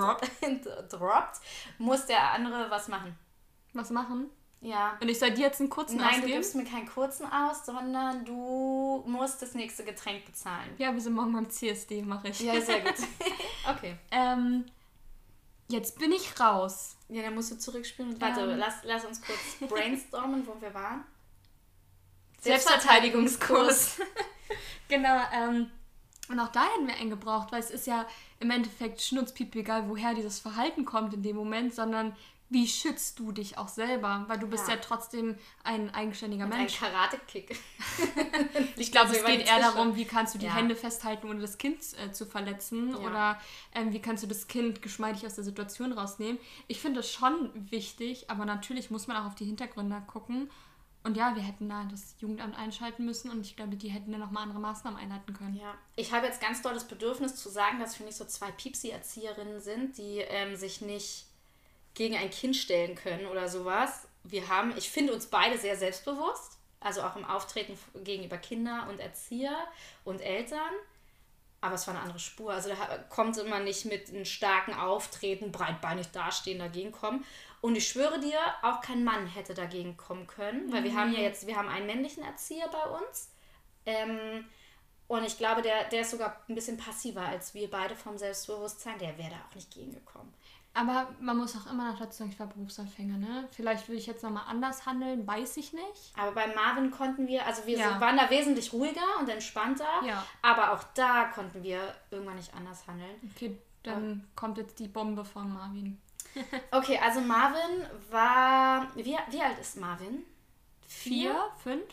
droppt, 0.93 1.41
muss 1.77 2.05
der 2.05 2.31
andere 2.31 2.69
was 2.71 2.87
machen. 2.87 3.13
Was 3.73 3.89
machen? 3.89 4.29
Ja. 4.65 4.97
Und 4.99 5.07
ich 5.09 5.19
soll 5.19 5.29
dir 5.29 5.43
jetzt 5.43 5.59
einen 5.59 5.69
kurzen 5.69 5.97
Nein, 5.97 6.07
du 6.07 6.15
ausgeben? 6.15 6.33
gibst 6.33 6.55
mir 6.55 6.65
keinen 6.65 6.87
kurzen 6.87 7.31
aus, 7.31 7.65
sondern 7.67 8.25
du 8.25 9.03
musst 9.05 9.39
das 9.41 9.53
nächste 9.53 9.83
Getränk 9.83 10.25
bezahlen. 10.25 10.71
Ja, 10.79 10.91
wir 10.91 10.99
sind 10.99 11.13
morgen 11.13 11.33
beim 11.33 11.47
CSD, 11.47 12.01
mache 12.01 12.29
ich. 12.29 12.39
Ja, 12.39 12.59
sehr 12.59 12.81
gut. 12.81 12.95
okay. 13.69 13.95
Ähm, 14.09 14.65
jetzt 15.67 15.99
bin 15.99 16.11
ich 16.11 16.39
raus. 16.39 16.95
Ja, 17.09 17.21
dann 17.21 17.35
musst 17.35 17.51
du 17.51 17.59
zurückspielen. 17.59 18.13
Und 18.15 18.21
warte, 18.21 18.41
Ähm. 18.41 18.57
lass, 18.57 18.77
lass 18.83 19.05
uns 19.05 19.21
kurz 19.21 19.39
brainstormen, 19.69 20.47
wo 20.47 20.59
wir 20.59 20.73
waren. 20.73 21.05
Selbstverteidigungskurs. 22.41 23.99
genau, 24.87 25.21
ähm, 25.31 25.69
und 26.27 26.39
auch 26.39 26.49
da 26.49 26.65
hätten 26.73 26.87
wir 26.87 26.95
einen 26.95 27.11
gebraucht, 27.11 27.51
weil 27.51 27.59
es 27.59 27.69
ist 27.69 27.85
ja 27.85 28.07
im 28.39 28.49
Endeffekt 28.49 28.99
schnurzpiep 28.99 29.55
egal, 29.55 29.87
woher 29.89 30.15
dieses 30.15 30.39
Verhalten 30.39 30.85
kommt 30.85 31.13
in 31.13 31.21
dem 31.21 31.35
Moment, 31.35 31.75
sondern 31.75 32.15
wie 32.49 32.67
schützt 32.67 33.17
du 33.19 33.31
dich 33.31 33.57
auch 33.57 33.67
selber? 33.67 34.25
Weil 34.27 34.37
du 34.37 34.47
bist 34.47 34.67
ja, 34.67 34.75
ja 34.75 34.79
trotzdem 34.81 35.37
ein 35.63 35.93
eigenständiger 35.93 36.45
Mit 36.45 36.57
Mensch. 36.57 36.81
Ein 36.81 36.91
Karate-Kick. 36.91 37.59
ich 38.77 38.91
glaube, 38.91 39.15
es 39.15 39.25
geht 39.25 39.47
eher 39.47 39.59
darum, 39.59 39.95
wie 39.95 40.05
kannst 40.05 40.35
du 40.35 40.39
die 40.39 40.45
ja. 40.45 40.55
Hände 40.55 40.75
festhalten, 40.75 41.27
ohne 41.27 41.41
das 41.41 41.57
Kind 41.57 41.79
äh, 41.97 42.11
zu 42.11 42.25
verletzen. 42.25 42.91
Ja. 42.91 42.97
Oder 42.97 43.41
ähm, 43.73 43.93
wie 43.93 44.01
kannst 44.01 44.23
du 44.23 44.27
das 44.27 44.47
Kind 44.47 44.81
geschmeidig 44.81 45.25
aus 45.25 45.35
der 45.35 45.43
Situation 45.43 45.91
rausnehmen. 45.91 46.37
Ich 46.67 46.79
finde 46.79 46.99
das 46.99 47.11
schon 47.11 47.49
wichtig, 47.71 48.29
aber 48.29 48.45
natürlich 48.45 48.91
muss 48.91 49.07
man 49.07 49.17
auch 49.17 49.25
auf 49.25 49.35
die 49.35 49.45
Hintergründe 49.45 50.01
gucken. 50.05 50.49
Und 51.03 51.17
ja, 51.17 51.35
wir 51.35 51.43
hätten 51.43 51.69
da 51.69 51.83
das 51.83 52.15
Jugendamt 52.19 52.57
einschalten 52.57 53.05
müssen 53.05 53.29
und 53.29 53.41
ich 53.41 53.55
glaube, 53.55 53.75
die 53.75 53.89
hätten 53.89 54.11
dann 54.11 54.21
nochmal 54.21 54.43
andere 54.43 54.59
Maßnahmen 54.59 54.99
einhalten 54.99 55.33
können. 55.33 55.55
Ja, 55.55 55.75
ich 55.95 56.11
habe 56.11 56.25
jetzt 56.25 56.41
ganz 56.41 56.63
doll 56.63 56.73
das 56.73 56.87
Bedürfnis 56.87 57.35
zu 57.35 57.47
sagen, 57.47 57.79
dass 57.79 57.95
für 57.95 58.03
mich 58.03 58.15
so 58.15 58.25
zwei 58.25 58.49
Piepsi-Erzieherinnen 58.51 59.59
sind, 59.59 59.99
die 59.99 60.17
ähm, 60.17 60.55
sich 60.55 60.81
nicht 60.81 61.27
gegen 61.95 62.15
ein 62.15 62.29
Kind 62.29 62.55
stellen 62.55 62.95
können 62.95 63.25
oder 63.25 63.49
sowas. 63.49 64.07
Wir 64.23 64.47
haben, 64.47 64.75
ich 64.77 64.89
finde 64.89 65.13
uns 65.13 65.27
beide 65.27 65.57
sehr 65.57 65.75
selbstbewusst, 65.77 66.57
also 66.79 67.01
auch 67.01 67.15
im 67.15 67.25
Auftreten 67.25 67.77
gegenüber 68.03 68.37
Kinder 68.37 68.87
und 68.89 68.99
Erzieher 68.99 69.57
und 70.03 70.21
Eltern. 70.21 70.71
Aber 71.61 71.75
es 71.75 71.87
war 71.87 71.95
eine 71.95 72.03
andere 72.03 72.19
Spur. 72.19 72.53
Also 72.53 72.69
da 72.69 72.75
kommt 73.09 73.37
immer 73.37 73.59
nicht 73.59 73.85
mit 73.85 74.09
einem 74.09 74.25
starken 74.25 74.73
Auftreten, 74.75 75.51
breitbeinig 75.51 76.11
dastehen, 76.11 76.59
dagegen 76.59 76.91
kommen. 76.91 77.25
Und 77.61 77.75
ich 77.75 77.87
schwöre 77.87 78.19
dir, 78.19 78.37
auch 78.61 78.81
kein 78.81 79.03
Mann 79.03 79.25
hätte 79.25 79.55
dagegen 79.55 79.97
kommen 79.97 80.27
können, 80.27 80.71
weil 80.71 80.81
mhm. 80.81 80.85
wir 80.85 80.95
haben 80.95 81.11
ja 81.13 81.19
mhm. 81.19 81.23
jetzt, 81.23 81.47
wir 81.47 81.55
haben 81.55 81.69
einen 81.69 81.87
männlichen 81.87 82.23
Erzieher 82.23 82.67
bei 82.67 82.83
uns. 82.99 83.31
Ähm, 83.87 84.45
und 85.07 85.23
ich 85.23 85.37
glaube, 85.37 85.61
der, 85.61 85.85
der 85.89 86.01
ist 86.01 86.11
sogar 86.11 86.41
ein 86.47 86.55
bisschen 86.55 86.77
passiver 86.77 87.21
als 87.21 87.53
wir 87.53 87.69
beide 87.69 87.95
vom 87.95 88.17
Selbstbewusstsein. 88.17 88.99
Der 88.99 89.17
wäre 89.17 89.31
da 89.31 89.37
auch 89.49 89.55
nicht 89.55 89.71
gegengekommen. 89.71 90.33
Aber 90.75 91.07
man 91.21 91.37
muss 91.37 91.55
auch 91.55 91.71
immer 91.71 91.89
noch 91.89 91.97
dazu 91.97 92.17
sagen, 92.17 92.31
ich 92.31 92.39
war 92.39 92.47
Berufsanfänger, 92.47 93.17
ne? 93.17 93.47
Vielleicht 93.51 93.87
würde 93.87 93.97
ich 93.97 94.07
jetzt 94.07 94.23
nochmal 94.23 94.43
anders 94.49 94.85
handeln, 94.85 95.25
weiß 95.25 95.55
ich 95.55 95.71
nicht. 95.71 96.13
Aber 96.17 96.33
bei 96.33 96.53
Marvin 96.53 96.91
konnten 96.91 97.27
wir, 97.27 97.45
also 97.45 97.65
wir 97.65 97.77
ja. 97.77 98.01
waren 98.01 98.17
da 98.17 98.29
wesentlich 98.29 98.73
ruhiger 98.73 99.05
und 99.19 99.29
entspannter. 99.29 99.87
Ja. 100.05 100.25
Aber 100.41 100.73
auch 100.73 100.83
da 100.93 101.31
konnten 101.33 101.63
wir 101.63 101.79
irgendwann 102.11 102.35
nicht 102.35 102.53
anders 102.53 102.85
handeln. 102.87 103.15
Okay, 103.33 103.57
dann 103.83 104.21
oh. 104.21 104.31
kommt 104.35 104.57
jetzt 104.57 104.77
die 104.79 104.89
Bombe 104.89 105.23
von 105.23 105.53
Marvin. 105.53 105.97
okay, 106.71 106.99
also 107.01 107.21
Marvin 107.21 107.85
war. 108.11 108.93
Wie, 108.95 109.05
wie 109.05 109.41
alt 109.41 109.57
ist 109.59 109.79
Marvin? 109.79 110.25
Vier? 110.85 111.31
Vier 111.31 111.51
fünf? 111.63 111.85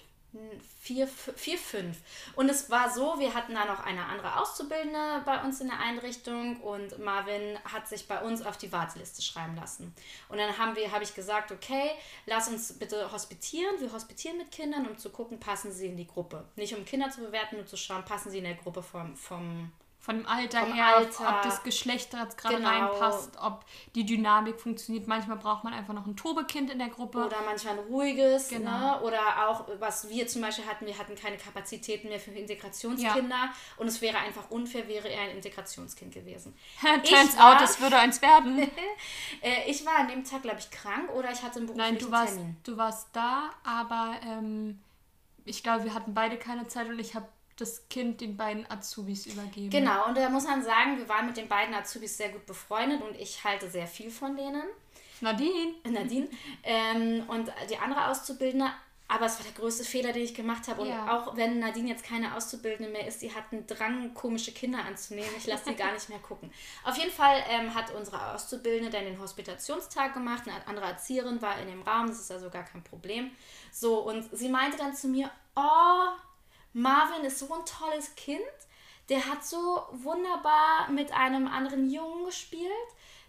Vier, 0.80 1.06
vier, 1.06 1.58
fünf. 1.58 1.98
Und 2.34 2.48
es 2.48 2.70
war 2.70 2.90
so, 2.90 3.18
wir 3.18 3.34
hatten 3.34 3.54
da 3.54 3.64
noch 3.64 3.84
eine 3.84 4.06
andere 4.06 4.40
Auszubildende 4.40 5.22
bei 5.24 5.42
uns 5.42 5.60
in 5.60 5.68
der 5.68 5.78
Einrichtung 5.78 6.60
und 6.60 6.98
Marvin 6.98 7.58
hat 7.64 7.88
sich 7.88 8.08
bei 8.08 8.20
uns 8.20 8.42
auf 8.42 8.56
die 8.56 8.72
Warteliste 8.72 9.22
schreiben 9.22 9.56
lassen. 9.56 9.94
Und 10.28 10.38
dann 10.38 10.56
haben 10.58 10.74
wir, 10.74 10.90
habe 10.90 11.04
ich 11.04 11.14
gesagt, 11.14 11.52
okay, 11.52 11.90
lass 12.26 12.48
uns 12.48 12.78
bitte 12.78 13.12
hospitieren. 13.12 13.80
Wir 13.80 13.92
hospitieren 13.92 14.38
mit 14.38 14.50
Kindern, 14.50 14.86
um 14.86 14.96
zu 14.96 15.10
gucken, 15.10 15.38
passen 15.38 15.72
sie 15.72 15.86
in 15.86 15.96
die 15.96 16.06
Gruppe. 16.06 16.44
Nicht 16.56 16.74
um 16.74 16.84
Kinder 16.84 17.10
zu 17.10 17.20
bewerten, 17.20 17.56
nur 17.56 17.66
zu 17.66 17.76
schauen, 17.76 18.04
passen 18.04 18.30
sie 18.30 18.38
in 18.38 18.44
der 18.44 18.54
Gruppe 18.54 18.82
vom, 18.82 19.16
vom 19.16 19.70
von 20.02 20.16
dem 20.16 20.26
Alter 20.26 20.62
Vom 20.62 20.72
her, 20.72 20.96
Alter. 20.96 21.28
ob 21.28 21.42
das 21.42 21.62
Geschlecht 21.62 22.10
gerade 22.10 22.56
genau. 22.56 22.68
reinpasst, 22.68 23.38
ob 23.40 23.64
die 23.94 24.04
Dynamik 24.04 24.60
funktioniert. 24.60 25.06
Manchmal 25.06 25.36
braucht 25.36 25.62
man 25.62 25.72
einfach 25.72 25.94
noch 25.94 26.06
ein 26.06 26.16
Tobekind 26.16 26.72
in 26.72 26.80
der 26.80 26.88
Gruppe. 26.88 27.24
Oder 27.24 27.36
manchmal 27.46 27.78
ein 27.78 27.84
ruhiges. 27.84 28.48
Genau. 28.48 28.96
Ne? 28.96 29.00
Oder 29.02 29.48
auch, 29.48 29.68
was 29.78 30.08
wir 30.08 30.26
zum 30.26 30.42
Beispiel 30.42 30.66
hatten, 30.66 30.86
wir 30.86 30.98
hatten 30.98 31.14
keine 31.14 31.36
Kapazitäten 31.36 32.08
mehr 32.08 32.18
für 32.18 32.32
Integrationskinder. 32.32 33.28
Ja. 33.30 33.52
Und 33.76 33.86
es 33.86 34.00
wäre 34.02 34.18
einfach 34.18 34.50
unfair, 34.50 34.88
wäre 34.88 35.08
er 35.08 35.22
ein 35.22 35.36
Integrationskind 35.36 36.12
gewesen. 36.12 36.58
Turns 37.04 37.38
out, 37.38 37.62
es 37.62 37.80
würde 37.80 37.96
eins 37.96 38.20
werden. 38.20 38.70
Äh, 39.40 39.70
ich 39.70 39.84
war 39.84 39.98
an 39.98 40.08
dem 40.08 40.24
Tag, 40.24 40.42
glaube 40.42 40.58
ich, 40.58 40.70
krank 40.70 41.10
oder 41.10 41.30
ich 41.32 41.42
hatte 41.42 41.58
einen 41.58 41.66
beruflichen 41.66 41.94
Nein, 41.94 41.98
du 41.98 42.10
warst, 42.10 42.34
Termin. 42.34 42.56
du 42.62 42.76
warst 42.76 43.08
da, 43.12 43.50
aber 43.64 44.16
ähm, 44.24 44.80
ich 45.44 45.62
glaube, 45.62 45.84
wir 45.84 45.94
hatten 45.94 46.14
beide 46.14 46.36
keine 46.36 46.68
Zeit 46.68 46.88
und 46.88 46.98
ich 46.98 47.14
habe 47.14 47.26
das 47.56 47.88
Kind 47.88 48.20
den 48.20 48.36
beiden 48.36 48.68
Azubis 48.70 49.26
übergeben. 49.26 49.70
Genau, 49.70 50.08
und 50.08 50.16
da 50.16 50.28
muss 50.28 50.44
man 50.44 50.62
sagen, 50.62 50.98
wir 50.98 51.08
waren 51.08 51.26
mit 51.26 51.36
den 51.36 51.48
beiden 51.48 51.74
Azubis 51.74 52.16
sehr 52.16 52.30
gut 52.30 52.46
befreundet 52.46 53.02
und 53.02 53.16
ich 53.16 53.44
halte 53.44 53.70
sehr 53.70 53.86
viel 53.86 54.10
von 54.10 54.36
denen. 54.36 54.64
Nadine. 55.22 55.74
Nadine. 55.84 56.28
Ähm, 56.64 57.24
und 57.28 57.50
die 57.70 57.78
andere 57.78 58.08
Auszubildende. 58.08 58.70
Aber 59.08 59.26
es 59.26 59.36
war 59.36 59.44
der 59.44 59.52
größte 59.52 59.84
Fehler, 59.84 60.12
den 60.12 60.22
ich 60.22 60.34
gemacht 60.34 60.68
habe. 60.68 60.82
Und 60.82 60.88
ja. 60.88 61.18
auch 61.18 61.36
wenn 61.36 61.58
Nadine 61.58 61.90
jetzt 61.90 62.04
keine 62.04 62.34
Auszubildende 62.34 62.90
mehr 62.90 63.06
ist, 63.06 63.20
die 63.20 63.34
hat 63.34 63.44
einen 63.50 63.66
Drang, 63.66 64.14
komische 64.14 64.52
Kinder 64.52 64.78
anzunehmen. 64.82 65.28
Ich 65.36 65.46
lasse 65.46 65.64
sie 65.66 65.74
gar 65.74 65.92
nicht 65.92 66.08
mehr 66.08 66.20
gucken. 66.20 66.50
Auf 66.84 66.96
jeden 66.96 67.10
Fall 67.10 67.42
ähm, 67.50 67.74
hat 67.74 67.94
unsere 67.94 68.32
Auszubildende 68.32 68.90
dann 68.90 69.04
den 69.04 69.20
Hospitationstag 69.20 70.14
gemacht. 70.14 70.44
Eine 70.46 70.66
andere 70.66 70.86
Erzieherin 70.86 71.42
war 71.42 71.60
in 71.60 71.66
dem 71.66 71.82
Raum. 71.82 72.06
Das 72.06 72.20
ist 72.20 72.30
also 72.30 72.48
gar 72.48 72.64
kein 72.64 72.82
Problem. 72.82 73.32
So, 73.70 73.98
und 73.98 74.24
sie 74.34 74.48
meinte 74.48 74.78
dann 74.78 74.94
zu 74.94 75.08
mir, 75.08 75.30
oh, 75.56 76.08
Marvin 76.72 77.24
ist 77.24 77.38
so 77.38 77.52
ein 77.52 77.64
tolles 77.64 78.14
Kind. 78.14 78.40
Der 79.08 79.26
hat 79.26 79.44
so 79.44 79.82
wunderbar 79.92 80.90
mit 80.90 81.12
einem 81.12 81.46
anderen 81.46 81.90
Jungen 81.90 82.24
gespielt. 82.26 82.70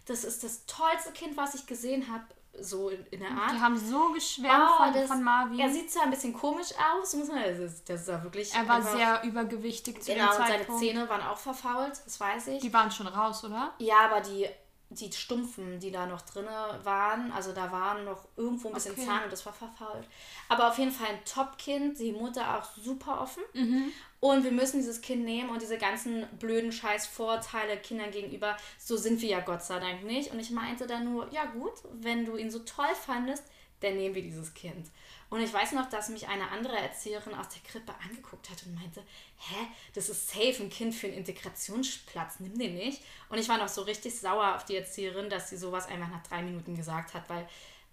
Das 0.06 0.24
ist 0.24 0.44
das 0.44 0.66
tollste 0.66 1.12
Kind, 1.12 1.36
was 1.36 1.54
ich 1.54 1.66
gesehen 1.66 2.12
habe, 2.12 2.24
so 2.60 2.88
in, 2.88 3.04
in, 3.06 3.20
der 3.20 3.30
Art. 3.30 3.52
Die 3.52 3.60
haben 3.60 3.76
so 3.76 4.12
geschwärmt 4.12 4.70
oh, 4.72 4.84
von, 4.84 4.92
das, 4.92 5.08
von 5.08 5.22
Marvin. 5.22 5.58
Er 5.58 5.70
sieht 5.70 5.90
zwar 5.90 6.04
ein 6.04 6.10
bisschen 6.10 6.32
komisch 6.32 6.68
aus, 6.78 7.14
muss 7.14 7.28
man, 7.28 7.42
das 7.42 7.58
ist, 7.58 7.88
das 7.88 8.02
ist 8.02 8.22
wirklich. 8.22 8.54
Er 8.54 8.68
war 8.68 8.76
einfach, 8.76 8.92
sehr 8.92 9.22
übergewichtig 9.24 10.02
zu 10.02 10.12
genau, 10.12 10.30
dem 10.30 10.36
Zeitpunkt. 10.36 10.66
Genau, 10.66 10.78
seine 10.78 10.92
Zähne 10.92 11.08
waren 11.08 11.22
auch 11.22 11.38
verfault, 11.38 12.00
das 12.04 12.20
weiß 12.20 12.48
ich. 12.48 12.62
Die 12.62 12.72
waren 12.72 12.90
schon 12.90 13.06
raus, 13.06 13.44
oder? 13.44 13.74
Ja, 13.78 14.04
aber 14.04 14.20
die 14.20 14.48
die 14.94 15.12
Stumpfen, 15.12 15.80
die 15.80 15.90
da 15.90 16.06
noch 16.06 16.22
drin 16.22 16.46
waren, 16.82 17.32
also 17.32 17.52
da 17.52 17.70
waren 17.72 18.04
noch 18.04 18.28
irgendwo 18.36 18.68
ein 18.68 18.74
bisschen 18.74 18.92
okay. 18.92 19.06
Zahn 19.06 19.24
und 19.24 19.32
das 19.32 19.44
war 19.44 19.52
verfault. 19.52 20.06
Aber 20.48 20.68
auf 20.68 20.78
jeden 20.78 20.92
Fall 20.92 21.08
ein 21.08 21.24
Top-Kind, 21.24 21.98
die 21.98 22.12
Mutter 22.12 22.58
auch 22.58 22.70
super 22.76 23.20
offen. 23.20 23.42
Mhm. 23.52 23.92
Und 24.20 24.44
wir 24.44 24.52
müssen 24.52 24.78
dieses 24.78 25.02
Kind 25.02 25.24
nehmen 25.24 25.50
und 25.50 25.60
diese 25.60 25.76
ganzen 25.76 26.26
blöden 26.38 26.72
Scheiß-Vorteile 26.72 27.76
Kindern 27.76 28.10
gegenüber, 28.10 28.56
so 28.78 28.96
sind 28.96 29.20
wir 29.20 29.28
ja 29.28 29.40
Gott 29.40 29.62
sei 29.62 29.78
Dank 29.78 30.04
nicht. 30.04 30.32
Und 30.32 30.40
ich 30.40 30.50
meinte 30.50 30.86
dann 30.86 31.04
nur, 31.04 31.30
ja 31.32 31.44
gut, 31.44 31.72
wenn 31.92 32.24
du 32.24 32.36
ihn 32.36 32.50
so 32.50 32.60
toll 32.60 32.94
fandest, 32.94 33.44
dann 33.80 33.96
nehmen 33.96 34.14
wir 34.14 34.22
dieses 34.22 34.54
Kind. 34.54 34.88
Und 35.34 35.40
ich 35.40 35.52
weiß 35.52 35.72
noch, 35.72 35.88
dass 35.88 36.10
mich 36.10 36.28
eine 36.28 36.48
andere 36.52 36.78
Erzieherin 36.78 37.34
aus 37.34 37.48
der 37.48 37.60
Krippe 37.68 37.92
angeguckt 38.04 38.48
hat 38.50 38.62
und 38.66 38.76
meinte, 38.76 39.02
hä, 39.36 39.66
das 39.92 40.08
ist 40.08 40.30
safe, 40.30 40.62
ein 40.62 40.70
Kind 40.70 40.94
für 40.94 41.08
einen 41.08 41.16
Integrationsplatz, 41.16 42.38
nimm 42.38 42.56
den 42.56 42.74
nicht. 42.74 43.02
Und 43.30 43.38
ich 43.38 43.48
war 43.48 43.58
noch 43.58 43.66
so 43.66 43.82
richtig 43.82 44.16
sauer 44.16 44.54
auf 44.54 44.64
die 44.64 44.76
Erzieherin, 44.76 45.28
dass 45.28 45.50
sie 45.50 45.56
sowas 45.56 45.88
einfach 45.88 46.08
nach 46.08 46.22
drei 46.22 46.40
Minuten 46.42 46.76
gesagt 46.76 47.14
hat, 47.14 47.28
weil 47.28 47.48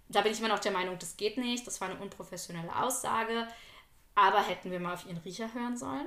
da 0.08 0.20
bin 0.20 0.30
ich 0.30 0.38
immer 0.38 0.50
noch 0.50 0.60
der 0.60 0.70
Meinung, 0.70 1.00
das 1.00 1.16
geht 1.16 1.36
nicht, 1.36 1.66
das 1.66 1.80
war 1.80 1.90
eine 1.90 1.98
unprofessionelle 1.98 2.76
Aussage, 2.76 3.48
aber 4.14 4.40
hätten 4.44 4.70
wir 4.70 4.78
mal 4.78 4.94
auf 4.94 5.06
ihren 5.06 5.18
Riecher 5.18 5.52
hören 5.52 5.76
sollen. 5.76 6.06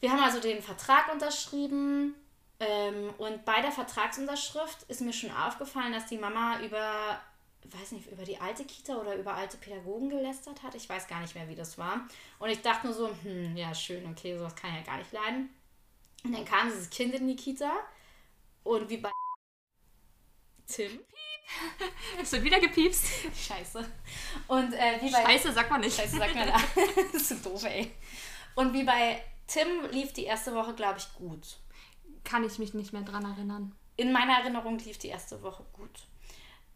Wir 0.00 0.12
haben 0.12 0.22
also 0.22 0.40
den 0.40 0.60
Vertrag 0.62 1.10
unterschrieben 1.10 2.14
ähm, 2.60 3.14
und 3.16 3.46
bei 3.46 3.62
der 3.62 3.72
Vertragsunterschrift 3.72 4.82
ist 4.88 5.00
mir 5.00 5.14
schon 5.14 5.34
aufgefallen, 5.34 5.94
dass 5.94 6.04
die 6.04 6.18
Mama 6.18 6.60
über 6.60 7.18
weiß 7.72 7.92
nicht, 7.92 8.10
über 8.10 8.24
die 8.24 8.38
alte 8.38 8.64
Kita 8.64 8.96
oder 8.96 9.16
über 9.16 9.34
alte 9.34 9.56
Pädagogen 9.56 10.10
gelästert 10.10 10.62
hat. 10.62 10.74
Ich 10.74 10.88
weiß 10.88 11.08
gar 11.08 11.20
nicht 11.20 11.34
mehr, 11.34 11.48
wie 11.48 11.54
das 11.54 11.78
war. 11.78 12.06
Und 12.38 12.50
ich 12.50 12.60
dachte 12.60 12.86
nur 12.86 12.94
so, 12.94 13.10
hm, 13.22 13.56
ja, 13.56 13.74
schön, 13.74 14.06
okay, 14.06 14.36
sowas 14.36 14.54
kann 14.54 14.70
ich 14.70 14.76
ja 14.78 14.82
gar 14.82 14.98
nicht 14.98 15.12
leiden. 15.12 15.50
Und 16.24 16.32
dann 16.32 16.44
kam 16.44 16.68
dieses 16.68 16.90
Kind 16.90 17.14
in 17.14 17.26
die 17.26 17.36
Kita 17.36 17.72
und 18.62 18.88
wie 18.88 18.98
bei 18.98 19.10
Tim. 20.66 21.00
Es 22.20 22.32
wird 22.32 22.44
wieder 22.44 22.58
gepiepst. 22.58 23.06
Scheiße. 23.36 23.86
Und 24.48 24.72
äh, 24.72 24.98
wie 25.02 25.10
bei. 25.10 25.22
Scheiße, 25.22 25.52
sag 25.52 25.70
mal 25.70 25.78
nicht. 25.78 25.94
Scheiße, 25.94 26.16
sag 26.16 26.34
mal 26.34 26.46
da. 26.46 26.56
das 27.12 27.30
ist 27.30 27.42
so 27.42 27.50
doof, 27.50 27.64
ey. 27.64 27.92
Und 28.54 28.72
wie 28.72 28.84
bei 28.84 29.22
Tim 29.46 29.68
lief 29.90 30.12
die 30.12 30.24
erste 30.24 30.54
Woche, 30.54 30.74
glaube 30.74 30.98
ich, 30.98 31.12
gut. 31.14 31.58
Kann 32.24 32.44
ich 32.44 32.58
mich 32.58 32.72
nicht 32.72 32.92
mehr 32.92 33.02
dran 33.02 33.24
erinnern. 33.24 33.74
In 33.96 34.10
meiner 34.10 34.38
Erinnerung 34.38 34.78
lief 34.78 34.98
die 34.98 35.08
erste 35.08 35.42
Woche 35.42 35.64
gut. 35.72 36.08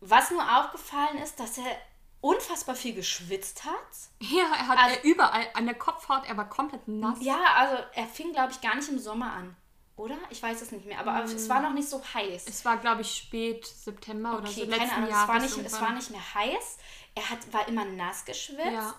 Was 0.00 0.30
nur 0.30 0.42
aufgefallen 0.58 1.18
ist, 1.18 1.40
dass 1.40 1.58
er 1.58 1.76
unfassbar 2.20 2.74
viel 2.74 2.94
geschwitzt 2.94 3.64
hat. 3.64 3.72
Ja, 4.20 4.46
er 4.58 4.68
hat 4.68 4.78
also, 4.78 5.00
überall 5.02 5.46
an 5.54 5.66
der 5.66 5.76
Kopfhaut, 5.76 6.26
er 6.26 6.36
war 6.36 6.48
komplett 6.48 6.88
nass. 6.88 7.18
Ja, 7.20 7.38
also 7.56 7.76
er 7.94 8.06
fing, 8.06 8.32
glaube 8.32 8.52
ich, 8.52 8.60
gar 8.60 8.74
nicht 8.74 8.88
im 8.88 8.98
Sommer 8.98 9.32
an. 9.32 9.56
Oder? 9.96 10.16
Ich 10.30 10.40
weiß 10.42 10.62
es 10.62 10.70
nicht 10.70 10.86
mehr, 10.86 11.00
aber 11.00 11.12
mm. 11.12 11.24
es 11.24 11.48
war 11.48 11.60
noch 11.60 11.72
nicht 11.72 11.88
so 11.88 12.02
heiß. 12.14 12.46
Es 12.46 12.64
war, 12.64 12.76
glaube 12.76 13.02
ich, 13.02 13.16
spät 13.16 13.66
September 13.66 14.34
okay, 14.34 14.42
oder 14.42 14.50
so 14.52 14.66
keine 14.78 14.92
Ahnung, 14.92 15.10
Es 15.10 15.28
war, 15.28 15.38
nicht, 15.40 15.58
es 15.58 15.80
war 15.80 15.92
nicht 15.92 16.10
mehr 16.10 16.34
heiß. 16.34 16.78
Er 17.16 17.30
hat, 17.30 17.52
war 17.52 17.66
immer 17.66 17.84
nass 17.84 18.24
geschwitzt. 18.24 18.64
Ja. 18.64 18.94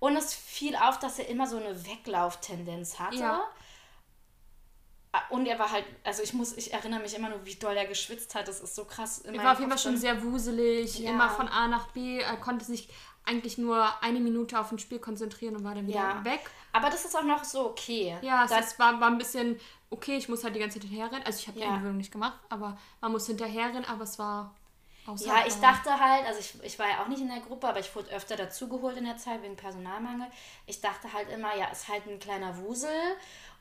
Und 0.00 0.16
es 0.16 0.32
fiel 0.32 0.74
auf, 0.76 0.98
dass 0.98 1.18
er 1.18 1.28
immer 1.28 1.46
so 1.46 1.58
eine 1.58 1.86
Weglauftendenz 1.86 2.98
hatte. 2.98 3.16
Ja. 3.16 3.46
Ah, 5.12 5.22
und 5.30 5.46
er 5.46 5.58
war 5.58 5.72
halt, 5.72 5.86
also 6.04 6.22
ich 6.22 6.34
muss, 6.34 6.54
ich 6.56 6.72
erinnere 6.72 7.00
mich 7.00 7.16
immer 7.16 7.30
nur, 7.30 7.44
wie 7.46 7.54
doll 7.54 7.74
er 7.74 7.86
geschwitzt 7.86 8.34
hat. 8.34 8.46
Das 8.46 8.60
ist 8.60 8.74
so 8.74 8.84
krass. 8.84 9.20
Er 9.20 9.42
war 9.42 9.52
auf 9.52 9.58
jeden 9.58 9.70
Fall 9.70 9.78
schon 9.78 9.96
sehr 9.96 10.22
wuselig, 10.22 10.98
ja. 10.98 11.10
immer 11.10 11.30
von 11.30 11.48
A 11.48 11.66
nach 11.66 11.88
B. 11.88 12.18
Er 12.18 12.36
konnte 12.36 12.64
sich 12.64 12.88
eigentlich 13.24 13.58
nur 13.58 13.86
eine 14.02 14.20
Minute 14.20 14.58
auf 14.58 14.72
ein 14.72 14.78
Spiel 14.78 14.98
konzentrieren 14.98 15.56
und 15.56 15.64
war 15.64 15.74
dann 15.74 15.86
wieder 15.86 15.98
ja. 15.98 16.24
weg. 16.24 16.40
Aber 16.72 16.90
das 16.90 17.04
ist 17.04 17.16
auch 17.16 17.22
noch 17.22 17.44
so 17.44 17.66
okay. 17.66 18.16
Ja, 18.22 18.46
das, 18.46 18.50
das 18.50 18.78
war, 18.78 19.00
war 19.00 19.08
ein 19.08 19.18
bisschen 19.18 19.58
okay. 19.90 20.16
Ich 20.16 20.28
muss 20.28 20.44
halt 20.44 20.54
die 20.54 20.60
ganze 20.60 20.78
Zeit 20.78 20.88
hinterherrennen. 20.88 21.24
Also 21.24 21.38
ich 21.38 21.48
habe 21.48 21.58
die 21.58 21.64
ja. 21.64 21.70
Eingewöhnung 21.70 21.98
nicht 21.98 22.12
gemacht, 22.12 22.38
aber 22.48 22.78
man 23.00 23.12
muss 23.12 23.26
hinterherrennen, 23.26 23.84
aber 23.86 24.04
es 24.04 24.18
war 24.18 24.54
Ja, 25.16 25.46
ich 25.46 25.54
dachte 25.54 25.98
halt, 25.98 26.26
also 26.26 26.40
ich, 26.40 26.62
ich 26.62 26.78
war 26.78 26.88
ja 26.88 27.02
auch 27.02 27.08
nicht 27.08 27.20
in 27.20 27.28
der 27.28 27.40
Gruppe, 27.40 27.68
aber 27.68 27.80
ich 27.80 27.94
wurde 27.94 28.10
öfter 28.10 28.36
dazugeholt 28.36 28.96
in 28.96 29.04
der 29.04 29.16
Zeit 29.16 29.42
wegen 29.42 29.56
Personalmangel. 29.56 30.28
Ich 30.66 30.80
dachte 30.80 31.12
halt 31.12 31.30
immer, 31.30 31.56
ja, 31.56 31.66
ist 31.66 31.88
halt 31.88 32.06
ein 32.06 32.18
kleiner 32.18 32.58
Wusel 32.58 32.90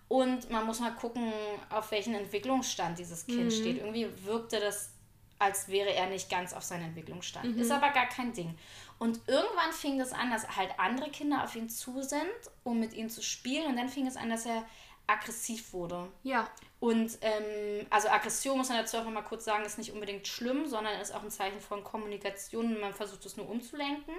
und 0.07 0.49
man 0.49 0.65
muss 0.65 0.79
mal 0.79 0.91
gucken, 0.95 1.33
auf 1.69 1.91
welchen 1.91 2.15
Entwicklungsstand 2.15 2.97
dieses 2.97 3.25
Kind 3.25 3.45
mhm. 3.45 3.51
steht. 3.51 3.77
Irgendwie 3.77 4.07
wirkte 4.25 4.59
das, 4.59 4.91
als 5.37 5.67
wäre 5.67 5.93
er 5.93 6.07
nicht 6.07 6.29
ganz 6.29 6.53
auf 6.53 6.63
seinen 6.63 6.85
Entwicklungsstand. 6.85 7.55
Mhm. 7.55 7.61
Ist 7.61 7.71
aber 7.71 7.89
gar 7.89 8.07
kein 8.07 8.33
Ding. 8.33 8.57
Und 8.99 9.19
irgendwann 9.27 9.71
fing 9.73 9.99
das 9.99 10.13
an, 10.13 10.31
dass 10.31 10.55
halt 10.55 10.71
andere 10.77 11.09
Kinder 11.11 11.43
auf 11.43 11.55
ihn 11.55 11.69
zu 11.69 12.01
sind, 12.01 12.21
um 12.63 12.79
mit 12.79 12.93
ihm 12.93 13.09
zu 13.09 13.21
spielen. 13.21 13.67
Und 13.67 13.75
dann 13.75 13.89
fing 13.89 14.07
es 14.07 14.15
an, 14.15 14.29
dass 14.29 14.45
er 14.45 14.65
aggressiv 15.07 15.73
wurde. 15.73 16.07
Ja. 16.23 16.49
Und 16.79 17.17
ähm, 17.21 17.85
also 17.89 18.09
Aggression 18.09 18.57
muss 18.57 18.69
man 18.69 18.77
dazu 18.77 18.97
auch 18.97 19.03
nochmal 19.03 19.23
kurz 19.23 19.45
sagen, 19.45 19.65
ist 19.65 19.77
nicht 19.77 19.91
unbedingt 19.91 20.27
schlimm, 20.27 20.67
sondern 20.67 20.99
ist 20.99 21.13
auch 21.13 21.23
ein 21.23 21.31
Zeichen 21.31 21.59
von 21.59 21.83
Kommunikation 21.83 22.75
und 22.75 22.81
man 22.81 22.93
versucht 22.93 23.25
es 23.25 23.37
nur 23.37 23.49
umzulenken. 23.49 24.13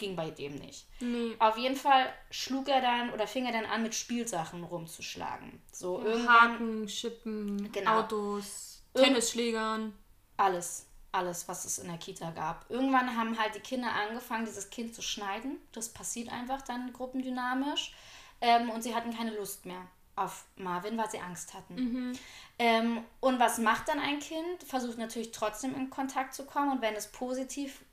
Ging 0.00 0.16
bei 0.16 0.30
dem 0.30 0.56
nicht. 0.56 0.86
Nee. 1.00 1.36
Auf 1.38 1.58
jeden 1.58 1.76
Fall 1.76 2.10
schlug 2.30 2.68
er 2.68 2.80
dann 2.80 3.12
oder 3.12 3.26
fing 3.26 3.44
er 3.44 3.52
dann 3.52 3.66
an, 3.66 3.82
mit 3.82 3.94
Spielsachen 3.94 4.64
rumzuschlagen. 4.64 5.60
So 5.70 6.02
ja, 6.02 6.26
Haken, 6.26 6.88
Schippen, 6.88 7.70
genau. 7.70 8.00
Autos, 8.00 8.82
Tennisschlägern. 8.94 9.92
Alles 10.38 10.86
alles, 11.12 11.48
was 11.48 11.64
es 11.64 11.78
in 11.78 11.88
der 11.88 11.98
Kita 11.98 12.30
gab. 12.30 12.70
Irgendwann 12.70 13.16
haben 13.16 13.38
halt 13.38 13.54
die 13.54 13.60
Kinder 13.60 13.92
angefangen, 13.92 14.44
dieses 14.44 14.70
Kind 14.70 14.94
zu 14.94 15.02
schneiden. 15.02 15.58
Das 15.72 15.88
passiert 15.88 16.30
einfach 16.30 16.62
dann 16.62 16.92
gruppendynamisch. 16.92 17.94
Ähm, 18.40 18.70
und 18.70 18.82
sie 18.82 18.94
hatten 18.94 19.14
keine 19.14 19.36
Lust 19.36 19.66
mehr 19.66 19.86
auf 20.16 20.44
Marvin, 20.56 20.96
weil 20.96 21.10
sie 21.10 21.18
Angst 21.18 21.54
hatten. 21.54 21.74
Mhm. 21.74 22.12
Ähm, 22.58 23.04
und 23.20 23.40
was 23.40 23.58
macht 23.58 23.88
dann 23.88 23.98
ein 23.98 24.18
Kind? 24.18 24.62
Versucht 24.66 24.98
natürlich 24.98 25.32
trotzdem 25.32 25.74
in 25.74 25.90
Kontakt 25.90 26.34
zu 26.34 26.44
kommen 26.44 26.72
und 26.72 26.82
wenn 26.82 26.94
es 26.94 27.10
positiv 27.10 27.84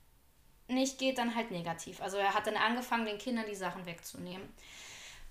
nicht 0.68 0.98
geht, 0.98 1.18
dann 1.18 1.34
halt 1.34 1.50
negativ. 1.50 2.00
Also 2.00 2.18
er 2.18 2.34
hat 2.34 2.46
dann 2.46 2.56
angefangen, 2.56 3.06
den 3.06 3.18
Kindern 3.18 3.46
die 3.48 3.54
Sachen 3.54 3.86
wegzunehmen. 3.86 4.48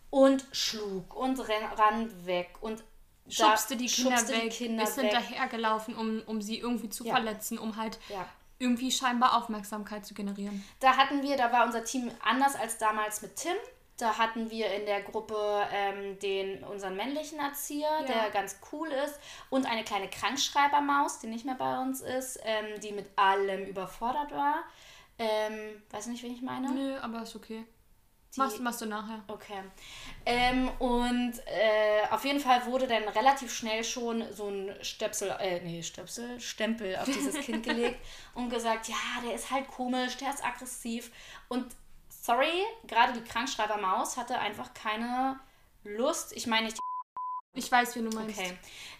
Und 0.10 0.46
schlug 0.52 1.16
und 1.16 1.40
ran 1.40 2.26
weg 2.26 2.50
und 2.62 2.84
schubste 3.30 3.76
die 3.76 3.88
Kinder 3.88 4.18
schubste 4.18 4.34
weg, 4.34 4.44
die 4.44 4.50
Kinder 4.50 4.84
ist 4.84 5.00
hinterhergelaufen, 5.00 5.96
um, 5.96 6.22
um 6.26 6.42
sie 6.42 6.60
irgendwie 6.60 6.90
zu 6.90 7.06
ja. 7.06 7.14
verletzen, 7.14 7.58
um 7.58 7.76
halt 7.76 8.00
ja. 8.10 8.26
irgendwie 8.58 8.92
scheinbar 8.92 9.38
Aufmerksamkeit 9.38 10.06
zu 10.06 10.14
generieren. 10.14 10.64
Da 10.80 10.96
hatten 10.96 11.22
wir, 11.22 11.36
da 11.36 11.52
war 11.52 11.66
unser 11.66 11.84
Team 11.84 12.10
anders 12.24 12.56
als 12.56 12.78
damals 12.78 13.22
mit 13.22 13.36
Tim. 13.36 13.56
Da 13.98 14.18
hatten 14.18 14.52
wir 14.52 14.72
in 14.74 14.86
der 14.86 15.02
Gruppe 15.02 15.68
ähm, 15.74 16.20
den, 16.20 16.64
unseren 16.64 16.96
männlichen 16.96 17.40
Erzieher, 17.40 17.90
ja. 18.02 18.06
der 18.06 18.30
ganz 18.30 18.60
cool 18.72 18.88
ist, 18.90 19.20
und 19.50 19.66
eine 19.66 19.84
kleine 19.84 20.08
Krankschreibermaus, 20.08 21.20
die 21.20 21.28
nicht 21.28 21.46
mehr 21.46 21.56
bei 21.56 21.80
uns 21.80 22.02
ist, 22.02 22.40
ähm, 22.44 22.80
die 22.80 22.92
mit 22.92 23.08
allem 23.16 23.66
überfordert 23.66 24.32
war. 24.32 24.64
Ähm, 25.20 25.82
weiß 25.90 26.08
nicht, 26.08 26.24
wen 26.24 26.34
ich 26.34 26.42
meine? 26.42 26.72
Nö, 26.72 26.98
aber 27.00 27.24
ist 27.24 27.36
okay. 27.36 27.66
Die, 28.36 28.40
machst, 28.40 28.60
machst 28.60 28.82
du 28.82 28.86
nachher. 28.86 29.24
Okay. 29.28 29.64
Ähm, 30.26 30.70
und 30.80 31.34
äh, 31.46 32.08
auf 32.12 32.24
jeden 32.26 32.40
Fall 32.40 32.66
wurde 32.66 32.88
dann 32.88 33.04
relativ 33.04 33.54
schnell 33.54 33.84
schon 33.84 34.24
so 34.34 34.50
ein 34.50 34.76
Stöpsel, 34.82 35.36
äh, 35.40 35.62
nee, 35.62 35.82
Stöpsel, 35.82 36.40
Stempel 36.40 36.98
auf 36.98 37.06
dieses 37.06 37.36
Kind 37.46 37.64
gelegt 37.64 38.00
und 38.36 38.50
gesagt, 38.50 38.90
ja, 38.90 38.96
der 39.24 39.34
ist 39.34 39.50
halt 39.50 39.68
komisch, 39.68 40.18
der 40.18 40.30
ist 40.30 40.46
aggressiv. 40.46 41.12
Und 41.48 41.66
sorry, 42.10 42.64
gerade 42.86 43.14
die 43.14 43.24
Krankschreibermaus 43.24 44.18
hatte 44.18 44.38
einfach 44.38 44.74
keine 44.74 45.40
Lust, 45.84 46.34
ich 46.36 46.48
meine 46.48 46.68
die 46.68 46.87
ich 47.58 47.72
weiß, 47.72 47.96
wie 47.96 48.02
du 48.02 48.10
meinst. 48.10 48.40
Okay. 48.40 48.58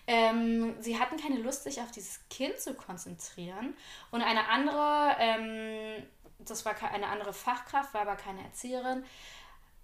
Ähm, 0.08 0.76
sie 0.80 0.98
hatten 0.98 1.18
keine 1.18 1.38
Lust, 1.38 1.64
sich 1.64 1.82
auf 1.82 1.92
dieses 1.92 2.20
Kind 2.30 2.60
zu 2.60 2.74
konzentrieren. 2.74 3.76
Und 4.12 4.22
eine 4.22 4.48
andere 4.48 5.16
ähm, 5.20 6.04
das 6.40 6.66
war 6.66 6.76
eine 6.82 7.08
andere 7.08 7.34
Fachkraft, 7.34 7.94
war 7.94 8.02
aber 8.02 8.16
keine 8.16 8.44
Erzieherin, 8.44 9.04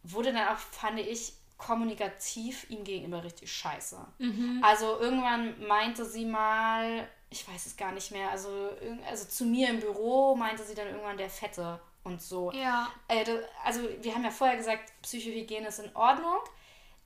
wurde 0.03 0.33
dann 0.33 0.47
auch, 0.47 0.57
fand 0.57 0.99
ich, 0.99 1.33
kommunikativ 1.57 2.69
ihm 2.69 2.83
gegenüber 2.83 3.23
richtig 3.23 3.51
scheiße. 3.51 4.05
Mhm. 4.17 4.61
Also 4.63 4.99
irgendwann 4.99 5.65
meinte 5.65 6.03
sie 6.03 6.25
mal, 6.25 7.07
ich 7.29 7.47
weiß 7.47 7.67
es 7.67 7.77
gar 7.77 7.91
nicht 7.91 8.11
mehr, 8.11 8.29
also, 8.31 8.69
also 9.09 9.25
zu 9.25 9.45
mir 9.45 9.69
im 9.69 9.79
Büro 9.79 10.35
meinte 10.35 10.63
sie 10.63 10.75
dann 10.75 10.87
irgendwann 10.87 11.17
der 11.17 11.29
Fette 11.29 11.79
und 12.03 12.21
so. 12.21 12.51
Ja. 12.51 12.91
Äh, 13.07 13.25
also 13.63 13.81
wir 14.01 14.13
haben 14.13 14.25
ja 14.25 14.31
vorher 14.31 14.57
gesagt, 14.57 14.91
Psychohygiene 15.03 15.67
ist 15.67 15.79
in 15.79 15.95
Ordnung. 15.95 16.39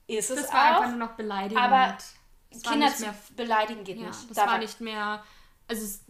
Ist 0.08 0.30
das 0.30 0.38
es 0.38 0.52
war 0.52 0.78
auch, 0.78 0.82
einfach 0.82 0.96
nur 0.96 1.06
noch 1.06 1.12
beleidigend. 1.12 1.62
Aber 1.62 1.96
Kinder 2.50 2.88
zu 2.88 3.06
beleidigen 3.36 3.84
geht 3.84 3.98
ja, 3.98 4.08
nicht. 4.08 4.30
Das 4.30 4.36
da 4.36 4.46
war 4.46 4.58
nicht 4.58 4.80
mehr, 4.80 5.22
also 5.68 5.84
es, 5.84 6.04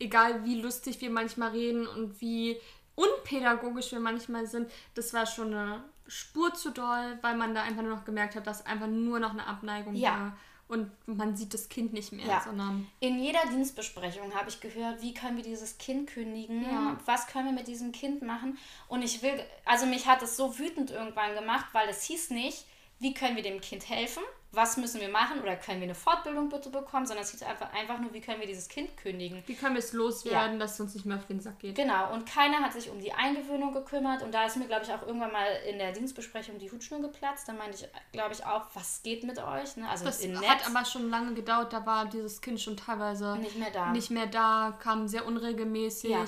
egal 0.00 0.44
wie 0.44 0.60
lustig 0.60 1.00
wir 1.00 1.10
manchmal 1.10 1.50
reden 1.50 1.86
und 1.86 2.20
wie 2.20 2.58
unpädagogisch 2.94 3.92
wir 3.92 4.00
manchmal 4.00 4.46
sind, 4.46 4.70
das 4.94 5.12
war 5.12 5.26
schon 5.26 5.54
eine 5.54 5.84
Spur 6.08 6.54
zu 6.54 6.70
doll, 6.70 7.18
weil 7.20 7.36
man 7.36 7.54
da 7.54 7.62
einfach 7.62 7.82
nur 7.82 7.94
noch 7.94 8.04
gemerkt 8.04 8.36
hat, 8.36 8.46
dass 8.46 8.64
einfach 8.64 8.86
nur 8.86 9.20
noch 9.20 9.32
eine 9.32 9.46
Abneigung 9.46 9.94
ja. 9.94 10.10
war. 10.10 10.38
Und 10.68 10.90
man 11.06 11.36
sieht 11.36 11.54
das 11.54 11.68
Kind 11.68 11.92
nicht 11.92 12.10
mehr, 12.10 12.26
ja. 12.26 12.40
sondern. 12.40 12.88
In 12.98 13.20
jeder 13.20 13.46
Dienstbesprechung 13.50 14.34
habe 14.34 14.48
ich 14.48 14.60
gehört, 14.60 15.00
wie 15.00 15.14
können 15.14 15.36
wir 15.36 15.44
dieses 15.44 15.78
Kind 15.78 16.10
kündigen, 16.10 16.64
ja. 16.64 16.96
was 17.04 17.28
können 17.28 17.46
wir 17.46 17.52
mit 17.52 17.68
diesem 17.68 17.92
Kind 17.92 18.22
machen. 18.22 18.58
Und 18.88 19.02
ich 19.02 19.22
will, 19.22 19.38
also 19.64 19.86
mich 19.86 20.06
hat 20.06 20.22
es 20.22 20.36
so 20.36 20.58
wütend 20.58 20.90
irgendwann 20.90 21.34
gemacht, 21.34 21.66
weil 21.72 21.88
es 21.88 22.02
hieß 22.02 22.30
nicht, 22.30 22.66
wie 22.98 23.14
können 23.14 23.36
wir 23.36 23.42
dem 23.42 23.60
Kind 23.60 23.88
helfen, 23.88 24.22
was 24.52 24.78
müssen 24.78 25.00
wir 25.02 25.10
machen 25.10 25.40
oder 25.42 25.54
können 25.56 25.80
wir 25.80 25.84
eine 25.84 25.94
Fortbildung 25.94 26.48
bitte 26.48 26.70
bekommen, 26.70 27.04
sondern 27.04 27.24
es 27.24 27.30
hieß 27.30 27.42
einfach, 27.42 27.72
einfach 27.74 27.98
nur, 27.98 28.14
wie 28.14 28.22
können 28.22 28.40
wir 28.40 28.46
dieses 28.46 28.68
Kind 28.68 28.96
kündigen. 28.96 29.42
Wie 29.46 29.54
können 29.54 29.74
wir 29.74 29.80
es 29.80 29.92
loswerden, 29.92 30.54
ja. 30.54 30.58
dass 30.58 30.74
es 30.74 30.80
uns 30.80 30.94
nicht 30.94 31.04
mehr 31.04 31.18
auf 31.18 31.26
den 31.26 31.40
Sack 31.40 31.58
geht. 31.58 31.74
Genau, 31.74 32.12
und 32.14 32.26
keiner 32.26 32.60
hat 32.60 32.72
sich 32.72 32.88
um 32.90 32.98
die 32.98 33.12
Eingewöhnung 33.12 33.72
gekümmert 33.72 34.22
und 34.22 34.32
da 34.32 34.46
ist 34.46 34.56
mir, 34.56 34.66
glaube 34.66 34.84
ich, 34.84 34.92
auch 34.92 35.06
irgendwann 35.06 35.32
mal 35.32 35.46
in 35.68 35.78
der 35.78 35.92
Dienstbesprechung 35.92 36.58
die 36.58 36.70
Hutschnur 36.70 37.02
geplatzt. 37.02 37.46
Da 37.48 37.52
meinte 37.52 37.76
ich, 37.76 38.12
glaube 38.12 38.32
ich, 38.32 38.44
auch, 38.46 38.62
was 38.72 39.02
geht 39.02 39.24
mit 39.24 39.38
euch? 39.38 39.76
Ne? 39.76 39.88
Also 39.88 40.06
das 40.06 40.22
hat 40.22 40.66
aber 40.66 40.84
schon 40.86 41.10
lange 41.10 41.34
gedauert, 41.34 41.72
da 41.72 41.84
war 41.84 42.06
dieses 42.06 42.40
Kind 42.40 42.58
schon 42.60 42.78
teilweise 42.78 43.36
nicht 43.36 43.56
mehr 43.56 43.70
da, 43.70 43.92
nicht 43.92 44.10
mehr 44.10 44.26
da 44.26 44.78
kam 44.80 45.06
sehr 45.06 45.26
unregelmäßig. 45.26 46.10
Ja 46.10 46.24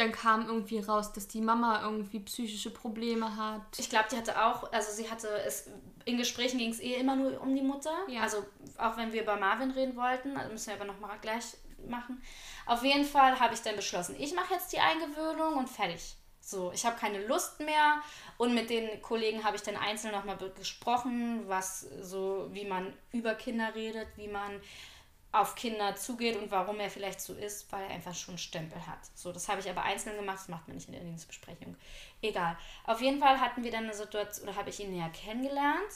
dann 0.00 0.12
kam 0.12 0.46
irgendwie 0.46 0.80
raus, 0.80 1.12
dass 1.12 1.28
die 1.28 1.40
Mama 1.40 1.82
irgendwie 1.82 2.20
psychische 2.20 2.70
Probleme 2.70 3.36
hat. 3.36 3.62
Ich 3.78 3.90
glaube, 3.90 4.06
die 4.10 4.16
hatte 4.16 4.44
auch, 4.44 4.72
also 4.72 4.92
sie 4.92 5.10
hatte 5.10 5.28
es, 5.46 5.68
in 6.04 6.16
Gesprächen 6.16 6.58
ging 6.58 6.70
es 6.70 6.80
eh 6.80 6.94
immer 6.94 7.16
nur 7.16 7.40
um 7.40 7.54
die 7.54 7.62
Mutter. 7.62 7.94
Ja. 8.08 8.22
Also 8.22 8.44
auch 8.78 8.96
wenn 8.96 9.12
wir 9.12 9.22
über 9.22 9.36
Marvin 9.36 9.70
reden 9.70 9.96
wollten, 9.96 10.36
also 10.36 10.50
müssen 10.50 10.68
wir 10.68 10.74
aber 10.74 10.86
nochmal 10.86 11.18
gleich 11.20 11.56
machen. 11.88 12.22
Auf 12.66 12.82
jeden 12.82 13.04
Fall 13.04 13.38
habe 13.38 13.54
ich 13.54 13.62
dann 13.62 13.76
beschlossen, 13.76 14.16
ich 14.18 14.34
mache 14.34 14.54
jetzt 14.54 14.72
die 14.72 14.80
Eingewöhnung 14.80 15.54
und 15.54 15.68
fertig. 15.68 16.16
So, 16.40 16.72
ich 16.72 16.84
habe 16.84 16.98
keine 16.98 17.24
Lust 17.26 17.60
mehr 17.60 18.02
und 18.36 18.54
mit 18.54 18.70
den 18.70 19.00
Kollegen 19.02 19.44
habe 19.44 19.56
ich 19.56 19.62
dann 19.62 19.76
einzeln 19.76 20.12
nochmal 20.12 20.36
gesprochen, 20.56 21.44
was 21.46 21.86
so, 22.00 22.48
wie 22.52 22.64
man 22.64 22.92
über 23.12 23.34
Kinder 23.34 23.74
redet, 23.74 24.08
wie 24.16 24.28
man 24.28 24.60
auf 25.32 25.54
Kinder 25.54 25.94
zugeht 25.94 26.36
und 26.36 26.50
warum 26.50 26.80
er 26.80 26.90
vielleicht 26.90 27.20
so 27.20 27.34
ist, 27.34 27.70
weil 27.72 27.84
er 27.84 27.90
einfach 27.90 28.14
schon 28.14 28.32
einen 28.32 28.38
Stempel 28.38 28.84
hat. 28.86 28.98
So, 29.14 29.32
das 29.32 29.48
habe 29.48 29.60
ich 29.60 29.70
aber 29.70 29.82
einzeln 29.82 30.16
gemacht, 30.16 30.38
das 30.38 30.48
macht 30.48 30.66
man 30.66 30.76
nicht 30.76 30.88
in 30.88 30.94
der 30.94 31.02
Dienstbesprechung. 31.02 31.76
Egal. 32.20 32.56
Auf 32.84 33.00
jeden 33.00 33.20
Fall 33.20 33.40
hatten 33.40 33.62
wir 33.62 33.70
dann 33.70 33.84
eine 33.84 33.94
Situation, 33.94 34.48
oder 34.48 34.56
habe 34.56 34.70
ich 34.70 34.80
ihn 34.80 34.90
näher 34.90 35.10
kennengelernt 35.10 35.92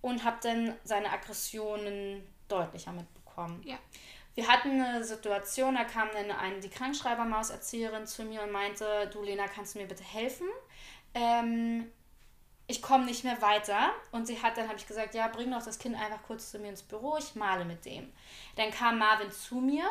und 0.00 0.24
habe 0.24 0.38
dann 0.42 0.74
seine 0.84 1.12
Aggressionen 1.12 2.26
deutlicher 2.48 2.92
mitbekommen. 2.92 3.62
Ja. 3.64 3.78
Wir 4.34 4.48
hatten 4.48 4.80
eine 4.80 5.02
Situation, 5.04 5.74
da 5.74 5.84
kam 5.84 6.08
dann 6.12 6.30
eine, 6.30 6.60
die 6.60 6.70
Krankschreibermaus-Erzieherin 6.70 8.06
zu 8.06 8.24
mir 8.24 8.42
und 8.42 8.52
meinte, 8.52 9.08
du 9.12 9.22
Lena, 9.22 9.46
kannst 9.48 9.74
du 9.74 9.80
mir 9.80 9.86
bitte 9.86 10.04
helfen? 10.04 10.46
Ähm, 11.14 11.90
ich 12.68 12.82
komme 12.82 13.06
nicht 13.06 13.24
mehr 13.24 13.40
weiter. 13.42 13.90
Und 14.12 14.26
sie 14.26 14.40
hat 14.40 14.56
dann, 14.56 14.68
habe 14.68 14.78
ich 14.78 14.86
gesagt, 14.86 15.14
ja, 15.14 15.26
bring 15.26 15.50
doch 15.50 15.64
das 15.64 15.78
Kind 15.78 15.96
einfach 15.96 16.22
kurz 16.22 16.50
zu 16.52 16.58
mir 16.58 16.68
ins 16.68 16.82
Büro, 16.82 17.16
ich 17.18 17.34
male 17.34 17.64
mit 17.64 17.84
dem. 17.84 18.12
Dann 18.56 18.70
kam 18.70 18.98
Marvin 18.98 19.32
zu 19.32 19.56
mir, 19.56 19.84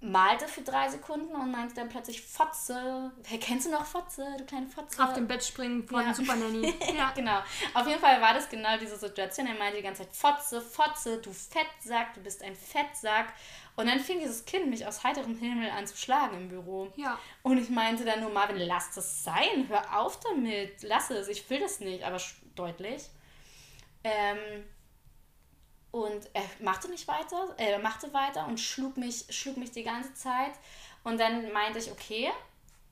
malte 0.00 0.46
für 0.46 0.60
drei 0.60 0.88
Sekunden 0.88 1.34
und 1.34 1.50
meinte 1.50 1.74
dann 1.74 1.88
plötzlich 1.88 2.22
Fotze. 2.22 3.10
Wer 3.28 3.38
kennst 3.40 3.66
du 3.66 3.72
noch 3.72 3.84
Fotze, 3.84 4.24
du 4.38 4.44
kleine 4.44 4.68
Fotze? 4.68 5.02
Auf 5.02 5.14
dem 5.14 5.26
Bett 5.26 5.42
springen 5.42 5.86
von 5.88 6.04
ja. 6.04 6.14
Super 6.14 6.36
Nanny. 6.36 6.72
ja, 6.96 7.10
genau. 7.14 7.40
Auf 7.74 7.86
jeden 7.88 8.00
Fall 8.00 8.20
war 8.20 8.32
das 8.32 8.48
genau 8.48 8.78
diese 8.78 8.96
Situation. 8.96 9.48
Er 9.48 9.54
meinte 9.54 9.78
die 9.78 9.82
ganze 9.82 10.04
Zeit 10.04 10.14
Fotze, 10.14 10.60
Fotze, 10.60 11.20
du 11.20 11.32
Fettsack, 11.32 12.14
du 12.14 12.20
bist 12.20 12.44
ein 12.44 12.54
Fettsack. 12.54 13.32
Und 13.76 13.86
dann 13.86 14.00
fing 14.00 14.18
dieses 14.18 14.46
Kind 14.46 14.70
mich 14.70 14.86
aus 14.86 15.04
heiterem 15.04 15.36
Himmel 15.36 15.70
an 15.70 15.86
zu 15.86 15.96
schlagen 15.96 16.36
im 16.36 16.48
Büro. 16.48 16.90
Ja. 16.96 17.18
Und 17.42 17.58
ich 17.58 17.68
meinte 17.68 18.06
dann 18.06 18.20
nur, 18.20 18.30
Marvin, 18.30 18.56
lass 18.56 18.94
das 18.94 19.22
sein, 19.22 19.68
hör 19.68 20.00
auf 20.00 20.18
damit, 20.20 20.82
lass 20.82 21.10
es, 21.10 21.28
ich 21.28 21.48
will 21.50 21.60
das 21.60 21.80
nicht, 21.80 22.02
aber 22.02 22.18
deutlich. 22.54 23.10
Ähm, 24.02 24.64
und 25.90 26.28
er 26.32 26.44
machte 26.60 26.88
nicht 26.88 27.06
weiter, 27.06 27.54
er 27.58 27.78
machte 27.78 28.12
weiter 28.14 28.46
und 28.46 28.58
schlug 28.58 28.96
mich, 28.96 29.26
schlug 29.30 29.58
mich 29.58 29.72
die 29.72 29.82
ganze 29.82 30.14
Zeit. 30.14 30.52
Und 31.04 31.18
dann 31.20 31.52
meinte 31.52 31.78
ich, 31.78 31.90
okay, 31.90 32.30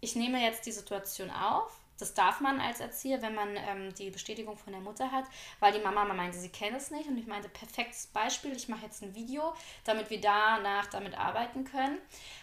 ich 0.01 0.17
nehme 0.17 0.43
jetzt 0.43 0.67
die 0.67 0.73
Situation 0.73 1.31
auf, 1.31 1.81
Das 1.99 2.15
darf 2.15 2.41
man 2.41 2.61
als 2.61 2.81
Erzieher, 2.81 3.23
wenn 3.23 3.35
man 3.35 3.57
ähm, 3.57 3.95
die 3.95 4.11
Bestätigung 4.11 4.57
von 4.57 4.73
der 4.73 4.83
Mutter 4.83 5.13
hat, 5.13 5.25
weil 5.61 5.73
die 5.73 5.79
Mama 5.79 6.05
meinte, 6.13 6.39
sie 6.39 6.49
kennt 6.49 6.77
es 6.77 6.91
nicht 6.91 7.09
und 7.09 7.17
ich 7.17 7.27
meinte, 7.27 7.49
perfektes 7.49 8.07
Beispiel, 8.09 8.53
ich 8.57 8.69
mache 8.69 8.85
jetzt 8.87 9.03
ein 9.03 9.15
Video, 9.15 9.55
damit 9.85 10.11
wir 10.11 10.21
danach 10.21 10.87
damit 10.87 11.17
arbeiten 11.17 11.65
können. 11.65 11.99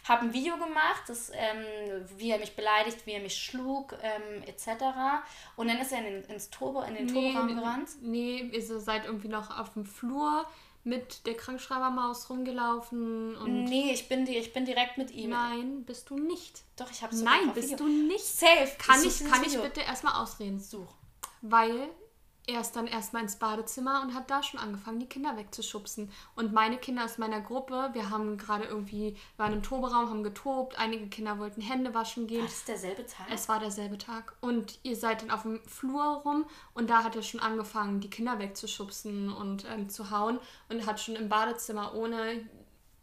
Habe 0.08 0.24
ein 0.26 0.34
Video 0.34 0.56
gemacht, 0.58 1.04
das, 1.08 1.32
ähm, 1.34 1.66
wie 2.18 2.32
er 2.32 2.40
mich 2.40 2.56
beleidigt, 2.56 3.06
wie 3.06 3.12
er 3.12 3.22
mich 3.22 3.38
schlug, 3.38 3.98
ähm, 4.02 4.44
etc. 4.44 4.84
Und 5.56 5.68
dann 5.68 5.80
ist 5.80 5.92
er 5.92 6.06
in, 6.06 6.24
ins 6.26 6.50
Turbo, 6.50 6.82
in 6.82 6.96
den 6.96 7.06
Nee, 7.08 7.34
Turboraum 7.34 7.56
gerannt. 7.56 7.90
Nee, 8.02 8.50
ihr 8.52 8.62
seid 8.62 9.06
irgendwie 9.06 9.28
noch 9.28 9.58
auf 9.60 9.74
dem 9.74 9.86
Flur 9.86 10.46
mit 10.84 11.26
der 11.26 11.36
Krankschreibermaus 11.36 12.30
rumgelaufen 12.30 13.36
und. 13.36 13.66
Nee, 13.66 13.92
ich 13.94 14.10
bin, 14.10 14.26
die, 14.26 14.38
ich 14.38 14.54
bin 14.54 14.66
direkt 14.66 14.98
mit 14.98 15.12
ihm. 15.12 15.32
Nein, 15.32 15.84
bist 15.86 16.10
du 16.10 16.18
nicht. 16.18 16.64
Doch, 16.76 16.90
ich 16.90 17.04
habe 17.04 17.16
Nein, 17.16 17.54
bist 17.54 17.80
du 17.80 17.88
nicht. 17.88 18.26
Safe. 18.26 18.72
Kann 18.78 19.04
ich, 19.04 19.20
kann 19.20 19.44
ich 19.44 19.52
Video. 19.52 19.64
bitte 19.64 19.82
erstmal 19.82 20.22
ausreden? 20.22 20.60
Such. 20.60 20.94
Weil 21.42 21.90
er 22.48 22.62
ist 22.62 22.76
dann 22.76 22.88
erstmal 22.88 23.22
ins 23.22 23.36
Badezimmer 23.36 24.02
und 24.02 24.14
hat 24.14 24.30
da 24.32 24.42
schon 24.42 24.60
angefangen, 24.60 25.00
die 25.00 25.08
Kinder 25.08 25.38
wegzuschubsen. 25.38 26.12
Und 26.36 26.54
meine 26.54 26.78
Kinder 26.78 27.06
aus 27.06 27.18
meiner 27.18 27.40
Gruppe, 27.40 27.90
wir 27.94 28.10
haben 28.10 28.38
gerade 28.38 28.66
irgendwie, 28.66 29.16
waren 29.38 29.54
im 29.54 29.64
Toberaum, 29.64 30.10
haben 30.10 30.24
getobt, 30.24 30.78
einige 30.80 31.08
Kinder 31.08 31.38
wollten 31.38 31.62
Hände 31.62 31.94
waschen 31.94 32.28
gehen. 32.28 32.42
War 32.42 32.48
das 32.48 32.66
derselbe 32.66 33.06
Tag? 33.06 33.28
Es 33.32 33.48
war 33.48 33.60
derselbe 33.60 33.98
Tag. 33.98 34.36
Und 34.42 34.80
ihr 34.84 34.96
seid 34.96 35.22
dann 35.22 35.32
auf 35.32 35.44
dem 35.44 35.62
Flur 35.68 36.22
rum 36.26 36.46
und 36.74 36.90
da 36.90 37.04
hat 37.04 37.16
er 37.16 37.22
schon 37.22 37.40
angefangen, 37.40 38.00
die 38.00 38.10
Kinder 38.10 38.40
wegzuschubsen 38.40 39.32
und 39.32 39.66
ähm, 39.66 39.90
zu 39.90 40.10
hauen. 40.10 40.40
Und 40.70 40.86
hat 40.86 41.00
schon 41.00 41.16
im 41.16 41.30
Badezimmer 41.30 41.94
ohne 41.94 42.44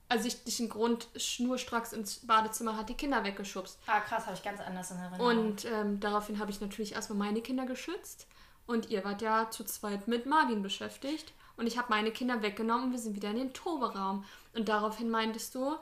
ersichtlichen 0.09 0.68
Grund 0.68 1.09
schnurstracks 1.16 1.93
ins 1.93 2.26
Badezimmer 2.26 2.76
hat 2.76 2.89
die 2.89 2.95
Kinder 2.95 3.24
weggeschubst. 3.24 3.78
ah, 3.86 4.01
krass, 4.01 4.26
habe 4.26 4.36
ich 4.36 4.43
ganz 4.43 4.61
anders 4.61 4.91
in 4.91 4.99
Erinnerung. 4.99 5.26
Und 5.26 5.64
ähm, 5.66 6.01
daraufhin 6.01 6.39
habe 6.39 6.51
ich 6.51 6.61
natürlich 6.61 6.95
erstmal 6.95 7.18
meine 7.18 7.43
Kinder 7.43 7.66
geschützt. 7.66 8.26
Und 8.68 8.90
ihr 8.90 9.02
wart 9.04 9.22
ja 9.22 9.50
zu 9.50 9.64
zweit 9.64 10.06
mit 10.06 10.26
Marvin 10.26 10.62
beschäftigt. 10.62 11.32
Und 11.56 11.66
ich 11.66 11.76
habe 11.78 11.88
meine 11.90 12.12
Kinder 12.12 12.42
weggenommen 12.42 12.84
und 12.86 12.92
wir 12.92 12.98
sind 13.00 13.16
wieder 13.16 13.30
in 13.30 13.36
den 13.36 13.52
Toberaum. 13.52 14.24
Und 14.54 14.68
daraufhin 14.68 15.10
meintest 15.10 15.54
du, 15.56 15.74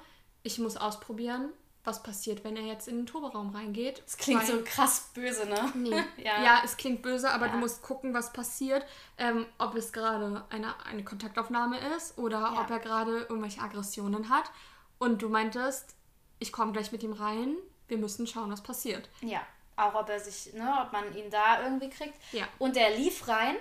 ich 0.42 0.58
muss 0.58 0.76
ausprobieren, 0.78 1.50
was 1.84 2.02
passiert, 2.02 2.44
wenn 2.44 2.56
er 2.56 2.62
jetzt 2.64 2.88
in 2.88 2.96
den 2.96 3.06
Toberaum 3.06 3.50
reingeht. 3.50 4.02
das 4.06 4.16
klingt 4.16 4.40
Weil- 4.40 4.46
so 4.58 4.62
krass 4.64 5.10
böse, 5.14 5.46
ne? 5.46 5.70
Nee. 5.74 6.02
Ja. 6.24 6.42
ja. 6.42 6.60
es 6.64 6.76
klingt 6.76 7.02
böse, 7.02 7.30
aber 7.30 7.46
Ja. 7.46 7.52
du 7.52 7.58
musst 7.58 7.82
gucken, 7.82 8.14
was 8.14 8.32
passiert. 8.32 8.84
Ähm, 9.18 9.44
ob 9.58 9.74
es 9.74 9.92
gerade 9.92 10.44
eine, 10.50 10.74
eine 10.86 11.04
Kontaktaufnahme 11.04 11.78
ist 11.96 12.16
oder 12.18 12.38
Ja. 12.40 12.60
ob 12.62 12.70
er 12.70 12.78
gerade 12.78 13.18
irgendwelche 13.28 13.60
Aggressionen 13.60 14.30
hat. 14.30 14.50
Und 14.98 15.20
du 15.22 15.28
meintest, 15.28 15.94
ich 16.38 16.52
komme 16.52 16.72
gleich 16.72 16.90
mit 16.92 17.02
ihm 17.02 17.12
rein, 17.12 17.56
wir 17.88 17.98
müssen 17.98 18.26
schauen, 18.26 18.50
was 18.50 18.62
passiert. 18.62 19.08
Ja, 19.20 19.40
auch 19.76 19.94
ob 19.94 20.08
er 20.08 20.20
sich, 20.20 20.52
ne, 20.54 20.78
ob 20.84 20.92
man 20.92 21.14
ihn 21.16 21.30
da 21.30 21.62
irgendwie 21.62 21.90
kriegt. 21.90 22.14
Ja. 22.32 22.46
Und 22.58 22.76
der 22.76 22.96
lief 22.96 23.28
rein, 23.28 23.56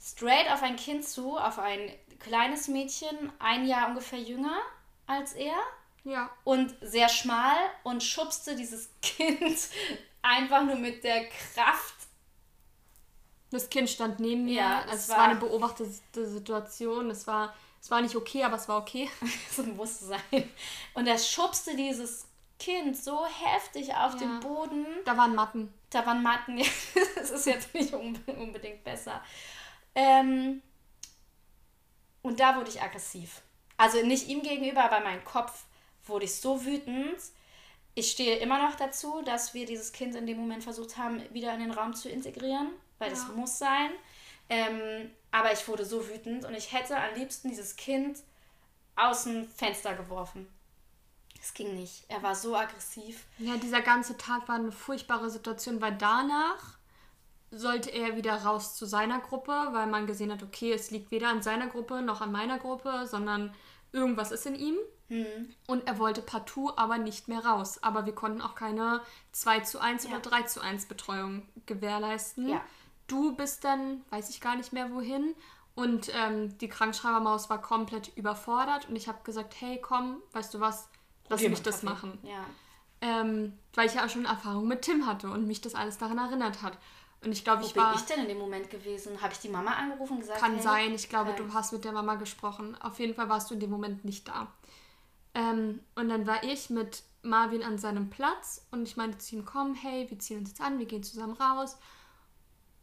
straight 0.00 0.50
auf 0.50 0.62
ein 0.62 0.76
Kind 0.76 1.06
zu, 1.06 1.36
auf 1.38 1.58
ein 1.58 1.90
kleines 2.18 2.68
Mädchen, 2.68 3.32
ein 3.38 3.66
Jahr 3.66 3.88
ungefähr 3.88 4.18
jünger 4.20 4.58
als 5.06 5.32
er 5.32 5.54
Ja. 6.04 6.30
und 6.44 6.74
sehr 6.82 7.08
schmal 7.08 7.56
und 7.82 8.02
schubste 8.02 8.54
dieses 8.56 8.90
Kind 9.02 9.58
einfach 10.22 10.62
nur 10.64 10.76
mit 10.76 11.02
der 11.04 11.28
Kraft. 11.28 11.94
Das 13.50 13.68
Kind 13.68 13.90
stand 13.90 14.20
neben 14.20 14.44
mir. 14.44 14.54
Ja, 14.60 14.78
also 14.82 14.94
es 14.94 15.02
es 15.04 15.08
war- 15.08 15.16
war 15.18 15.24
eine 15.24 15.40
beobachtete 15.40 16.26
Situation. 16.26 17.10
Es 17.10 17.26
war, 17.26 17.52
es 17.82 17.90
war 17.90 18.00
nicht 18.00 18.14
okay, 18.14 18.44
aber 18.44 18.56
es 18.56 18.68
war 18.68 18.78
okay. 18.80 19.10
so 19.50 19.62
musste 19.64 20.04
sein. 20.04 20.48
Und 20.94 21.06
er 21.08 21.18
schubste 21.18 21.74
dieses 21.74 22.26
Kind 22.60 22.96
so 22.96 23.26
heftig 23.26 23.92
auf 23.94 24.12
Ja. 24.12 24.18
den 24.20 24.38
Boden. 24.40 24.86
Da 25.04 25.16
waren 25.16 25.34
Matten. 25.34 25.74
Da 25.90 26.06
waren 26.06 26.22
Matten. 26.22 26.58
das 27.16 27.30
ist 27.30 27.46
jetzt 27.46 27.74
nicht 27.74 27.92
unbe- 27.92 28.36
unbedingt 28.36 28.84
besser. 28.84 29.20
Ähm, 29.96 30.62
und 32.22 32.38
da 32.38 32.54
wurde 32.56 32.68
ich 32.70 32.80
aggressiv. 32.80 33.42
Also 33.76 34.04
nicht 34.06 34.28
ihm 34.28 34.42
gegenüber, 34.42 34.84
aber 34.84 35.00
mein 35.00 35.24
Kopf 35.24 35.64
wurde 36.04 36.26
ich 36.26 36.34
so 36.36 36.64
wütend. 36.64 37.16
Ich 37.94 38.10
stehe 38.12 38.36
immer 38.36 38.62
noch 38.62 38.76
dazu, 38.76 39.22
dass 39.22 39.52
wir 39.54 39.66
dieses 39.66 39.92
Kind 39.92 40.14
in 40.14 40.26
dem 40.26 40.38
Moment 40.38 40.62
versucht 40.62 40.96
haben, 40.96 41.22
wieder 41.34 41.52
in 41.54 41.60
den 41.60 41.70
Raum 41.72 41.94
zu 41.94 42.08
integrieren, 42.08 42.68
weil 42.98 43.10
das 43.10 43.22
Ja. 43.26 43.34
muss 43.34 43.58
sein. 43.58 43.90
Ähm, 44.48 45.10
aber 45.32 45.52
ich 45.52 45.66
wurde 45.66 45.84
so 45.84 46.08
wütend 46.08 46.44
und 46.44 46.54
ich 46.54 46.72
hätte 46.72 46.96
am 46.96 47.14
liebsten 47.14 47.48
dieses 47.48 47.76
Kind 47.76 48.18
aus 48.96 49.24
dem 49.24 49.48
Fenster 49.48 49.94
geworfen. 49.94 50.46
Es 51.40 51.54
ging 51.54 51.74
nicht. 51.74 52.04
Er 52.08 52.22
war 52.22 52.34
so 52.34 52.54
aggressiv. 52.56 53.24
Ja, 53.38 53.56
dieser 53.56 53.80
ganze 53.80 54.16
Tag 54.16 54.46
war 54.48 54.56
eine 54.56 54.72
furchtbare 54.72 55.30
Situation, 55.30 55.80
weil 55.80 55.96
danach 55.96 56.78
sollte 57.50 57.90
er 57.90 58.16
wieder 58.16 58.34
raus 58.42 58.76
zu 58.76 58.86
seiner 58.86 59.20
Gruppe, 59.20 59.52
weil 59.72 59.86
man 59.86 60.06
gesehen 60.06 60.30
hat, 60.30 60.42
okay, 60.42 60.72
es 60.72 60.90
liegt 60.90 61.10
weder 61.10 61.28
an 61.28 61.42
seiner 61.42 61.66
Gruppe 61.66 62.02
noch 62.02 62.20
an 62.20 62.30
meiner 62.30 62.58
Gruppe, 62.58 63.06
sondern 63.06 63.54
irgendwas 63.92 64.30
ist 64.32 64.46
in 64.46 64.54
ihm. 64.54 64.76
Hm. 65.08 65.48
Und 65.66 65.86
er 65.88 65.98
wollte 65.98 66.22
partout 66.22 66.72
aber 66.76 66.98
nicht 66.98 67.26
mehr 67.26 67.44
raus. 67.44 67.82
Aber 67.82 68.06
wir 68.06 68.14
konnten 68.14 68.40
auch 68.42 68.54
keine 68.54 69.00
2 69.32 69.60
zu 69.60 69.80
1 69.80 70.04
Ja. 70.04 70.10
oder 70.10 70.20
3 70.20 70.42
zu 70.42 70.60
1 70.60 70.86
Betreuung 70.86 71.48
gewährleisten. 71.66 72.48
Ja. 72.48 72.60
Du 73.08 73.34
bist 73.34 73.64
dann, 73.64 74.02
weiß 74.10 74.30
ich 74.30 74.40
gar 74.40 74.54
nicht 74.56 74.72
mehr 74.72 74.92
wohin. 74.92 75.34
Und 75.74 76.12
ähm, 76.14 76.56
die 76.58 76.68
Krankschreibermaus 76.68 77.50
war 77.50 77.60
komplett 77.60 78.16
überfordert. 78.16 78.88
Und 78.88 78.94
ich 78.94 79.08
habe 79.08 79.18
gesagt, 79.24 79.54
hey, 79.60 79.80
komm, 79.80 80.22
weißt 80.32 80.54
du 80.54 80.60
was, 80.60 80.89
lass 81.30 81.40
mich 81.40 81.62
das 81.62 81.80
Kaffee. 81.80 81.86
machen. 81.86 82.18
Ja. 82.22 82.44
Ähm, 83.00 83.54
weil 83.74 83.86
ich 83.86 83.94
ja 83.94 84.04
auch 84.04 84.10
schon 84.10 84.26
Erfahrung 84.26 84.68
mit 84.68 84.82
Tim 84.82 85.06
hatte 85.06 85.30
und 85.30 85.46
mich 85.46 85.62
das 85.62 85.74
alles 85.74 85.96
daran 85.96 86.18
erinnert 86.18 86.60
hat. 86.62 86.76
Und 87.22 87.32
ich 87.32 87.44
glaube, 87.44 87.62
Wo 87.62 87.66
ich 87.66 87.74
bin 87.74 87.82
war. 87.82 87.94
ich 87.94 88.02
denn 88.02 88.20
in 88.20 88.28
dem 88.28 88.38
Moment 88.38 88.70
gewesen? 88.70 89.20
Habe 89.20 89.32
ich 89.32 89.38
die 89.40 89.48
Mama 89.48 89.72
angerufen 89.72 90.14
und 90.14 90.20
gesagt, 90.20 90.40
Kann 90.40 90.54
hey, 90.54 90.62
sein, 90.62 90.94
ich 90.94 91.08
glaube, 91.08 91.30
okay. 91.30 91.42
du 91.42 91.54
hast 91.54 91.72
mit 91.72 91.84
der 91.84 91.92
Mama 91.92 92.14
gesprochen. 92.16 92.76
Auf 92.80 92.98
jeden 92.98 93.14
Fall 93.14 93.28
warst 93.28 93.50
du 93.50 93.54
in 93.54 93.60
dem 93.60 93.70
Moment 93.70 94.04
nicht 94.04 94.28
da. 94.28 94.48
Ähm, 95.34 95.80
und 95.94 96.08
dann 96.08 96.26
war 96.26 96.42
ich 96.42 96.70
mit 96.70 97.02
Marvin 97.22 97.62
an 97.62 97.78
seinem 97.78 98.10
Platz 98.10 98.66
und 98.70 98.88
ich 98.88 98.96
meinte 98.96 99.18
zu 99.18 99.36
ihm, 99.36 99.44
komm, 99.44 99.74
hey, 99.74 100.08
wir 100.08 100.18
ziehen 100.18 100.38
uns 100.38 100.50
jetzt 100.50 100.60
an, 100.60 100.78
wir 100.78 100.86
gehen 100.86 101.02
zusammen 101.02 101.34
raus. 101.34 101.78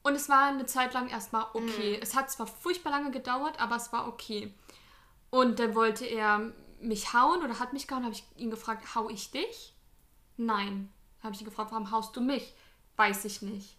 Und 0.03 0.15
es 0.15 0.29
war 0.29 0.45
eine 0.45 0.65
Zeit 0.65 0.93
lang 0.93 1.09
erstmal 1.09 1.45
okay. 1.53 1.99
Es 2.01 2.15
hat 2.15 2.31
zwar 2.31 2.47
furchtbar 2.47 2.91
lange 2.91 3.11
gedauert, 3.11 3.59
aber 3.59 3.75
es 3.75 3.91
war 3.91 4.07
okay. 4.07 4.53
Und 5.29 5.59
dann 5.59 5.75
wollte 5.75 6.05
er 6.05 6.53
mich 6.79 7.13
hauen 7.13 7.43
oder 7.43 7.59
hat 7.59 7.73
mich 7.73 7.87
gehauen, 7.87 8.03
habe 8.03 8.13
ich 8.13 8.23
ihn 8.35 8.49
gefragt, 8.49 8.95
hau 8.95 9.09
ich 9.09 9.31
dich? 9.31 9.73
Nein. 10.37 10.91
Habe 11.21 11.33
ich 11.33 11.41
ihn 11.41 11.45
gefragt, 11.45 11.71
warum 11.71 11.91
haust 11.91 12.15
du 12.15 12.21
mich? 12.21 12.53
Weiß 12.95 13.25
ich 13.25 13.41
nicht. 13.41 13.75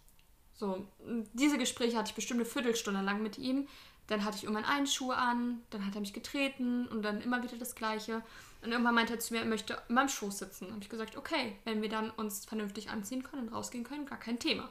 So, 0.55 0.87
diese 1.33 1.59
Gespräche 1.59 1.97
hatte 1.97 2.11
ich 2.11 2.17
bestimmt 2.17 2.41
eine 2.41 2.49
Viertelstunde 2.49 3.01
lang 3.01 3.23
mit 3.23 3.39
ihm. 3.39 3.69
Dann 4.09 4.25
hatte 4.25 4.39
ich 4.39 4.45
irgendwann 4.45 4.65
einen 4.65 4.87
Schuh 4.87 5.13
an, 5.13 5.63
dann 5.71 5.87
hat 5.87 5.95
er 5.95 6.01
mich 6.01 6.15
getreten 6.15 6.89
und 6.89 7.03
dann 7.03 7.21
immer 7.21 7.43
wieder 7.43 7.57
das 7.59 7.75
Gleiche. 7.75 8.23
Und 8.63 8.73
irgendwann 8.73 8.95
meinte 8.95 9.15
er 9.15 9.21
zu 9.21 9.35
mir, 9.35 9.41
er 9.41 9.47
möchte 9.47 9.81
in 9.89 9.95
meinem 9.95 10.09
Schoß 10.09 10.39
sitzen. 10.39 10.71
habe 10.73 10.83
ich 10.83 10.89
gesagt, 10.89 11.17
okay, 11.17 11.57
wenn 11.65 11.83
wir 11.83 11.89
dann 11.89 12.11
uns 12.11 12.45
vernünftig 12.45 12.91
anziehen 12.91 13.23
können 13.23 13.49
und 13.49 13.55
rausgehen 13.55 13.85
können, 13.85 14.07
gar 14.07 14.19
kein 14.19 14.41
Thema. 14.41 14.69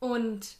Und 0.00 0.56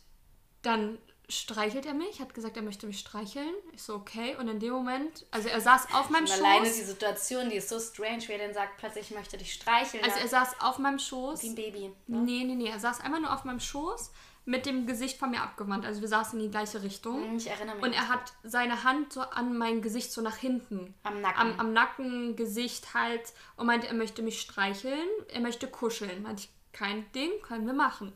dann 0.63 0.99
streichelt 1.41 1.87
er 1.87 1.95
mich, 1.95 2.21
hat 2.21 2.35
gesagt, 2.35 2.57
er 2.57 2.63
möchte 2.63 2.87
mich 2.87 2.99
streicheln. 2.99 3.55
Ich 3.73 3.83
so, 3.83 3.95
okay. 3.95 4.37
Und 4.37 4.49
in 4.49 4.61
dem 4.61 4.73
Moment, 4.73 5.27
also 5.31 5.49
er 5.49 5.61
saß 5.61 5.93
auf 5.95 6.11
meinem 6.11 6.25
Und 6.25 6.33
alleine 6.33 6.65
die 6.65 6.71
Schoß. 6.71 6.87
Situation, 6.87 7.51
die 7.51 7.57
ist 7.57 7.69
so 7.69 7.79
strange, 7.79 8.27
wie 8.29 8.33
er 8.33 8.39
dann 8.47 8.55
sagt, 8.55 8.77
plötzlich 8.79 9.11
ich 9.11 9.17
möchte 9.17 9.37
dich 9.37 9.53
streicheln. 9.53 10.03
Also 10.05 10.17
ja, 10.17 10.23
er 10.23 10.29
saß 10.29 10.61
auf 10.61 10.79
meinem 10.79 10.99
Schoß. 10.99 11.43
wie 11.43 11.49
ein 11.49 11.55
Baby. 11.55 11.93
Ne? 12.07 12.19
Nee, 12.19 12.45
nee, 12.45 12.55
nee. 12.55 12.69
Er 12.69 12.81
saß 12.81 13.01
einfach 13.01 13.21
nur 13.21 13.33
auf 13.33 13.45
meinem 13.45 13.61
Schoß 13.61 14.13
mit 14.45 14.67
dem 14.67 14.87
Gesicht 14.87 15.19
von 15.19 15.31
mir 15.31 15.41
abgewandt. 15.41 15.87
Also 15.87 16.01
wir 16.01 16.09
saßen 16.09 16.39
in 16.39 16.47
die 16.47 16.51
gleiche 16.51 16.83
Richtung. 16.83 17.37
Ich 17.37 17.49
erinnere 17.49 17.77
mich. 17.77 17.85
Und 17.85 17.93
er 17.93 18.09
hat 18.09 18.33
seine 18.43 18.83
Hand 18.85 19.13
so 19.13 19.21
an 19.21 19.57
mein 19.57 19.83
Gesicht 19.83 20.13
so 20.13 20.21
nach 20.21 20.37
hinten. 20.37 20.95
Am 21.05 21.21
Nacken. 21.21 21.41
Am, 21.41 21.61
am 21.61 21.73
Nacken, 21.73 22.37
Gesicht, 22.37 22.95
Hals. 22.95 23.35
Und 23.57 23.67
meinte, 23.67 23.87
er 23.87 23.95
möchte 23.95 24.23
mich 24.23 24.41
streicheln. 24.41 25.09
Er 25.29 25.41
möchte 25.41 25.69
kuscheln. 25.69 26.23
Meinte 26.23 26.43
ich, 26.43 26.51
kein 26.73 27.11
Ding, 27.13 27.31
können 27.43 27.67
wir 27.67 27.75
machen. 27.75 28.13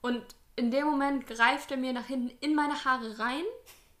Und 0.00 0.22
in 0.58 0.72
dem 0.72 0.86
Moment 0.86 1.26
greift 1.28 1.70
er 1.70 1.76
mir 1.76 1.92
nach 1.92 2.06
hinten 2.06 2.36
in 2.40 2.54
meine 2.56 2.84
Haare 2.84 3.20
rein. 3.20 3.44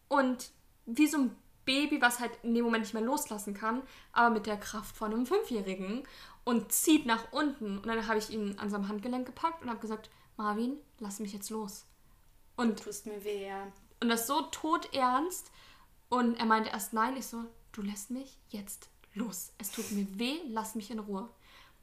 Und 0.08 0.50
wie 0.86 1.06
so 1.06 1.18
ein 1.18 1.36
Baby, 1.64 2.00
was 2.02 2.18
halt 2.18 2.32
in 2.42 2.54
dem 2.54 2.64
Moment 2.64 2.82
nicht 2.82 2.94
mehr 2.94 3.02
loslassen 3.02 3.54
kann, 3.54 3.82
aber 4.12 4.30
mit 4.30 4.46
der 4.46 4.56
Kraft 4.56 4.96
von 4.96 5.12
einem 5.12 5.24
Fünfjährigen. 5.24 6.02
Und 6.44 6.72
zieht 6.72 7.06
nach 7.06 7.32
unten. 7.32 7.78
Und 7.78 7.86
dann 7.86 8.06
habe 8.08 8.18
ich 8.18 8.30
ihn 8.30 8.58
an 8.58 8.70
seinem 8.70 8.88
Handgelenk 8.88 9.26
gepackt 9.26 9.62
und 9.62 9.70
habe 9.70 9.78
gesagt, 9.78 10.10
Marvin, 10.36 10.78
lass 10.98 11.20
mich 11.20 11.32
jetzt 11.32 11.50
los. 11.50 11.84
Und 12.56 12.82
tust 12.82 13.06
mir 13.06 13.22
weh, 13.22 13.46
ja. 13.46 13.68
und 14.00 14.08
das 14.08 14.26
so 14.26 14.42
todernst. 14.42 15.52
Und 16.08 16.34
er 16.40 16.46
meinte 16.46 16.70
erst 16.70 16.92
nein. 16.92 17.16
Ich 17.16 17.26
so, 17.26 17.44
du 17.70 17.82
lässt 17.82 18.10
mich 18.10 18.36
jetzt 18.48 18.88
los. 19.14 19.52
Es 19.58 19.70
tut 19.70 19.92
mir 19.92 20.06
weh, 20.18 20.38
lass 20.48 20.74
mich 20.74 20.90
in 20.90 20.98
Ruhe. 20.98 21.28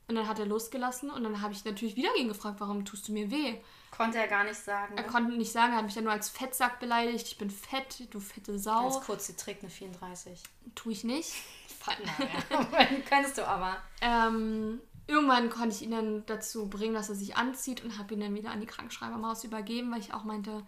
Und 0.07 0.15
dann 0.15 0.27
hat 0.27 0.37
er 0.37 0.45
losgelassen 0.45 1.09
und 1.09 1.23
dann 1.23 1.41
habe 1.41 1.53
ich 1.53 1.65
natürlich 1.65 1.95
wieder 1.95 2.15
ihn 2.15 2.27
gefragt, 2.27 2.59
warum 2.59 2.85
tust 2.85 3.07
du 3.07 3.11
mir 3.11 3.31
weh? 3.31 3.55
Konnte 3.89 4.19
er 4.19 4.27
gar 4.27 4.43
nicht 4.43 4.59
sagen. 4.59 4.95
Er 4.97 5.03
Ne? 5.03 5.09
konnte 5.09 5.35
nicht 5.35 5.51
sagen, 5.51 5.71
er 5.73 5.77
hat 5.77 5.85
mich 5.85 5.95
dann 5.95 6.03
nur 6.03 6.13
als 6.13 6.29
Fettsack 6.29 6.79
beleidigt. 6.79 7.27
Ich 7.27 7.37
bin 7.37 7.49
fett, 7.49 8.07
du 8.13 8.19
fette 8.19 8.59
Sau. 8.59 8.83
Ganz 8.89 9.01
kurz, 9.05 9.27
sie 9.27 9.35
trägt 9.35 9.61
eine 9.63 9.71
34. 9.71 10.43
Tu 10.75 10.89
ich 10.91 11.03
nicht. 11.03 11.33
Naja, 11.87 12.65
könntest 13.09 13.37
du 13.37 13.47
aber. 13.47 13.77
Ähm, 14.01 14.81
irgendwann 15.07 15.49
konnte 15.49 15.69
ich 15.75 15.81
ihn 15.81 15.91
dann 15.91 16.25
dazu 16.25 16.67
bringen, 16.69 16.93
dass 16.93 17.09
er 17.09 17.15
sich 17.15 17.35
anzieht 17.37 17.83
und 17.83 17.97
habe 17.97 18.13
ihn 18.15 18.19
dann 18.19 18.35
wieder 18.35 18.51
an 18.51 18.59
die 18.59 18.65
Krankenschreibermaus 18.67 19.43
übergeben, 19.43 19.91
weil 19.91 19.99
ich 19.99 20.13
auch 20.13 20.23
meinte, 20.23 20.63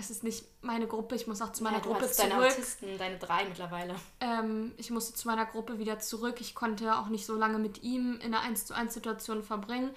es 0.00 0.10
ist 0.10 0.24
nicht 0.24 0.44
meine 0.62 0.86
Gruppe, 0.86 1.14
ich 1.14 1.26
muss 1.26 1.40
auch 1.42 1.52
zu 1.52 1.62
meiner 1.62 1.76
ja, 1.76 1.82
Gruppe 1.82 2.10
zurück. 2.10 2.30
Deine 2.30 2.46
Autisten, 2.46 2.98
deine 2.98 3.18
drei 3.18 3.44
mittlerweile. 3.44 3.94
Ähm, 4.20 4.72
ich 4.78 4.90
musste 4.90 5.14
zu 5.14 5.28
meiner 5.28 5.46
Gruppe 5.46 5.78
wieder 5.78 5.98
zurück. 5.98 6.40
Ich 6.40 6.54
konnte 6.54 6.96
auch 6.96 7.08
nicht 7.08 7.26
so 7.26 7.36
lange 7.36 7.58
mit 7.58 7.82
ihm 7.82 8.18
in 8.20 8.34
einer 8.34 8.40
1 8.40 8.66
zu 8.66 8.74
1 8.74 8.92
Situation 8.92 9.42
verbringen. 9.42 9.90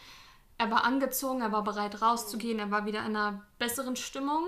Er 0.58 0.70
war 0.70 0.84
angezogen, 0.84 1.42
er 1.42 1.52
war 1.52 1.64
bereit 1.64 2.02
rauszugehen, 2.02 2.60
er 2.60 2.70
war 2.70 2.86
wieder 2.86 3.00
in 3.00 3.16
einer 3.16 3.42
besseren 3.58 3.96
Stimmung. 3.96 4.44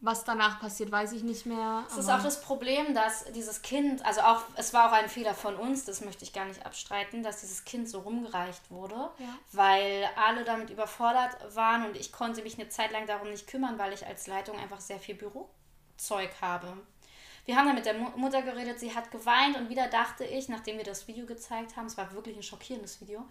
Was 0.00 0.22
danach 0.22 0.60
passiert, 0.60 0.92
weiß 0.92 1.10
ich 1.12 1.24
nicht 1.24 1.44
mehr. 1.44 1.84
Es 1.90 1.96
ist 1.96 2.08
auch 2.08 2.22
das 2.22 2.40
Problem, 2.40 2.94
dass 2.94 3.24
dieses 3.32 3.62
Kind, 3.62 4.04
also 4.06 4.20
auch, 4.20 4.42
es 4.54 4.72
war 4.72 4.88
auch 4.88 4.92
ein 4.92 5.08
Fehler 5.08 5.34
von 5.34 5.56
uns, 5.56 5.84
das 5.84 6.02
möchte 6.02 6.22
ich 6.22 6.32
gar 6.32 6.44
nicht 6.44 6.64
abstreiten, 6.64 7.24
dass 7.24 7.40
dieses 7.40 7.64
Kind 7.64 7.88
so 7.88 8.00
rumgereicht 8.00 8.70
wurde, 8.70 8.94
ja. 8.94 9.38
weil 9.50 10.08
alle 10.14 10.44
damit 10.44 10.70
überfordert 10.70 11.36
waren 11.56 11.84
und 11.84 11.96
ich 11.96 12.12
konnte 12.12 12.42
mich 12.42 12.54
eine 12.60 12.68
Zeit 12.68 12.92
lang 12.92 13.06
darum 13.08 13.28
nicht 13.28 13.48
kümmern, 13.48 13.76
weil 13.76 13.92
ich 13.92 14.06
als 14.06 14.28
Leitung 14.28 14.56
einfach 14.56 14.80
sehr 14.80 15.00
viel 15.00 15.16
Bürozeug 15.16 16.30
habe. 16.40 16.76
Wir 17.44 17.56
haben 17.56 17.66
dann 17.66 17.74
mit 17.74 17.86
der 17.86 17.94
Mutter 17.94 18.42
geredet, 18.42 18.78
sie 18.78 18.94
hat 18.94 19.10
geweint 19.10 19.56
und 19.56 19.68
wieder 19.68 19.88
dachte 19.88 20.22
ich, 20.24 20.48
nachdem 20.48 20.76
wir 20.76 20.84
das 20.84 21.08
Video 21.08 21.26
gezeigt 21.26 21.76
haben, 21.76 21.86
es 21.86 21.96
war 21.96 22.12
wirklich 22.12 22.36
ein 22.36 22.42
schockierendes 22.44 23.00
Video, 23.00 23.28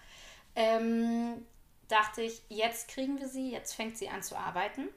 ähm, 0.55 1.45
dachte 1.87 2.23
ich, 2.23 2.41
jetzt 2.49 2.89
kriegen 2.89 3.19
wir 3.21 3.29
sie, 3.29 3.51
jetzt 3.51 3.73
fängt 3.73 3.97
sie 3.97 4.09
an 4.09 4.21
zu 4.21 4.35
arbeiten 4.35 4.89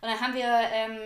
und 0.00 0.08
dann 0.08 0.20
haben 0.20 0.34
wir, 0.34 0.46
ähm, 0.46 0.98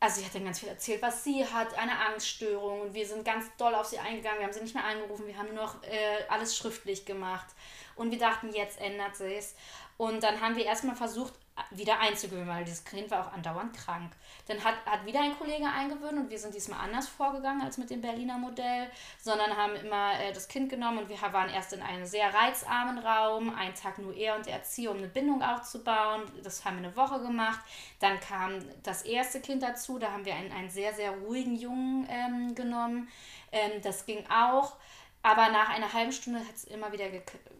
also 0.00 0.20
sie 0.20 0.26
hat 0.26 0.34
dann 0.34 0.44
ganz 0.44 0.60
viel 0.60 0.68
erzählt, 0.68 1.00
was 1.02 1.24
sie 1.24 1.44
hat, 1.46 1.76
eine 1.78 1.98
Angststörung. 1.98 2.82
Und 2.82 2.94
wir 2.94 3.06
sind 3.06 3.24
ganz 3.24 3.46
doll 3.56 3.74
auf 3.74 3.86
sie 3.86 3.98
eingegangen. 3.98 4.38
Wir 4.38 4.46
haben 4.46 4.52
sie 4.52 4.60
nicht 4.60 4.74
mehr 4.74 4.84
angerufen, 4.84 5.26
wir 5.26 5.36
haben 5.36 5.54
nur 5.54 5.64
noch 5.64 5.82
äh, 5.84 6.24
alles 6.28 6.56
schriftlich 6.56 7.06
gemacht. 7.06 7.46
Und 7.94 8.10
wir 8.10 8.18
dachten, 8.18 8.52
jetzt 8.52 8.80
ändert 8.80 9.16
sich's. 9.16 9.54
Und 9.96 10.22
dann 10.22 10.40
haben 10.40 10.56
wir 10.56 10.66
erstmal 10.66 10.96
versucht, 10.96 11.32
wieder 11.70 11.98
einzugewöhnen, 12.00 12.48
weil 12.48 12.64
dieses 12.64 12.84
Kind 12.84 13.10
war 13.10 13.26
auch 13.26 13.32
andauernd 13.32 13.74
krank. 13.74 14.12
Dann 14.46 14.62
hat, 14.62 14.74
hat 14.84 15.04
wieder 15.06 15.20
ein 15.20 15.36
Kollege 15.38 15.66
eingewöhnt 15.66 16.18
und 16.18 16.30
wir 16.30 16.38
sind 16.38 16.54
diesmal 16.54 16.80
anders 16.80 17.08
vorgegangen 17.08 17.62
als 17.62 17.78
mit 17.78 17.90
dem 17.90 18.02
Berliner 18.02 18.38
Modell, 18.38 18.90
sondern 19.20 19.56
haben 19.56 19.74
immer 19.74 20.20
äh, 20.20 20.32
das 20.32 20.48
Kind 20.48 20.68
genommen 20.68 20.98
und 20.98 21.08
wir 21.08 21.20
waren 21.32 21.48
erst 21.48 21.72
in 21.72 21.82
einem 21.82 22.04
sehr 22.04 22.32
reizarmen 22.32 22.98
Raum, 22.98 23.54
einen 23.54 23.74
Tag 23.74 23.98
nur 23.98 24.14
er 24.14 24.36
und 24.36 24.46
der 24.46 24.54
Erzieher, 24.54 24.90
um 24.90 24.98
eine 24.98 25.08
Bindung 25.08 25.42
aufzubauen. 25.42 26.22
Das 26.42 26.64
haben 26.64 26.80
wir 26.80 26.88
eine 26.88 26.96
Woche 26.96 27.20
gemacht. 27.20 27.60
Dann 28.00 28.20
kam 28.20 28.62
das 28.82 29.02
erste 29.02 29.40
Kind 29.40 29.62
dazu, 29.62 29.98
da 29.98 30.12
haben 30.12 30.24
wir 30.24 30.34
einen, 30.34 30.52
einen 30.52 30.70
sehr, 30.70 30.94
sehr 30.94 31.10
ruhigen 31.10 31.56
Jungen 31.56 32.06
ähm, 32.10 32.54
genommen. 32.54 33.08
Ähm, 33.50 33.80
das 33.82 34.04
ging 34.04 34.24
auch, 34.30 34.76
aber 35.22 35.48
nach 35.48 35.70
einer 35.70 35.92
halben 35.92 36.12
Stunde 36.12 36.40
hat 36.40 36.54
es 36.54 36.64
immer 36.64 36.92
wieder 36.92 37.08
gekippt. 37.08 37.50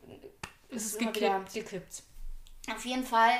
Es 0.68 0.84
ist 0.86 0.98
gekippt. 1.54 2.02
Auf 2.74 2.84
jeden 2.84 3.04
Fall 3.04 3.32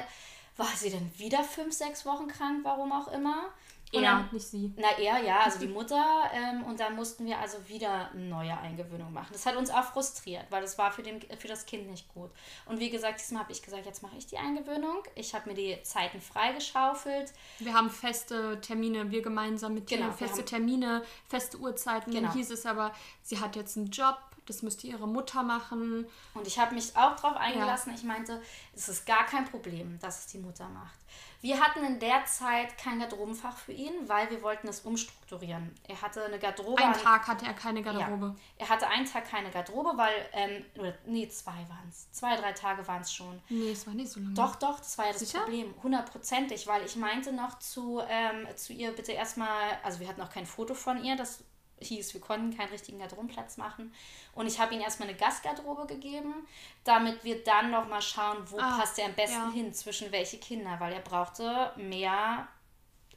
war 0.57 0.69
sie 0.75 0.91
dann 0.91 1.11
wieder 1.19 1.43
fünf, 1.45 1.75
sechs 1.75 2.07
Wochen 2.07 2.29
krank, 2.29 2.61
warum 2.63 2.93
auch 2.93 3.09
immer. 3.09 3.53
Und 3.93 4.03
er, 4.03 4.11
dann, 4.11 4.29
nicht 4.33 4.47
sie. 4.47 4.73
Na, 4.77 4.99
er, 4.99 5.23
ja, 5.23 5.41
also 5.41 5.61
die 5.61 5.69
Mutter. 5.73 6.31
Ähm, 6.33 6.65
und 6.65 6.81
dann 6.81 6.97
mussten 6.97 7.25
wir 7.25 7.39
also 7.39 7.59
wieder 7.69 8.11
eine 8.11 8.23
neue 8.23 8.59
Eingewöhnung 8.59 9.13
machen. 9.13 9.29
Das 9.33 9.47
hat 9.47 9.57
uns 9.57 9.71
auch 9.71 9.85
frustriert, 9.85 10.45
weil 10.51 10.63
das 10.63 10.77
war 10.77 10.91
für, 10.91 11.03
den, 11.03 11.21
für 11.39 11.47
das 11.47 11.67
Kind 11.67 11.89
nicht 11.89 12.13
gut. 12.13 12.31
Und 12.67 12.81
wie 12.81 12.91
gesagt, 12.91 13.21
diesmal 13.21 13.43
habe 13.43 13.53
ich 13.53 13.63
gesagt, 13.63 13.87
jetzt 13.87 14.03
mache 14.03 14.17
ich 14.17 14.27
die 14.27 14.39
Eingewöhnung. 14.39 15.03
Ich 15.15 15.35
habe 15.35 15.49
mir 15.49 15.55
die 15.55 15.81
Zeiten 15.83 16.21
freigeschaufelt. 16.21 17.33
Wir 17.61 17.75
haben 17.75 17.91
feste 17.91 18.61
Termine, 18.61 19.11
wir 19.11 19.23
gemeinsam 19.23 19.75
mit 19.75 19.87
genau, 19.87 20.11
feste 20.13 20.45
Termine, 20.45 21.05
feste 21.29 21.59
Uhrzeiten. 21.59 22.13
Genau. 22.13 22.29
Dann 22.29 22.37
hieß 22.37 22.51
es 22.51 22.67
aber, 22.67 22.93
sie 23.23 23.39
hat 23.39 23.55
jetzt 23.55 23.77
einen 23.77 23.91
Job, 23.91 24.19
das 24.47 24.63
müsste 24.63 24.87
ihre 24.87 25.07
Mutter 25.07 25.43
machen. 25.43 26.07
Und 26.35 26.47
ich 26.47 26.59
habe 26.59 26.75
mich 26.75 26.97
auch 26.97 27.17
darauf 27.17 27.37
eingelassen. 27.37 27.91
Ja. 27.91 27.97
Ich 27.97 28.05
meinte, 28.05 28.43
es 28.75 28.89
ist 28.89 29.07
gar 29.07 29.27
kein 29.27 29.45
Problem, 29.45 29.99
dass 30.01 30.21
es 30.21 30.27
die 30.27 30.39
Mutter 30.39 30.69
macht. 30.69 30.97
Wir 31.41 31.61
hatten 31.61 31.85
in 31.85 32.01
der 32.01 32.25
Zeit 32.25 32.77
kein 32.79 32.99
Garderobenfach 32.99 33.57
für 33.57 33.73
ihn, 33.73 34.09
weil 34.09 34.31
wir 34.31 34.43
wollten 34.43 34.69
es 34.69 34.81
umstrukturieren. 34.81 35.75
Er 35.87 36.01
hatte 36.01 36.25
eine 36.25 36.39
Garderobe. 36.39 36.83
Einen 36.83 36.95
Tag 36.95 37.29
hatte 37.29 37.47
er 37.47 37.55
keine 37.55 37.83
Garderobe. 37.83 38.35
Ja, 38.59 38.65
er 38.65 38.69
hatte 38.69 38.89
einen 38.89 39.07
Tag 39.07 39.31
keine 39.31 39.51
Garderobe, 39.51 39.93
weil, 39.97 40.29
ähm, 40.33 40.65
oder, 40.79 40.95
nee, 41.07 41.29
zwei 41.29 41.53
waren 41.69 41.89
es. 41.89 42.11
Zwei, 42.11 42.37
drei 42.37 42.53
Tage 42.53 42.87
waren 42.89 43.03
es 43.03 43.13
schon. 43.13 43.41
Nee, 43.49 43.71
es 43.71 43.87
war 43.87 43.95
nicht 43.95 44.11
so 44.11 44.21
lange. 44.21 44.35
Doch, 44.35 44.57
doch, 44.57 44.79
das 44.79 44.97
war 44.99 45.07
ja 45.07 45.13
das 45.13 45.21
Sicher? 45.21 45.41
Problem. 45.41 45.75
Hundertprozentig, 45.83 46.67
weil 46.67 46.85
ich 46.85 46.97
meinte 46.97 47.33
noch 47.33 47.59
zu, 47.59 48.01
ähm, 48.09 48.49
zu 48.57 48.73
ihr, 48.73 48.91
bitte 48.93 49.13
erstmal, 49.13 49.79
also 49.83 50.01
wir 50.01 50.09
hatten 50.09 50.23
auch 50.23 50.31
kein 50.31 50.47
Foto 50.47 50.75
von 50.75 51.05
ihr, 51.05 51.17
das 51.17 51.45
hieß, 51.81 52.15
wir 52.15 52.21
konnten 52.21 52.57
keinen 52.57 52.71
richtigen 52.71 52.99
Garderobenplatz 52.99 53.57
machen. 53.57 53.93
Und 54.33 54.47
ich 54.47 54.59
habe 54.59 54.75
ihm 54.75 54.81
erstmal 54.81 55.09
eine 55.09 55.17
Gastgarderobe 55.17 55.87
gegeben, 55.87 56.47
damit 56.85 57.23
wir 57.25 57.43
dann 57.45 57.71
nochmal 57.71 58.03
schauen, 58.03 58.39
wo 58.47 58.59
ah, 58.59 58.79
passt 58.79 58.99
er 58.99 59.07
am 59.07 59.15
besten 59.15 59.49
ja. 59.49 59.53
hin, 59.53 59.73
zwischen 59.73 60.13
welche 60.13 60.39
Kinder, 60.39 60.77
weil 60.79 60.93
er 60.93 61.01
brauchte 61.01 61.73
mehr. 61.77 62.49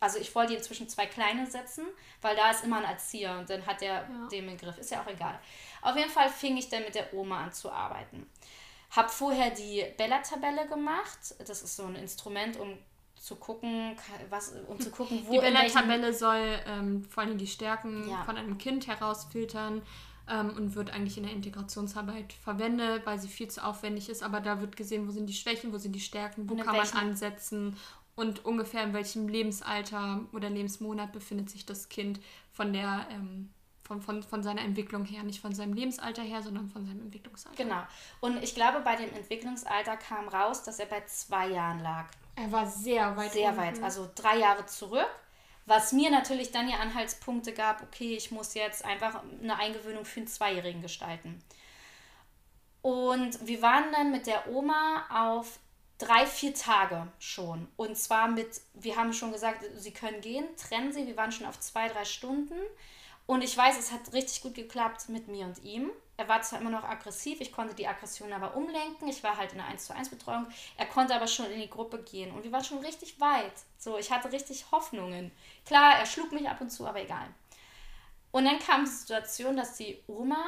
Also 0.01 0.17
ich 0.19 0.33
wollte 0.33 0.53
ihn 0.53 0.63
zwischen 0.63 0.87
zwei 0.87 1.05
Kleine 1.05 1.45
setzen, 1.45 1.85
weil 2.21 2.35
da 2.35 2.51
ist 2.51 2.63
immer 2.63 2.77
ein 2.77 2.85
Erzieher 2.85 3.37
und 3.37 3.49
dann 3.49 3.65
hat 3.65 3.81
er 3.81 4.07
ja. 4.09 4.27
den 4.31 4.47
Begriff. 4.47 4.77
Ist 4.77 4.91
ja 4.91 5.01
auch 5.01 5.07
egal. 5.07 5.39
Auf 5.81 5.95
jeden 5.95 6.09
Fall 6.09 6.29
fing 6.29 6.55
ich 6.57 6.69
dann 6.69 6.83
mit 6.83 6.95
der 6.95 7.13
Oma 7.13 7.43
an 7.43 7.53
zu 7.53 7.71
arbeiten. 7.71 8.29
Habe 8.91 9.09
vorher 9.09 9.51
die 9.51 9.85
Bella-Tabelle 9.97 10.67
gemacht. 10.67 11.35
Das 11.39 11.61
ist 11.61 11.75
so 11.75 11.85
ein 11.85 11.95
Instrument, 11.95 12.57
um 12.57 12.77
zu 13.19 13.35
gucken, 13.35 13.95
was, 14.29 14.53
um 14.67 14.79
zu 14.79 14.89
gucken, 14.89 15.21
wo. 15.25 15.33
Die 15.33 15.39
Bella-Tabelle 15.39 16.13
soll 16.13 16.59
ähm, 16.65 17.03
vor 17.03 17.23
allem 17.23 17.37
die 17.37 17.47
Stärken 17.47 18.09
ja. 18.09 18.23
von 18.23 18.37
einem 18.37 18.57
Kind 18.57 18.87
herausfiltern 18.87 19.81
ähm, 20.29 20.51
und 20.55 20.75
wird 20.75 20.91
eigentlich 20.91 21.17
in 21.17 21.23
der 21.23 21.33
Integrationsarbeit 21.33 22.33
verwendet, 22.33 23.05
weil 23.05 23.19
sie 23.19 23.27
viel 23.27 23.49
zu 23.49 23.63
aufwendig 23.63 24.09
ist. 24.09 24.23
Aber 24.23 24.39
da 24.39 24.61
wird 24.61 24.77
gesehen, 24.77 25.07
wo 25.07 25.11
sind 25.11 25.27
die 25.27 25.33
Schwächen, 25.33 25.73
wo 25.73 25.77
sind 25.77 25.93
die 25.93 25.99
Stärken, 25.99 26.49
wo 26.49 26.55
kann 26.55 26.75
man 26.75 26.89
ansetzen 26.89 27.75
und 28.19 28.43
ungefähr 28.43 28.83
in 28.83 28.93
welchem 28.93 29.29
Lebensalter 29.29 30.21
oder 30.33 30.49
Lebensmonat 30.49 31.13
befindet 31.13 31.49
sich 31.49 31.65
das 31.65 31.87
Kind 31.87 32.19
von 32.51 32.73
der 32.73 33.07
ähm, 33.11 33.49
von, 33.89 34.03
von, 34.03 34.21
von 34.21 34.43
seiner 34.43 34.61
Entwicklung 34.61 35.03
her, 35.03 35.23
nicht 35.23 35.41
von 35.41 35.51
seinem 35.55 35.73
Lebensalter 35.73 36.21
her, 36.21 36.43
sondern 36.43 36.69
von 36.69 36.85
seinem 36.85 37.01
Entwicklungsalter. 37.01 37.61
Genau. 37.61 37.81
Und 38.19 38.41
ich 38.43 38.53
glaube, 38.53 38.81
bei 38.81 38.95
dem 38.95 39.11
Entwicklungsalter 39.15 39.97
kam 39.97 40.27
raus, 40.27 40.61
dass 40.61 40.77
er 40.77 40.85
bei 40.85 41.03
zwei 41.05 41.47
Jahren 41.47 41.79
lag. 41.79 42.05
Er 42.35 42.51
war 42.51 42.67
sehr 42.67 43.17
weit. 43.17 43.33
Sehr 43.33 43.49
unten. 43.49 43.61
weit, 43.61 43.83
also 43.83 44.07
drei 44.13 44.37
Jahre 44.37 44.67
zurück. 44.67 45.09
Was 45.65 45.91
mir 45.91 46.11
natürlich 46.11 46.51
dann 46.51 46.69
ja 46.69 46.77
Anhaltspunkte 46.77 47.51
gab, 47.51 47.81
okay, 47.81 48.15
ich 48.15 48.29
muss 48.29 48.53
jetzt 48.53 48.85
einfach 48.85 49.23
eine 49.41 49.57
Eingewöhnung 49.57 50.05
für 50.05 50.19
einen 50.19 50.27
Zweijährigen 50.27 50.83
gestalten. 50.83 51.43
Und 52.83 53.47
wir 53.47 53.63
waren 53.63 53.91
dann 53.91 54.11
mit 54.11 54.27
der 54.27 54.49
Oma 54.49 55.05
auf 55.09 55.57
drei, 55.97 56.27
vier 56.27 56.53
Tage 56.53 57.07
schon. 57.17 57.67
Und 57.75 57.97
zwar 57.97 58.27
mit, 58.27 58.61
wir 58.75 58.97
haben 58.97 59.13
schon 59.13 59.31
gesagt, 59.31 59.65
sie 59.77 59.91
können 59.91 60.21
gehen, 60.21 60.45
trennen 60.57 60.93
sie. 60.93 61.07
Wir 61.07 61.17
waren 61.17 61.31
schon 61.31 61.47
auf 61.47 61.59
zwei, 61.59 61.87
drei 61.87 62.05
Stunden. 62.05 62.53
Und 63.29 63.43
ich 63.43 63.55
weiß, 63.55 63.77
es 63.77 63.91
hat 63.91 64.11
richtig 64.11 64.41
gut 64.41 64.55
geklappt 64.55 65.07
mit 65.07 65.27
mir 65.27 65.45
und 65.45 65.63
ihm. 65.63 65.91
Er 66.17 66.27
war 66.27 66.41
zwar 66.41 66.61
immer 66.61 66.71
noch 66.71 66.83
aggressiv, 66.83 67.39
ich 67.41 67.51
konnte 67.51 67.75
die 67.75 67.85
Aggression 67.85 68.33
aber 68.33 68.55
umlenken. 68.55 69.07
Ich 69.07 69.23
war 69.23 69.37
halt 69.37 69.53
in 69.53 69.59
einer 69.59 69.69
1 69.69 69.85
zu 69.85 69.93
1 69.93 70.09
Betreuung. 70.09 70.47
Er 70.77 70.87
konnte 70.87 71.13
aber 71.13 71.27
schon 71.27 71.45
in 71.51 71.59
die 71.59 71.69
Gruppe 71.69 72.01
gehen 72.01 72.31
und 72.33 72.43
wir 72.43 72.51
waren 72.51 72.63
schon 72.63 72.79
richtig 72.79 73.21
weit. 73.21 73.53
So, 73.77 73.99
ich 73.99 74.09
hatte 74.09 74.31
richtig 74.31 74.65
Hoffnungen. 74.71 75.31
Klar, 75.63 75.99
er 75.99 76.07
schlug 76.07 76.31
mich 76.31 76.49
ab 76.49 76.59
und 76.59 76.71
zu, 76.71 76.87
aber 76.87 77.03
egal. 77.03 77.27
Und 78.31 78.45
dann 78.45 78.57
kam 78.57 78.85
die 78.85 78.89
Situation, 78.89 79.55
dass 79.55 79.77
die 79.77 80.03
Oma 80.07 80.43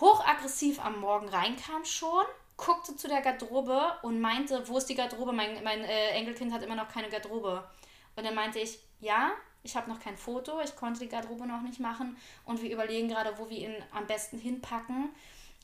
hochaggressiv 0.00 0.84
am 0.84 0.98
Morgen 0.98 1.28
reinkam 1.28 1.84
schon, 1.84 2.24
guckte 2.56 2.96
zu 2.96 3.06
der 3.06 3.20
Garderobe 3.20 4.00
und 4.02 4.20
meinte, 4.20 4.66
wo 4.66 4.78
ist 4.78 4.88
die 4.88 4.96
Garderobe? 4.96 5.30
Mein, 5.30 5.62
mein 5.62 5.84
äh, 5.84 6.08
Enkelkind 6.08 6.52
hat 6.52 6.64
immer 6.64 6.74
noch 6.74 6.88
keine 6.88 7.08
Garderobe. 7.08 7.70
Und 8.16 8.26
dann 8.26 8.34
meinte 8.34 8.58
ich, 8.58 8.80
ja, 8.98 9.30
ich 9.64 9.74
habe 9.76 9.90
noch 9.90 9.98
kein 9.98 10.16
Foto, 10.16 10.60
ich 10.60 10.76
konnte 10.76 11.00
die 11.00 11.08
Garderobe 11.08 11.46
noch 11.46 11.62
nicht 11.62 11.80
machen 11.80 12.16
und 12.44 12.62
wir 12.62 12.70
überlegen 12.70 13.08
gerade, 13.08 13.36
wo 13.38 13.50
wir 13.50 13.58
ihn 13.58 13.74
am 13.92 14.06
besten 14.06 14.38
hinpacken. 14.38 15.08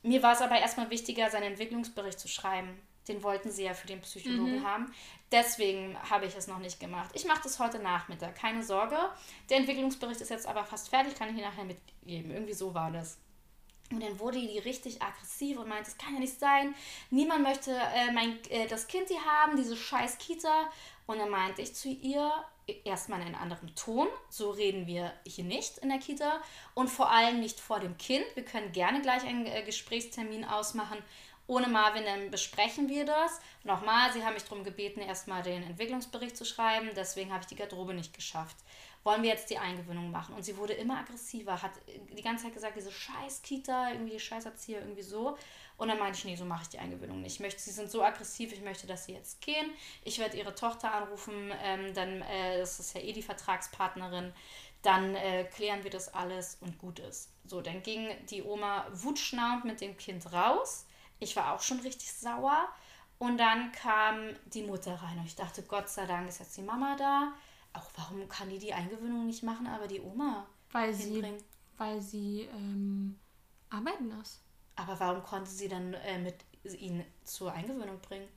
Mir 0.02 0.22
war 0.22 0.32
es 0.32 0.40
aber 0.40 0.58
erstmal 0.58 0.90
wichtiger, 0.90 1.30
seinen 1.30 1.52
Entwicklungsbericht 1.52 2.18
zu 2.18 2.26
schreiben. 2.26 2.80
Den 3.08 3.22
wollten 3.22 3.50
sie 3.50 3.64
ja 3.64 3.74
für 3.74 3.86
den 3.86 4.00
Psychologen 4.00 4.60
mhm. 4.60 4.66
haben. 4.66 4.94
Deswegen 5.30 5.96
habe 6.08 6.26
ich 6.26 6.34
es 6.34 6.46
noch 6.46 6.58
nicht 6.58 6.80
gemacht. 6.80 7.10
Ich 7.12 7.26
mache 7.26 7.42
das 7.42 7.58
heute 7.58 7.78
Nachmittag, 7.78 8.34
keine 8.34 8.62
Sorge. 8.62 8.96
Der 9.50 9.58
Entwicklungsbericht 9.58 10.20
ist 10.20 10.30
jetzt 10.30 10.46
aber 10.46 10.64
fast 10.64 10.88
fertig, 10.88 11.14
kann 11.14 11.28
ich 11.28 11.34
Ihnen 11.34 11.44
nachher 11.44 11.64
mitgeben. 11.64 12.30
Irgendwie 12.30 12.54
so 12.54 12.72
war 12.72 12.90
das. 12.90 13.18
Und 13.90 14.02
dann 14.02 14.18
wurde 14.20 14.38
die 14.38 14.58
richtig 14.60 15.02
aggressiv 15.02 15.58
und 15.58 15.68
meinte, 15.68 15.90
es 15.90 15.98
kann 15.98 16.14
ja 16.14 16.20
nicht 16.20 16.38
sein. 16.38 16.74
Niemand 17.10 17.42
möchte 17.42 17.72
äh, 17.72 18.12
mein, 18.12 18.38
äh, 18.48 18.66
das 18.68 18.86
Kind 18.86 19.08
hier 19.08 19.24
haben, 19.24 19.56
diese 19.56 19.76
scheiß 19.76 20.18
Kita. 20.18 20.70
Und 21.06 21.18
dann 21.18 21.30
meinte 21.30 21.60
ich 21.60 21.74
zu 21.74 21.88
ihr, 21.88 22.30
erstmal 22.84 23.20
in 23.20 23.26
einem 23.26 23.36
anderen 23.36 23.74
Ton. 23.74 24.08
So 24.28 24.50
reden 24.50 24.86
wir 24.86 25.12
hier 25.26 25.44
nicht 25.44 25.78
in 25.78 25.88
der 25.88 25.98
Kita 25.98 26.40
und 26.74 26.88
vor 26.88 27.10
allem 27.10 27.40
nicht 27.40 27.60
vor 27.60 27.80
dem 27.80 27.96
Kind. 27.98 28.24
Wir 28.34 28.44
können 28.44 28.72
gerne 28.72 29.00
gleich 29.02 29.24
einen 29.24 29.46
äh, 29.46 29.62
Gesprächstermin 29.62 30.44
ausmachen. 30.44 30.98
Ohne 31.46 31.66
Marvin, 31.66 32.04
dann 32.04 32.30
besprechen 32.30 32.88
wir 32.88 33.04
das. 33.04 33.40
Nochmal, 33.64 34.12
sie 34.12 34.24
haben 34.24 34.34
mich 34.34 34.44
darum 34.44 34.62
gebeten, 34.62 35.00
erstmal 35.00 35.42
den 35.42 35.64
Entwicklungsbericht 35.64 36.36
zu 36.36 36.44
schreiben. 36.44 36.90
Deswegen 36.94 37.32
habe 37.32 37.42
ich 37.42 37.48
die 37.48 37.56
Garderobe 37.56 37.92
nicht 37.92 38.14
geschafft. 38.14 38.56
wollen 39.02 39.22
wir 39.22 39.30
jetzt 39.30 39.50
die 39.50 39.58
Eingewöhnung 39.58 40.12
machen? 40.12 40.36
Und 40.36 40.44
sie 40.44 40.56
wurde 40.56 40.74
immer 40.74 40.98
aggressiver, 40.98 41.60
hat 41.60 41.72
die 42.16 42.22
ganze 42.22 42.44
Zeit 42.44 42.54
gesagt, 42.54 42.76
diese 42.76 42.92
scheiß 42.92 43.42
Kita, 43.42 43.90
irgendwie 43.90 44.12
die 44.12 44.20
scheiß 44.20 44.44
Erzieher, 44.44 44.80
irgendwie 44.80 45.02
so. 45.02 45.36
Und 45.80 45.88
dann 45.88 45.98
meinte 45.98 46.18
ich, 46.18 46.26
nee, 46.26 46.36
so 46.36 46.44
mache 46.44 46.64
ich 46.64 46.68
die 46.68 46.78
Eingewöhnung 46.78 47.22
nicht. 47.22 47.36
Ich 47.36 47.40
möchte, 47.40 47.58
sie 47.58 47.70
sind 47.70 47.90
so 47.90 48.02
aggressiv, 48.02 48.52
ich 48.52 48.60
möchte, 48.60 48.86
dass 48.86 49.06
sie 49.06 49.14
jetzt 49.14 49.40
gehen. 49.40 49.70
Ich 50.04 50.18
werde 50.18 50.36
ihre 50.36 50.54
Tochter 50.54 50.92
anrufen, 50.92 51.50
ähm, 51.62 51.94
dann, 51.94 52.20
äh, 52.20 52.58
das 52.58 52.78
ist 52.80 52.94
ja 52.94 53.00
eh 53.00 53.14
die 53.14 53.22
Vertragspartnerin, 53.22 54.34
dann 54.82 55.14
äh, 55.14 55.44
klären 55.44 55.82
wir 55.82 55.90
das 55.90 56.12
alles 56.12 56.58
und 56.60 56.76
gut 56.76 56.98
ist. 56.98 57.30
So, 57.46 57.62
dann 57.62 57.82
ging 57.82 58.10
die 58.28 58.42
Oma 58.42 58.88
wutschnaubend 58.92 59.64
mit 59.64 59.80
dem 59.80 59.96
Kind 59.96 60.30
raus. 60.34 60.84
Ich 61.18 61.34
war 61.34 61.54
auch 61.54 61.62
schon 61.62 61.80
richtig 61.80 62.12
sauer. 62.12 62.68
Und 63.16 63.38
dann 63.38 63.72
kam 63.72 64.36
die 64.52 64.62
Mutter 64.62 64.96
rein 64.96 65.18
und 65.18 65.24
ich 65.24 65.36
dachte, 65.36 65.62
Gott 65.62 65.88
sei 65.88 66.04
Dank 66.04 66.28
ist 66.28 66.40
jetzt 66.40 66.58
die 66.58 66.62
Mama 66.62 66.94
da. 66.98 67.32
Auch 67.72 67.90
warum 67.96 68.28
kann 68.28 68.50
die 68.50 68.58
die 68.58 68.74
Eingewöhnung 68.74 69.24
nicht 69.24 69.42
machen, 69.42 69.66
aber 69.66 69.88
die 69.88 70.02
Oma 70.02 70.46
weil 70.72 70.94
hinbringen? 70.94 71.38
Sie, 71.38 71.44
weil 71.78 72.02
sie 72.02 72.48
ähm, 72.52 73.18
arbeiten 73.70 74.10
ist. 74.20 74.42
Aber 74.80 74.98
warum 74.98 75.22
konnte 75.22 75.50
sie 75.50 75.68
dann 75.68 75.94
äh, 75.94 76.18
mit 76.18 76.36
ihn 76.64 77.04
zur 77.24 77.52
Eingewöhnung 77.52 78.00
bringen? 78.00 78.28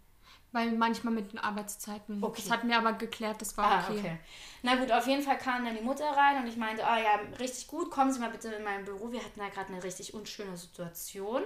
Weil 0.52 0.72
manchmal 0.74 1.14
mit 1.14 1.32
den 1.32 1.40
Arbeitszeiten. 1.40 2.24
Okay. 2.24 2.42
Das 2.44 2.52
hat 2.52 2.64
mir 2.64 2.78
aber 2.78 2.94
geklärt, 2.94 3.42
das 3.42 3.58
war 3.58 3.66
ah, 3.66 3.88
okay. 3.90 4.00
okay. 4.00 4.20
Na 4.62 4.76
gut, 4.76 4.92
auf 4.92 5.08
jeden 5.08 5.24
Fall 5.24 5.38
kam 5.38 5.66
dann 5.66 5.76
die 5.76 5.82
Mutter 5.82 6.06
rein 6.06 6.44
und 6.44 6.48
ich 6.48 6.58
meinte, 6.58 6.84
oh 6.84 6.96
ja, 6.96 7.20
richtig 7.40 7.68
gut, 7.68 7.90
kommen 7.90 8.12
Sie 8.12 8.20
mal 8.20 8.30
bitte 8.30 8.50
in 8.50 8.64
mein 8.64 8.86
Büro. 8.86 9.12
Wir 9.12 9.24
hatten 9.24 9.40
da 9.40 9.50
gerade 9.50 9.74
eine 9.74 9.84
richtig 9.84 10.14
unschöne 10.14 10.56
Situation. 10.56 11.42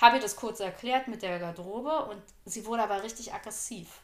Habe 0.00 0.16
ihr 0.16 0.22
das 0.22 0.36
kurz 0.36 0.60
erklärt 0.60 1.08
mit 1.08 1.22
der 1.22 1.40
Garderobe 1.40 2.04
und 2.06 2.22
sie 2.44 2.64
wurde 2.66 2.84
aber 2.84 3.02
richtig 3.02 3.34
aggressiv. 3.34 4.00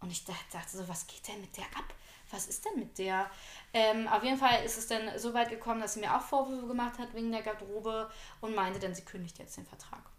Und 0.00 0.12
ich 0.12 0.24
dachte 0.24 0.76
so, 0.76 0.86
was 0.86 1.08
geht 1.08 1.26
denn 1.26 1.40
mit 1.40 1.56
der 1.56 1.64
ab? 1.64 1.92
Was 2.30 2.46
ist 2.46 2.64
denn 2.64 2.78
mit 2.78 2.98
der? 2.98 3.30
Ähm, 3.72 4.06
auf 4.08 4.22
jeden 4.22 4.38
Fall 4.38 4.64
ist 4.64 4.78
es 4.78 4.86
dann 4.86 5.18
so 5.18 5.34
weit 5.34 5.50
gekommen, 5.50 5.80
dass 5.80 5.94
sie 5.94 6.00
mir 6.00 6.16
auch 6.16 6.22
Vorwürfe 6.22 6.66
gemacht 6.66 6.98
hat 6.98 7.14
wegen 7.14 7.32
der 7.32 7.42
Garderobe 7.42 8.10
und 8.40 8.54
meinte 8.54 8.78
dann, 8.78 8.94
sie 8.94 9.04
kündigt 9.04 9.38
jetzt 9.38 9.56
den 9.56 9.66
Vertrag. 9.66 10.10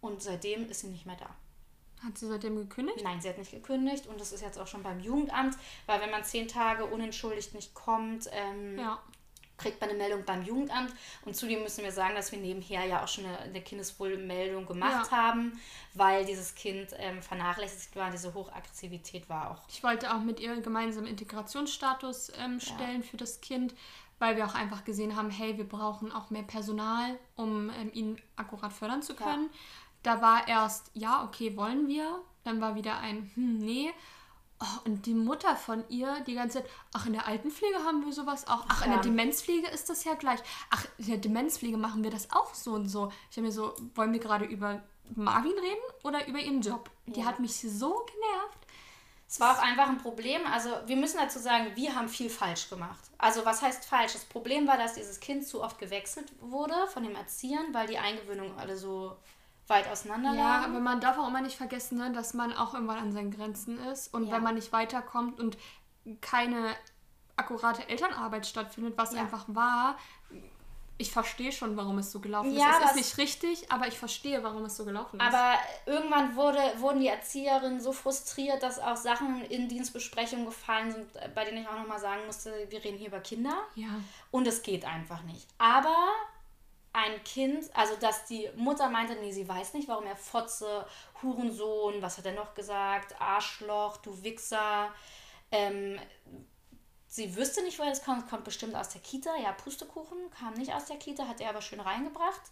Und 0.00 0.22
seitdem 0.22 0.68
ist 0.68 0.80
sie 0.80 0.88
nicht 0.88 1.06
mehr 1.06 1.16
da. 1.16 1.34
Hat 2.04 2.16
sie 2.16 2.28
seitdem 2.28 2.56
gekündigt? 2.56 3.04
Nein, 3.04 3.20
sie 3.20 3.28
hat 3.28 3.36
nicht 3.36 3.50
gekündigt 3.50 4.06
und 4.06 4.18
das 4.20 4.32
ist 4.32 4.40
jetzt 4.40 4.58
auch 4.58 4.66
schon 4.66 4.82
beim 4.82 5.00
Jugendamt, 5.00 5.56
weil 5.84 6.00
wenn 6.00 6.10
man 6.10 6.24
zehn 6.24 6.48
Tage 6.48 6.86
unentschuldigt 6.86 7.54
nicht 7.54 7.74
kommt, 7.74 8.28
ähm, 8.32 8.78
ja. 8.78 8.98
Kriegt 9.60 9.80
man 9.80 9.90
eine 9.90 9.98
Meldung 9.98 10.24
beim 10.24 10.42
Jugendamt. 10.42 10.92
Und 11.24 11.36
zudem 11.36 11.62
müssen 11.62 11.84
wir 11.84 11.92
sagen, 11.92 12.14
dass 12.14 12.32
wir 12.32 12.38
nebenher 12.38 12.84
ja 12.86 13.04
auch 13.04 13.08
schon 13.08 13.26
eine, 13.26 13.38
eine 13.38 13.60
Kindeswohlmeldung 13.60 14.66
gemacht 14.66 15.10
ja. 15.10 15.16
haben, 15.16 15.60
weil 15.94 16.24
dieses 16.24 16.54
Kind 16.54 16.88
ähm, 16.98 17.22
vernachlässigt 17.22 17.94
war. 17.96 18.10
Diese 18.10 18.34
Hochaggressivität 18.34 19.28
war 19.28 19.50
auch. 19.50 19.68
Ich 19.68 19.82
wollte 19.82 20.14
auch 20.14 20.20
mit 20.20 20.40
ihr 20.40 20.60
gemeinsam 20.60 21.06
Integrationsstatus 21.06 22.32
ähm, 22.38 22.58
stellen 22.60 23.02
ja. 23.02 23.06
für 23.08 23.16
das 23.16 23.40
Kind, 23.40 23.74
weil 24.18 24.36
wir 24.36 24.46
auch 24.46 24.54
einfach 24.54 24.84
gesehen 24.84 25.16
haben, 25.16 25.30
hey, 25.30 25.56
wir 25.56 25.68
brauchen 25.68 26.10
auch 26.12 26.30
mehr 26.30 26.42
Personal, 26.42 27.18
um 27.36 27.70
ähm, 27.70 27.90
ihn 27.92 28.20
akkurat 28.36 28.72
fördern 28.72 29.02
zu 29.02 29.14
können. 29.14 29.50
Ja. 29.52 29.58
Da 30.02 30.22
war 30.22 30.48
erst, 30.48 30.90
ja, 30.94 31.24
okay, 31.24 31.56
wollen 31.56 31.86
wir. 31.86 32.20
Dann 32.42 32.60
war 32.60 32.74
wieder 32.74 32.98
ein, 32.98 33.30
hm, 33.34 33.58
nee. 33.58 33.90
Oh, 34.62 34.80
und 34.84 35.06
die 35.06 35.14
Mutter 35.14 35.56
von 35.56 35.88
ihr 35.88 36.20
die 36.26 36.34
ganze 36.34 36.58
Zeit, 36.58 36.70
ach, 36.92 37.06
in 37.06 37.14
der 37.14 37.26
Altenpflege 37.26 37.78
haben 37.78 38.04
wir 38.04 38.12
sowas 38.12 38.46
auch. 38.46 38.66
Ach, 38.68 38.84
in 38.84 38.90
der 38.90 39.00
Demenzpflege 39.00 39.66
ist 39.68 39.88
das 39.88 40.04
ja 40.04 40.14
gleich. 40.14 40.40
Ach, 40.68 40.84
in 40.98 41.06
der 41.06 41.16
Demenzpflege 41.16 41.78
machen 41.78 42.04
wir 42.04 42.10
das 42.10 42.30
auch 42.30 42.52
so 42.54 42.72
und 42.72 42.88
so. 42.88 43.10
Ich 43.30 43.38
habe 43.38 43.46
mir 43.46 43.52
so, 43.52 43.74
wollen 43.94 44.12
wir 44.12 44.20
gerade 44.20 44.44
über 44.44 44.82
Marvin 45.14 45.52
reden 45.52 45.80
oder 46.02 46.26
über 46.26 46.38
ihren 46.38 46.60
Job? 46.60 46.90
Die 47.06 47.20
ja. 47.20 47.26
hat 47.26 47.40
mich 47.40 47.54
so 47.54 48.04
genervt. 48.04 48.58
Es 49.26 49.40
war 49.40 49.56
auch 49.56 49.62
einfach 49.62 49.88
ein 49.88 49.98
Problem. 49.98 50.42
Also 50.52 50.70
wir 50.86 50.96
müssen 50.96 51.18
dazu 51.18 51.38
sagen, 51.38 51.70
wir 51.76 51.94
haben 51.94 52.08
viel 52.08 52.28
falsch 52.28 52.68
gemacht. 52.68 53.10
Also 53.16 53.46
was 53.46 53.62
heißt 53.62 53.84
falsch? 53.84 54.12
Das 54.12 54.24
Problem 54.24 54.66
war, 54.66 54.76
dass 54.76 54.94
dieses 54.94 55.20
Kind 55.20 55.46
zu 55.46 55.62
oft 55.62 55.78
gewechselt 55.78 56.32
wurde 56.40 56.74
von 56.88 57.04
dem 57.04 57.14
Erziehern, 57.14 57.72
weil 57.72 57.86
die 57.86 57.98
Eingewöhnung 57.98 58.58
alle 58.58 58.76
so 58.76 59.16
weit 59.70 59.88
auseinander 59.88 60.34
Ja, 60.34 60.64
aber 60.64 60.80
man 60.80 61.00
darf 61.00 61.18
auch 61.18 61.28
immer 61.28 61.40
nicht 61.40 61.56
vergessen, 61.56 61.98
ne, 61.98 62.12
dass 62.12 62.34
man 62.34 62.52
auch 62.52 62.74
irgendwann 62.74 62.98
an 62.98 63.12
seinen 63.12 63.30
Grenzen 63.30 63.78
ist. 63.78 64.12
Und 64.12 64.26
ja. 64.26 64.32
wenn 64.32 64.42
man 64.42 64.56
nicht 64.56 64.72
weiterkommt 64.72 65.40
und 65.40 65.56
keine 66.20 66.74
akkurate 67.36 67.88
Elternarbeit 67.88 68.46
stattfindet, 68.46 68.94
was 68.96 69.14
ja. 69.14 69.20
einfach 69.20 69.44
war, 69.48 69.96
ich 71.00 71.10
verstehe 71.10 71.50
schon, 71.50 71.78
warum 71.78 71.98
es 71.98 72.12
so 72.12 72.20
gelaufen 72.20 72.54
ja, 72.54 72.72
ist. 72.72 72.84
Es 72.84 72.90
ist 72.90 72.96
nicht 72.96 73.18
richtig, 73.18 73.72
aber 73.72 73.88
ich 73.88 73.98
verstehe, 73.98 74.42
warum 74.42 74.66
es 74.66 74.76
so 74.76 74.84
gelaufen 74.84 75.18
ist. 75.18 75.26
Aber 75.26 75.58
irgendwann 75.86 76.36
wurde, 76.36 76.60
wurden 76.76 77.00
die 77.00 77.08
Erzieherinnen 77.08 77.80
so 77.80 77.92
frustriert, 77.92 78.62
dass 78.62 78.78
auch 78.78 78.96
Sachen 78.96 79.42
in 79.46 79.66
Dienstbesprechungen 79.68 80.44
gefallen 80.44 80.92
sind, 80.92 81.34
bei 81.34 81.46
denen 81.46 81.62
ich 81.62 81.68
auch 81.68 81.78
nochmal 81.78 81.98
sagen 81.98 82.26
musste, 82.26 82.52
wir 82.68 82.84
reden 82.84 82.98
hier 82.98 83.08
über 83.08 83.20
Kinder. 83.20 83.54
Ja. 83.74 83.88
Und 84.30 84.46
es 84.46 84.62
geht 84.62 84.84
einfach 84.84 85.22
nicht. 85.22 85.48
Aber 85.56 85.96
ein 86.92 87.22
Kind, 87.24 87.64
also 87.74 87.94
dass 87.96 88.24
die 88.26 88.48
Mutter 88.56 88.88
meinte, 88.88 89.14
nee, 89.16 89.32
sie 89.32 89.48
weiß 89.48 89.74
nicht, 89.74 89.88
warum 89.88 90.06
er 90.06 90.16
Fotze, 90.16 90.86
Hurensohn, 91.22 92.02
was 92.02 92.18
hat 92.18 92.26
er 92.26 92.32
noch 92.32 92.54
gesagt, 92.54 93.20
Arschloch, 93.20 93.98
du 93.98 94.22
Wichser. 94.24 94.92
Ähm, 95.52 96.00
sie 97.06 97.36
wüsste 97.36 97.62
nicht, 97.62 97.78
woher 97.78 97.90
das 97.90 98.04
kommt, 98.04 98.28
kommt 98.28 98.44
bestimmt 98.44 98.74
aus 98.74 98.88
der 98.88 99.00
Kita. 99.00 99.36
Ja, 99.36 99.52
Pustekuchen 99.52 100.30
kam 100.30 100.54
nicht 100.54 100.74
aus 100.74 100.86
der 100.86 100.96
Kita, 100.96 101.28
hat 101.28 101.40
er 101.40 101.50
aber 101.50 101.62
schön 101.62 101.80
reingebracht. 101.80 102.42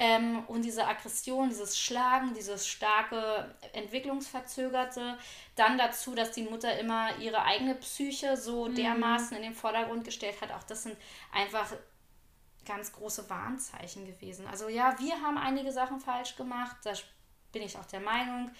Ähm, 0.00 0.44
und 0.46 0.62
diese 0.62 0.86
Aggression, 0.86 1.48
dieses 1.48 1.76
Schlagen, 1.78 2.32
dieses 2.32 2.68
starke, 2.68 3.54
entwicklungsverzögerte, 3.72 5.18
dann 5.56 5.76
dazu, 5.76 6.14
dass 6.14 6.30
die 6.30 6.44
Mutter 6.44 6.78
immer 6.78 7.16
ihre 7.18 7.42
eigene 7.42 7.74
Psyche 7.74 8.36
so 8.36 8.66
mhm. 8.66 8.76
dermaßen 8.76 9.36
in 9.36 9.42
den 9.42 9.54
Vordergrund 9.54 10.04
gestellt 10.04 10.40
hat, 10.40 10.52
auch 10.52 10.62
das 10.62 10.84
sind 10.84 10.96
einfach 11.32 11.72
ganz 12.68 12.92
große 12.92 13.28
Warnzeichen 13.28 14.04
gewesen. 14.06 14.46
Also 14.46 14.68
ja, 14.68 14.94
wir 14.98 15.20
haben 15.20 15.38
einige 15.38 15.72
Sachen 15.72 15.98
falsch 15.98 16.36
gemacht, 16.36 16.76
da 16.84 16.92
bin 17.50 17.62
ich 17.62 17.76
auch 17.76 17.86
der 17.86 18.00
Meinung, 18.00 18.50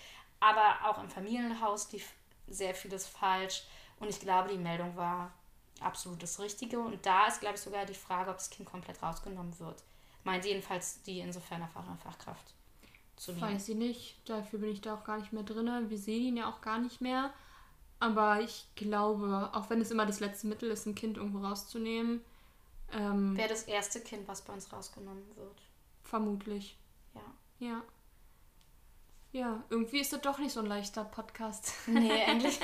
aber 0.40 0.88
auch 0.88 1.02
im 1.02 1.08
Familienhaus 1.08 1.92
lief 1.92 2.12
sehr 2.48 2.74
vieles 2.74 3.06
falsch 3.06 3.64
und 4.00 4.08
ich 4.08 4.18
glaube, 4.18 4.48
die 4.50 4.58
Meldung 4.58 4.96
war 4.96 5.32
absolut 5.80 6.22
das 6.22 6.40
Richtige 6.40 6.80
und 6.80 7.04
da 7.04 7.26
ist, 7.26 7.40
glaube 7.40 7.56
ich, 7.56 7.60
sogar 7.60 7.84
die 7.84 7.94
Frage, 7.94 8.30
ob 8.30 8.38
das 8.38 8.50
Kind 8.50 8.68
komplett 8.68 9.02
rausgenommen 9.02 9.58
wird. 9.60 9.84
Meint 10.24 10.44
jedenfalls 10.44 11.02
die 11.02 11.20
insofern 11.20 11.62
erfahrene 11.62 11.96
Fachkraft. 11.98 12.54
Zu 13.16 13.34
mir. 13.34 13.42
Weiß 13.42 13.68
ich 13.68 13.76
nicht, 13.76 14.28
dafür 14.28 14.60
bin 14.60 14.70
ich 14.70 14.80
da 14.80 14.94
auch 14.94 15.04
gar 15.04 15.18
nicht 15.18 15.32
mehr 15.32 15.42
drin. 15.42 15.90
Wir 15.90 15.98
sehen 15.98 16.22
ihn 16.22 16.36
ja 16.36 16.48
auch 16.48 16.60
gar 16.60 16.78
nicht 16.78 17.00
mehr. 17.00 17.32
Aber 18.00 18.40
ich 18.40 18.66
glaube, 18.76 19.50
auch 19.52 19.70
wenn 19.70 19.80
es 19.80 19.90
immer 19.90 20.06
das 20.06 20.20
letzte 20.20 20.46
Mittel 20.46 20.70
ist, 20.70 20.86
ein 20.86 20.94
Kind 20.94 21.16
irgendwo 21.16 21.44
rauszunehmen, 21.44 22.24
ähm, 22.92 23.36
Wäre 23.36 23.48
das 23.48 23.64
erste 23.64 24.00
Kind, 24.00 24.26
was 24.28 24.42
bei 24.42 24.52
uns 24.52 24.72
rausgenommen 24.72 25.24
wird. 25.36 25.62
Vermutlich. 26.04 26.78
Ja. 27.14 27.20
Ja. 27.58 27.82
Ja, 29.30 29.62
irgendwie 29.68 30.00
ist 30.00 30.12
das 30.12 30.22
doch 30.22 30.38
nicht 30.38 30.52
so 30.52 30.60
ein 30.60 30.66
leichter 30.66 31.04
Podcast. 31.04 31.72
Nee, 31.86 32.22
endlich. 32.22 32.58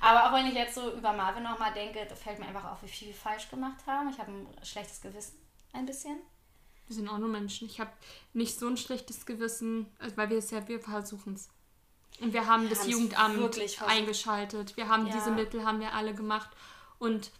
Aber 0.00 0.28
auch 0.28 0.32
wenn 0.36 0.46
ich 0.46 0.54
jetzt 0.54 0.74
so 0.74 0.92
über 0.92 1.12
Marvin 1.12 1.44
nochmal 1.44 1.72
denke, 1.72 2.04
da 2.08 2.14
fällt 2.16 2.40
mir 2.40 2.46
einfach 2.46 2.72
auf, 2.72 2.82
wie 2.82 2.88
viel 2.88 3.08
wir 3.08 3.14
falsch 3.14 3.48
gemacht 3.50 3.86
haben. 3.86 4.08
Ich 4.10 4.18
habe 4.18 4.32
ein 4.32 4.46
schlechtes 4.64 5.00
Gewissen, 5.00 5.36
ein 5.72 5.86
bisschen. 5.86 6.18
Wir 6.88 6.96
sind 6.96 7.08
auch 7.08 7.18
nur 7.18 7.28
Menschen. 7.28 7.66
Ich 7.68 7.80
habe 7.80 7.90
nicht 8.32 8.58
so 8.58 8.66
ein 8.66 8.76
schlechtes 8.76 9.26
Gewissen, 9.26 9.86
also 9.98 10.16
weil 10.16 10.30
wir 10.30 10.38
es 10.38 10.50
ja, 10.50 10.66
wir 10.66 10.80
versuchen 10.80 11.34
es. 11.34 11.48
Und 12.20 12.32
wir 12.32 12.46
haben 12.46 12.64
wir 12.64 12.70
das 12.70 12.86
Jugendamt 12.86 13.58
eingeschaltet. 13.86 14.76
Wir 14.76 14.88
haben 14.88 15.06
ja. 15.06 15.12
diese 15.12 15.30
Mittel, 15.30 15.64
haben 15.64 15.80
wir 15.80 15.92
alle 15.92 16.14
gemacht. 16.14 16.50
Und 16.98 17.30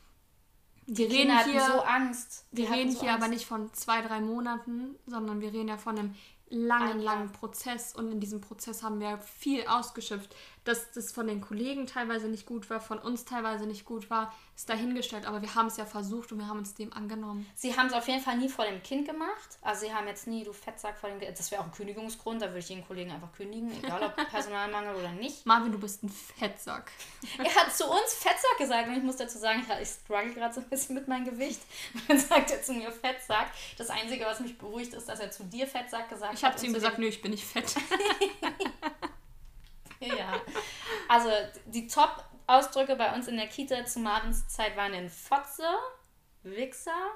wir 0.87 1.11
reden 1.11 1.45
hier, 1.45 1.61
so 1.61 1.81
Angst. 1.81 2.47
Wir 2.53 2.71
reden 2.71 2.93
so 2.93 3.01
hier 3.01 3.11
Angst. 3.11 3.23
aber 3.23 3.33
nicht 3.33 3.47
von 3.47 3.73
zwei, 3.75 4.03
drei 4.03 4.21
Monaten, 4.21 4.97
sondern 5.07 5.41
wir 5.41 5.53
reden 5.53 5.69
ja 5.69 5.77
von 5.77 5.99
einem 5.99 6.15
langen, 6.49 7.01
langen 7.01 7.33
Prozess 7.33 7.95
und 7.95 8.11
in 8.13 8.21
diesem 8.21 8.41
Prozess 8.41 8.83
haben 8.83 9.01
wir 9.01 9.19
viel 9.19 9.67
ausgeschöpft. 9.67 10.35
Dass 10.67 10.91
das 10.91 11.13
von 11.13 11.29
den 11.29 11.41
Kollegen 11.41 11.87
teilweise 11.87 12.27
nicht 12.29 12.45
gut 12.45 12.69
war, 12.71 12.81
von 12.81 12.99
uns 12.99 13.25
teilweise 13.25 13.67
nicht 13.67 13.85
gut 13.85 14.11
war, 14.11 14.35
ist 14.57 14.69
dahingestellt. 14.69 15.27
Aber 15.27 15.41
wir 15.41 15.55
haben 15.55 15.67
es 15.67 15.77
ja 15.77 15.87
versucht 15.87 16.33
und 16.33 16.39
wir 16.39 16.49
haben 16.49 16.59
uns 16.59 16.75
dem 16.75 16.93
angenommen. 16.93 17.47
Sie 17.55 17.77
haben 17.77 17.87
es 17.87 17.93
auf 17.93 18.09
jeden 18.09 18.21
Fall 18.21 18.37
nie 18.37 18.49
vor 18.49 18.65
dem 18.65 18.83
Kind 18.83 19.07
gemacht. 19.07 19.59
Also 19.63 19.87
sie 19.87 19.95
haben 19.95 20.09
jetzt 20.09 20.27
nie, 20.27 20.45
du 20.45 20.53
Fettsack 20.53 20.99
vor 20.99 21.09
dem 21.09 21.21
Kind. 21.21 21.39
Das 21.39 21.51
wäre 21.51 21.63
auch 21.63 21.67
ein 21.67 21.73
Kündigungsgrund, 21.73 22.43
da 22.43 22.49
würde 22.49 22.59
ich 22.59 22.69
jeden 22.69 22.85
Kollegen 22.85 23.13
einfach 23.13 23.33
kündigen, 23.33 23.71
egal 23.83 24.03
ob 24.03 24.17
Personalmangel 24.31 24.97
oder 24.97 25.13
nicht. 25.13 25.47
Marvin, 25.47 25.71
du 25.71 25.79
bist 25.79 26.03
ein 26.03 26.09
Fettsack. 26.09 26.91
er 27.39 27.55
hat 27.55 27.73
zu 27.75 27.85
uns 27.85 28.15
Fettsack 28.15 28.59
gesagt 28.59 28.89
und 28.89 28.97
ich 28.97 29.03
muss 29.05 29.17
dazu 29.17 29.39
sagen, 29.39 29.65
ich 29.81 29.89
struggle 29.89 30.35
gerade 30.35 30.53
so 30.53 30.61
ein 30.61 30.69
bisschen 30.69 30.95
mit 30.97 31.07
meinem 31.07 31.25
Gewicht. 31.25 31.61
Und 31.95 32.09
dann 32.09 32.19
sagt 32.19 32.51
er 32.51 32.63
zu 32.63 32.73
mir 32.73 32.91
Fettsack. 32.91 33.51
Das 33.79 33.91
Einzige, 33.91 34.25
was 34.25 34.41
mich 34.41 34.59
beruhigt, 34.59 34.95
ist, 34.95 35.09
dass 35.09 35.21
er 35.21 35.31
zu 35.31 35.45
dir 35.45 35.67
Fettsack 35.67 36.09
gesagt 36.09 36.35
ich 36.35 36.43
hat. 36.43 36.43
Ich 36.43 36.45
habe 36.45 36.57
zu 36.57 36.67
ihm 36.67 36.73
gesagt, 36.73 36.99
nö, 36.99 37.07
ich 37.07 37.23
bin 37.23 37.31
nicht 37.31 37.45
fett. 37.45 37.75
Ja. 40.01 40.41
Also 41.09 41.31
die 41.67 41.87
Top-Ausdrücke 41.87 42.97
bei 42.97 43.15
uns 43.15 43.29
in 43.29 43.37
der 43.37 43.49
Kita 43.49 43.85
zu 43.85 44.01
Marvins 44.01 44.49
Zeit 44.49 44.77
waren 44.77 44.95
in 44.95 45.09
Fotze, 45.09 45.67
Wichser, 46.43 47.11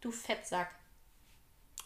du 0.00 0.10
Fettsack. 0.10 0.74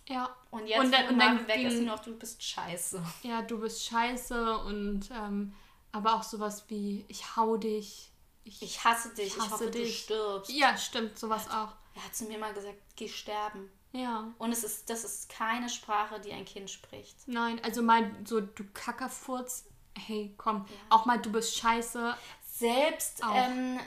Ja. 0.08 0.34
Und 0.50 0.66
jetzt, 0.66 0.80
und 0.80 0.92
dann, 0.92 1.08
wo 1.08 1.12
Marvin 1.14 1.48
weg 1.48 1.62
ist, 1.62 1.76
nur 1.76 1.96
noch 1.96 2.00
du 2.00 2.16
bist 2.16 2.42
scheiße. 2.42 3.02
Ja, 3.22 3.42
du 3.42 3.58
bist 3.58 3.84
scheiße 3.84 4.58
und 4.58 5.10
ähm, 5.10 5.54
aber 5.92 6.14
auch 6.14 6.22
sowas 6.22 6.64
wie 6.68 7.04
ich 7.08 7.36
hau 7.36 7.56
dich, 7.56 8.10
ich, 8.44 8.62
ich 8.62 8.84
hasse 8.84 9.14
dich, 9.14 9.28
ich, 9.28 9.38
hasse 9.38 9.46
ich 9.46 9.52
hoffe, 9.52 9.70
dich. 9.70 10.06
du 10.06 10.14
stirbst. 10.14 10.50
Ja, 10.52 10.76
stimmt, 10.76 11.18
sowas 11.18 11.46
er 11.46 11.52
hat, 11.52 11.68
auch. 11.68 11.74
Er 11.94 12.04
hat 12.04 12.14
zu 12.14 12.24
mir 12.24 12.38
mal 12.38 12.52
gesagt, 12.52 12.76
geh 12.96 13.08
sterben. 13.08 13.70
Ja. 13.92 14.34
Und 14.38 14.52
es 14.52 14.64
ist, 14.64 14.90
das 14.90 15.04
ist 15.04 15.28
keine 15.28 15.68
Sprache, 15.68 16.20
die 16.20 16.32
ein 16.32 16.44
Kind 16.44 16.68
spricht. 16.68 17.16
Nein, 17.26 17.60
also 17.62 17.80
mal 17.80 18.10
so, 18.24 18.40
du 18.40 18.64
Kackerfurz, 18.74 19.66
hey, 19.96 20.34
komm, 20.36 20.66
ja. 20.68 20.74
auch 20.90 21.06
mal, 21.06 21.18
du 21.18 21.32
bist 21.32 21.56
scheiße. 21.56 22.14
Selbst, 22.44 23.22
ähm, 23.34 23.80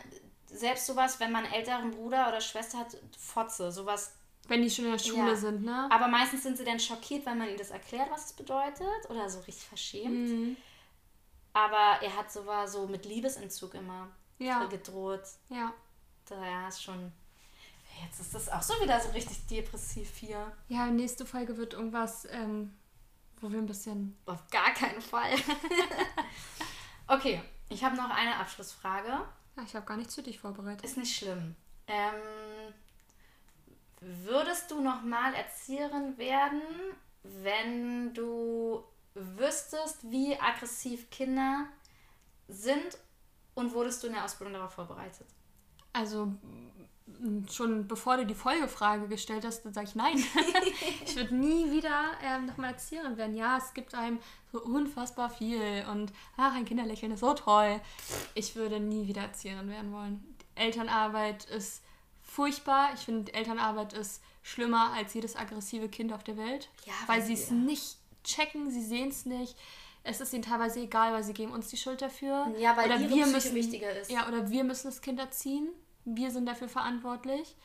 selbst 0.45 0.85
sowas, 0.85 1.19
wenn 1.19 1.31
man 1.31 1.45
einen 1.45 1.53
älteren 1.53 1.91
Bruder 1.91 2.27
oder 2.27 2.41
Schwester 2.41 2.79
hat, 2.79 2.97
Fotze, 3.17 3.71
sowas. 3.71 4.13
Wenn 4.47 4.61
die 4.61 4.69
schon 4.69 4.85
in 4.85 4.91
der 4.91 4.99
Schule 4.99 5.29
ja. 5.29 5.35
sind, 5.35 5.63
ne? 5.63 5.89
Aber 5.91 6.07
meistens 6.07 6.43
sind 6.43 6.57
sie 6.57 6.63
dann 6.63 6.79
schockiert, 6.79 7.25
weil 7.25 7.35
man 7.35 7.49
ihnen 7.49 7.57
das 7.57 7.71
erklärt, 7.71 8.09
was 8.11 8.27
es 8.27 8.33
bedeutet. 8.33 9.09
Oder 9.09 9.29
so 9.29 9.39
richtig 9.39 9.65
verschämt. 9.65 10.29
Mhm. 10.29 10.57
Aber 11.51 12.01
er 12.01 12.15
hat 12.15 12.31
sowas 12.31 12.71
so 12.71 12.87
mit 12.87 13.05
Liebesentzug 13.05 13.73
immer 13.73 14.07
ja. 14.39 14.63
gedroht. 14.65 15.23
Ja. 15.49 15.73
Daher 16.25 16.67
ist 16.67 16.83
schon. 16.83 17.11
Jetzt 18.03 18.19
ist 18.19 18.35
das 18.35 18.47
auch 18.49 18.61
so 18.61 18.73
wieder 18.81 18.99
so 18.99 19.09
richtig 19.09 19.47
depressiv 19.47 20.15
hier. 20.17 20.51
Ja, 20.67 20.85
nächste 20.85 21.25
Folge 21.25 21.57
wird 21.57 21.73
irgendwas, 21.73 22.27
ähm, 22.29 22.77
wo 23.41 23.51
wir 23.51 23.59
ein 23.59 23.65
bisschen. 23.65 24.17
Auf 24.25 24.47
gar 24.49 24.73
keinen 24.73 25.01
Fall. 25.01 25.31
okay, 27.07 27.41
ich 27.69 27.83
habe 27.83 27.95
noch 27.95 28.09
eine 28.09 28.35
Abschlussfrage. 28.37 29.07
Ja, 29.07 29.63
ich 29.65 29.75
habe 29.75 29.85
gar 29.85 29.97
nichts 29.97 30.15
für 30.15 30.23
dich 30.23 30.39
vorbereitet. 30.39 30.83
Ist 30.83 30.97
nicht 30.97 31.15
schlimm. 31.15 31.55
Ähm, 31.87 32.73
würdest 33.99 34.71
du 34.71 34.81
nochmal 34.81 35.33
Erzieherin 35.33 36.17
werden, 36.17 36.61
wenn 37.23 38.13
du 38.13 38.83
wüsstest, 39.13 40.11
wie 40.11 40.39
aggressiv 40.39 41.09
Kinder 41.09 41.65
sind 42.47 42.97
und 43.55 43.73
wurdest 43.73 44.03
du 44.03 44.07
in 44.07 44.13
der 44.13 44.23
Ausbildung 44.23 44.53
darauf 44.53 44.73
vorbereitet? 44.73 45.27
Also 45.93 46.31
schon 47.51 47.87
bevor 47.87 48.17
du 48.17 48.25
die 48.25 48.35
Folgefrage 48.35 49.07
gestellt 49.07 49.45
hast, 49.45 49.63
dann 49.63 49.73
sage 49.73 49.87
ich 49.87 49.95
nein. 49.95 50.23
ich 51.05 51.15
würde 51.15 51.35
nie 51.35 51.71
wieder 51.71 52.11
ähm, 52.23 52.45
nochmal 52.45 52.71
Erzieherin 52.71 53.17
werden. 53.17 53.35
Ja, 53.35 53.57
es 53.57 53.73
gibt 53.73 53.93
einem 53.93 54.19
so 54.51 54.61
unfassbar 54.61 55.29
viel 55.29 55.85
und 55.91 56.11
ach, 56.35 56.55
ein 56.55 56.65
Kinderlächeln 56.65 57.11
ist 57.11 57.21
so 57.21 57.33
toll. 57.33 57.79
Ich 58.35 58.55
würde 58.55 58.79
nie 58.79 59.07
wieder 59.07 59.21
Erzieherin 59.21 59.69
werden 59.69 59.91
wollen. 59.91 60.35
Elternarbeit 60.55 61.45
ist 61.45 61.81
furchtbar. 62.21 62.89
Ich 62.93 63.01
finde, 63.01 63.33
Elternarbeit 63.33 63.93
ist 63.93 64.21
schlimmer 64.43 64.93
als 64.93 65.13
jedes 65.13 65.35
aggressive 65.35 65.89
Kind 65.89 66.13
auf 66.13 66.23
der 66.23 66.37
Welt, 66.37 66.69
ja, 66.85 66.93
weil 67.07 67.21
sie 67.21 67.33
es 67.33 67.49
ja. 67.49 67.55
nicht 67.55 67.97
checken, 68.23 68.69
sie 68.69 68.83
sehen 68.83 69.09
es 69.09 69.25
nicht. 69.25 69.57
Es 70.03 70.21
ist 70.21 70.33
ihnen 70.33 70.43
teilweise 70.43 70.79
egal, 70.79 71.11
weil 71.11 71.23
sie 71.23 71.33
geben 71.33 71.51
uns 71.51 71.67
die 71.67 71.75
Schuld 71.75 72.01
dafür. 72.01 72.53
Ja, 72.57 72.77
weil 72.77 72.85
oder 72.85 73.09
wir 73.09 73.27
müssen, 73.27 73.55
wichtiger 73.55 73.91
ist. 73.91 74.09
Ja, 74.09 74.27
oder 74.27 74.49
wir 74.49 74.63
müssen 74.63 74.87
das 74.87 75.01
Kind 75.01 75.19
erziehen. 75.19 75.67
Wir 76.15 76.31
sind 76.31 76.45
dafür 76.45 76.69
verantwortlich. 76.69 77.55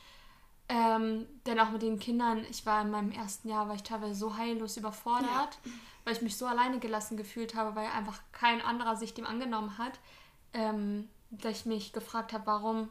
Ähm, 0.68 1.26
denn 1.46 1.60
auch 1.60 1.70
mit 1.70 1.82
den 1.82 1.98
Kindern, 1.98 2.46
ich 2.48 2.64
war 2.64 2.82
in 2.82 2.90
meinem 2.90 3.10
ersten 3.12 3.48
Jahr, 3.48 3.68
war 3.68 3.74
ich 3.74 3.82
teilweise 3.82 4.14
so 4.14 4.36
heillos 4.36 4.76
überfordert, 4.76 5.28
ja. 5.64 5.70
weil 6.04 6.14
ich 6.14 6.22
mich 6.22 6.36
so 6.36 6.46
alleine 6.46 6.78
gelassen 6.78 7.16
gefühlt 7.16 7.54
habe, 7.54 7.74
weil 7.74 7.88
einfach 7.88 8.20
kein 8.32 8.62
anderer 8.62 8.96
sich 8.96 9.12
dem 9.12 9.26
angenommen 9.26 9.76
hat, 9.76 9.98
ähm, 10.54 11.08
dass 11.30 11.58
ich 11.58 11.66
mich 11.66 11.92
gefragt 11.92 12.32
habe, 12.32 12.46
warum 12.46 12.88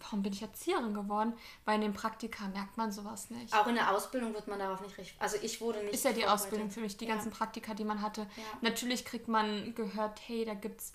warum 0.00 0.22
bin 0.22 0.32
ich 0.32 0.42
Erzieherin 0.42 0.94
geworden? 0.94 1.34
Weil 1.64 1.76
in 1.76 1.80
den 1.80 1.94
Praktika 1.94 2.46
merkt 2.48 2.76
man 2.76 2.92
sowas 2.92 3.30
nicht. 3.30 3.54
Auch 3.54 3.66
in 3.66 3.74
der 3.74 3.90
Ausbildung 3.90 4.34
wird 4.34 4.48
man 4.48 4.58
darauf 4.58 4.80
nicht 4.80 4.98
richtig. 4.98 5.16
Also 5.18 5.36
ich 5.40 5.60
wurde 5.60 5.82
nicht. 5.82 5.94
Ist 5.94 6.04
ja 6.04 6.12
die 6.12 6.26
Ausbildung 6.26 6.70
für 6.70 6.80
mich, 6.80 6.96
die 6.96 7.06
ja. 7.06 7.14
ganzen 7.14 7.30
Praktika, 7.30 7.74
die 7.74 7.84
man 7.84 8.02
hatte. 8.02 8.22
Ja. 8.22 8.42
Natürlich 8.60 9.04
kriegt 9.04 9.28
man 9.28 9.74
gehört, 9.74 10.20
hey, 10.26 10.44
da 10.44 10.54
gibt's 10.54 10.94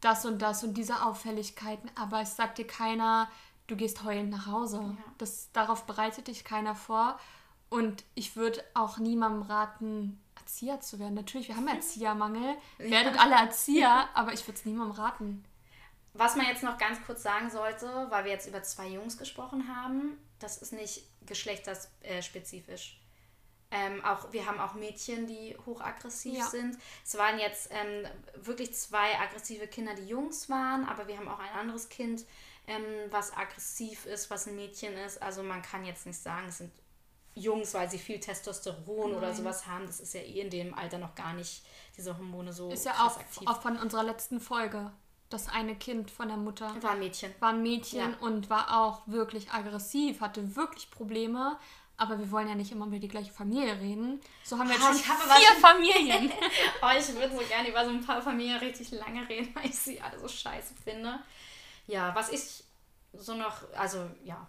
das 0.00 0.24
und 0.24 0.40
das 0.42 0.64
und 0.64 0.74
diese 0.74 1.04
Auffälligkeiten, 1.04 1.90
aber 1.94 2.20
es 2.20 2.36
sagt 2.36 2.58
dir 2.58 2.66
keiner, 2.66 3.28
du 3.66 3.76
gehst 3.76 4.04
heulend 4.04 4.30
nach 4.30 4.46
Hause. 4.46 4.78
Ja. 4.78 5.04
Das, 5.18 5.50
darauf 5.52 5.84
bereitet 5.86 6.28
dich 6.28 6.44
keiner 6.44 6.74
vor. 6.74 7.18
Und 7.68 8.04
ich 8.14 8.34
würde 8.34 8.64
auch 8.74 8.98
niemandem 8.98 9.42
raten, 9.42 10.20
Erzieher 10.36 10.80
zu 10.80 10.98
werden. 10.98 11.14
Natürlich, 11.14 11.48
wir 11.48 11.56
haben 11.56 11.68
Erziehermangel, 11.68 12.56
werdet 12.78 13.18
alle 13.18 13.36
Erzieher, 13.36 14.08
aber 14.14 14.32
ich 14.32 14.46
würde 14.46 14.58
es 14.58 14.64
niemandem 14.64 14.96
raten. 14.96 15.44
Was 16.12 16.34
man 16.34 16.46
jetzt 16.46 16.64
noch 16.64 16.76
ganz 16.76 16.98
kurz 17.06 17.22
sagen 17.22 17.50
sollte, 17.50 17.86
weil 18.10 18.24
wir 18.24 18.32
jetzt 18.32 18.48
über 18.48 18.62
zwei 18.64 18.88
Jungs 18.88 19.16
gesprochen 19.16 19.68
haben, 19.74 20.18
das 20.40 20.58
ist 20.58 20.72
nicht 20.72 21.04
geschlechterspezifisch. 21.24 22.99
Ähm, 23.70 24.04
auch, 24.04 24.32
wir 24.32 24.46
haben 24.46 24.58
auch 24.58 24.74
Mädchen, 24.74 25.26
die 25.26 25.56
hochaggressiv 25.64 26.38
ja. 26.38 26.46
sind. 26.46 26.76
Es 27.04 27.16
waren 27.16 27.38
jetzt 27.38 27.70
ähm, 27.70 28.06
wirklich 28.34 28.74
zwei 28.74 29.18
aggressive 29.18 29.68
Kinder, 29.68 29.94
die 29.94 30.06
Jungs 30.06 30.50
waren, 30.50 30.84
aber 30.86 31.06
wir 31.06 31.16
haben 31.16 31.28
auch 31.28 31.38
ein 31.38 31.52
anderes 31.58 31.88
Kind, 31.88 32.24
ähm, 32.66 32.84
was 33.10 33.36
aggressiv 33.36 34.06
ist, 34.06 34.28
was 34.30 34.48
ein 34.48 34.56
Mädchen 34.56 34.94
ist. 34.94 35.22
Also 35.22 35.42
man 35.42 35.62
kann 35.62 35.84
jetzt 35.84 36.04
nicht 36.04 36.18
sagen, 36.18 36.48
es 36.48 36.58
sind 36.58 36.72
Jungs, 37.36 37.72
weil 37.74 37.88
sie 37.88 37.98
viel 37.98 38.18
Testosteron 38.18 39.10
Nein. 39.10 39.18
oder 39.18 39.34
sowas 39.34 39.66
haben. 39.68 39.86
Das 39.86 40.00
ist 40.00 40.14
ja 40.14 40.20
eh 40.20 40.40
in 40.40 40.50
dem 40.50 40.74
Alter 40.74 40.98
noch 40.98 41.14
gar 41.14 41.32
nicht, 41.34 41.64
diese 41.96 42.16
Hormone 42.16 42.52
so 42.52 42.70
Ist 42.70 42.86
ja 42.86 42.94
auch, 43.06 43.18
aktiv. 43.18 43.46
auch 43.46 43.62
von 43.62 43.78
unserer 43.78 44.02
letzten 44.02 44.40
Folge 44.40 44.90
das 45.30 45.48
eine 45.48 45.76
Kind 45.76 46.10
von 46.10 46.28
der 46.28 46.36
Mutter 46.36 46.74
war 46.82 46.90
ein 46.90 46.98
Mädchen. 46.98 47.32
War 47.38 47.50
ein 47.50 47.62
Mädchen 47.62 48.10
ja. 48.10 48.16
und 48.20 48.50
war 48.50 48.80
auch 48.80 49.06
wirklich 49.06 49.52
aggressiv, 49.52 50.20
hatte 50.20 50.56
wirklich 50.56 50.90
Probleme. 50.90 51.56
Aber 52.00 52.18
wir 52.18 52.30
wollen 52.30 52.48
ja 52.48 52.54
nicht 52.54 52.72
immer 52.72 52.86
über 52.86 52.98
die 52.98 53.08
gleiche 53.08 53.30
Familie 53.30 53.78
reden. 53.78 54.22
So 54.42 54.58
haben 54.58 54.70
wir 54.70 54.74
jetzt 54.74 54.84
oh, 54.84 54.94
schon 54.94 54.96
vier 54.96 55.60
Familien. 55.60 56.32
oh, 56.82 56.98
ich 56.98 57.14
würde 57.14 57.36
so 57.36 57.42
gerne 57.46 57.68
über 57.68 57.84
so 57.84 57.90
ein 57.90 58.02
paar 58.02 58.22
Familien 58.22 58.56
richtig 58.56 58.90
lange 58.92 59.28
reden, 59.28 59.50
weil 59.54 59.66
ich 59.66 59.76
sie 59.76 60.00
alle 60.00 60.18
so 60.18 60.26
scheiße 60.26 60.72
finde. 60.82 61.18
Ja, 61.86 62.14
was 62.14 62.30
ich 62.30 62.64
so 63.12 63.34
noch, 63.34 63.70
also 63.76 64.08
ja. 64.24 64.48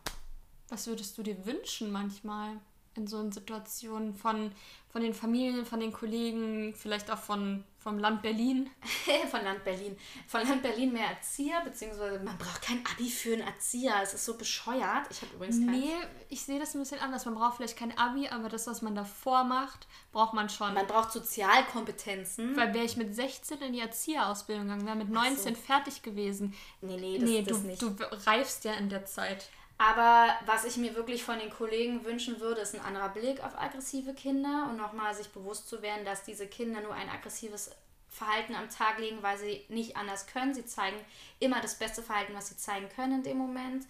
Was 0.69 0.87
würdest 0.87 1.17
du 1.17 1.23
dir 1.23 1.45
wünschen 1.45 1.91
manchmal 1.91 2.53
in 2.95 3.05
so 3.05 3.19
einer 3.19 3.33
Situation 3.33 4.15
von, 4.15 4.53
von 4.87 5.01
den 5.01 5.13
Familien, 5.13 5.65
von 5.65 5.81
den 5.81 5.91
Kollegen, 5.91 6.73
vielleicht 6.73 7.11
auch 7.11 7.17
von 7.17 7.65
vom 7.81 7.97
Land 7.97 8.21
Berlin. 8.21 8.69
von 9.31 9.43
Land 9.43 9.63
Berlin. 9.63 9.97
Von 10.27 10.47
Land 10.47 10.61
Berlin 10.61 10.93
mehr 10.93 11.07
Erzieher, 11.07 11.61
beziehungsweise 11.61 12.19
man 12.19 12.37
braucht 12.37 12.61
kein 12.61 12.83
Abi 12.85 13.09
für 13.09 13.33
einen 13.33 13.41
Erzieher. 13.41 13.95
Es 14.03 14.13
ist 14.13 14.25
so 14.25 14.37
bescheuert. 14.37 15.07
Ich 15.09 15.21
habe 15.21 15.33
übrigens 15.33 15.57
keins. 15.57 15.71
Nee, 15.71 15.93
ich 16.29 16.43
sehe 16.43 16.59
das 16.59 16.75
ein 16.75 16.79
bisschen 16.79 16.99
anders. 16.99 17.25
Man 17.25 17.33
braucht 17.33 17.57
vielleicht 17.57 17.77
kein 17.77 17.97
Abi, 17.97 18.27
aber 18.27 18.49
das, 18.49 18.67
was 18.67 18.83
man 18.83 18.93
davor 18.93 19.43
macht, 19.43 19.87
braucht 20.11 20.33
man 20.33 20.49
schon. 20.49 20.73
Man 20.75 20.85
braucht 20.85 21.11
Sozialkompetenzen. 21.11 22.55
Weil 22.55 22.73
wäre 22.73 22.85
ich 22.85 22.97
mit 22.97 23.15
16 23.15 23.59
in 23.61 23.73
die 23.73 23.79
Erzieherausbildung 23.79 24.65
gegangen, 24.65 24.85
wäre 24.85 24.97
mit 24.97 25.09
19 25.09 25.55
so. 25.55 25.61
fertig 25.61 26.03
gewesen. 26.03 26.53
Nee, 26.81 26.97
nee, 26.97 27.17
das, 27.17 27.29
nee, 27.29 27.41
das 27.41 27.61
du, 27.61 27.67
nicht. 27.67 27.81
Du 27.81 27.95
reifst 28.27 28.63
ja 28.63 28.73
in 28.73 28.89
der 28.89 29.05
Zeit. 29.05 29.49
Aber 29.83 30.35
was 30.45 30.63
ich 30.63 30.77
mir 30.77 30.93
wirklich 30.93 31.23
von 31.23 31.39
den 31.39 31.49
Kollegen 31.49 32.05
wünschen 32.05 32.39
würde, 32.39 32.61
ist 32.61 32.75
ein 32.75 32.85
anderer 32.85 33.09
Blick 33.09 33.43
auf 33.43 33.59
aggressive 33.59 34.13
Kinder 34.13 34.67
und 34.69 34.77
nochmal 34.77 35.15
sich 35.15 35.29
bewusst 35.29 35.67
zu 35.67 35.81
werden, 35.81 36.05
dass 36.05 36.21
diese 36.21 36.45
Kinder 36.45 36.81
nur 36.81 36.93
ein 36.93 37.09
aggressives 37.09 37.71
Verhalten 38.07 38.53
am 38.53 38.69
Tag 38.69 38.99
legen, 38.99 39.23
weil 39.23 39.39
sie 39.39 39.65
nicht 39.69 39.97
anders 39.97 40.27
können. 40.27 40.53
Sie 40.53 40.67
zeigen 40.67 40.97
immer 41.39 41.61
das 41.61 41.79
beste 41.79 42.03
Verhalten, 42.03 42.35
was 42.35 42.49
sie 42.49 42.57
zeigen 42.57 42.89
können 42.89 43.13
in 43.13 43.23
dem 43.23 43.37
Moment. 43.39 43.87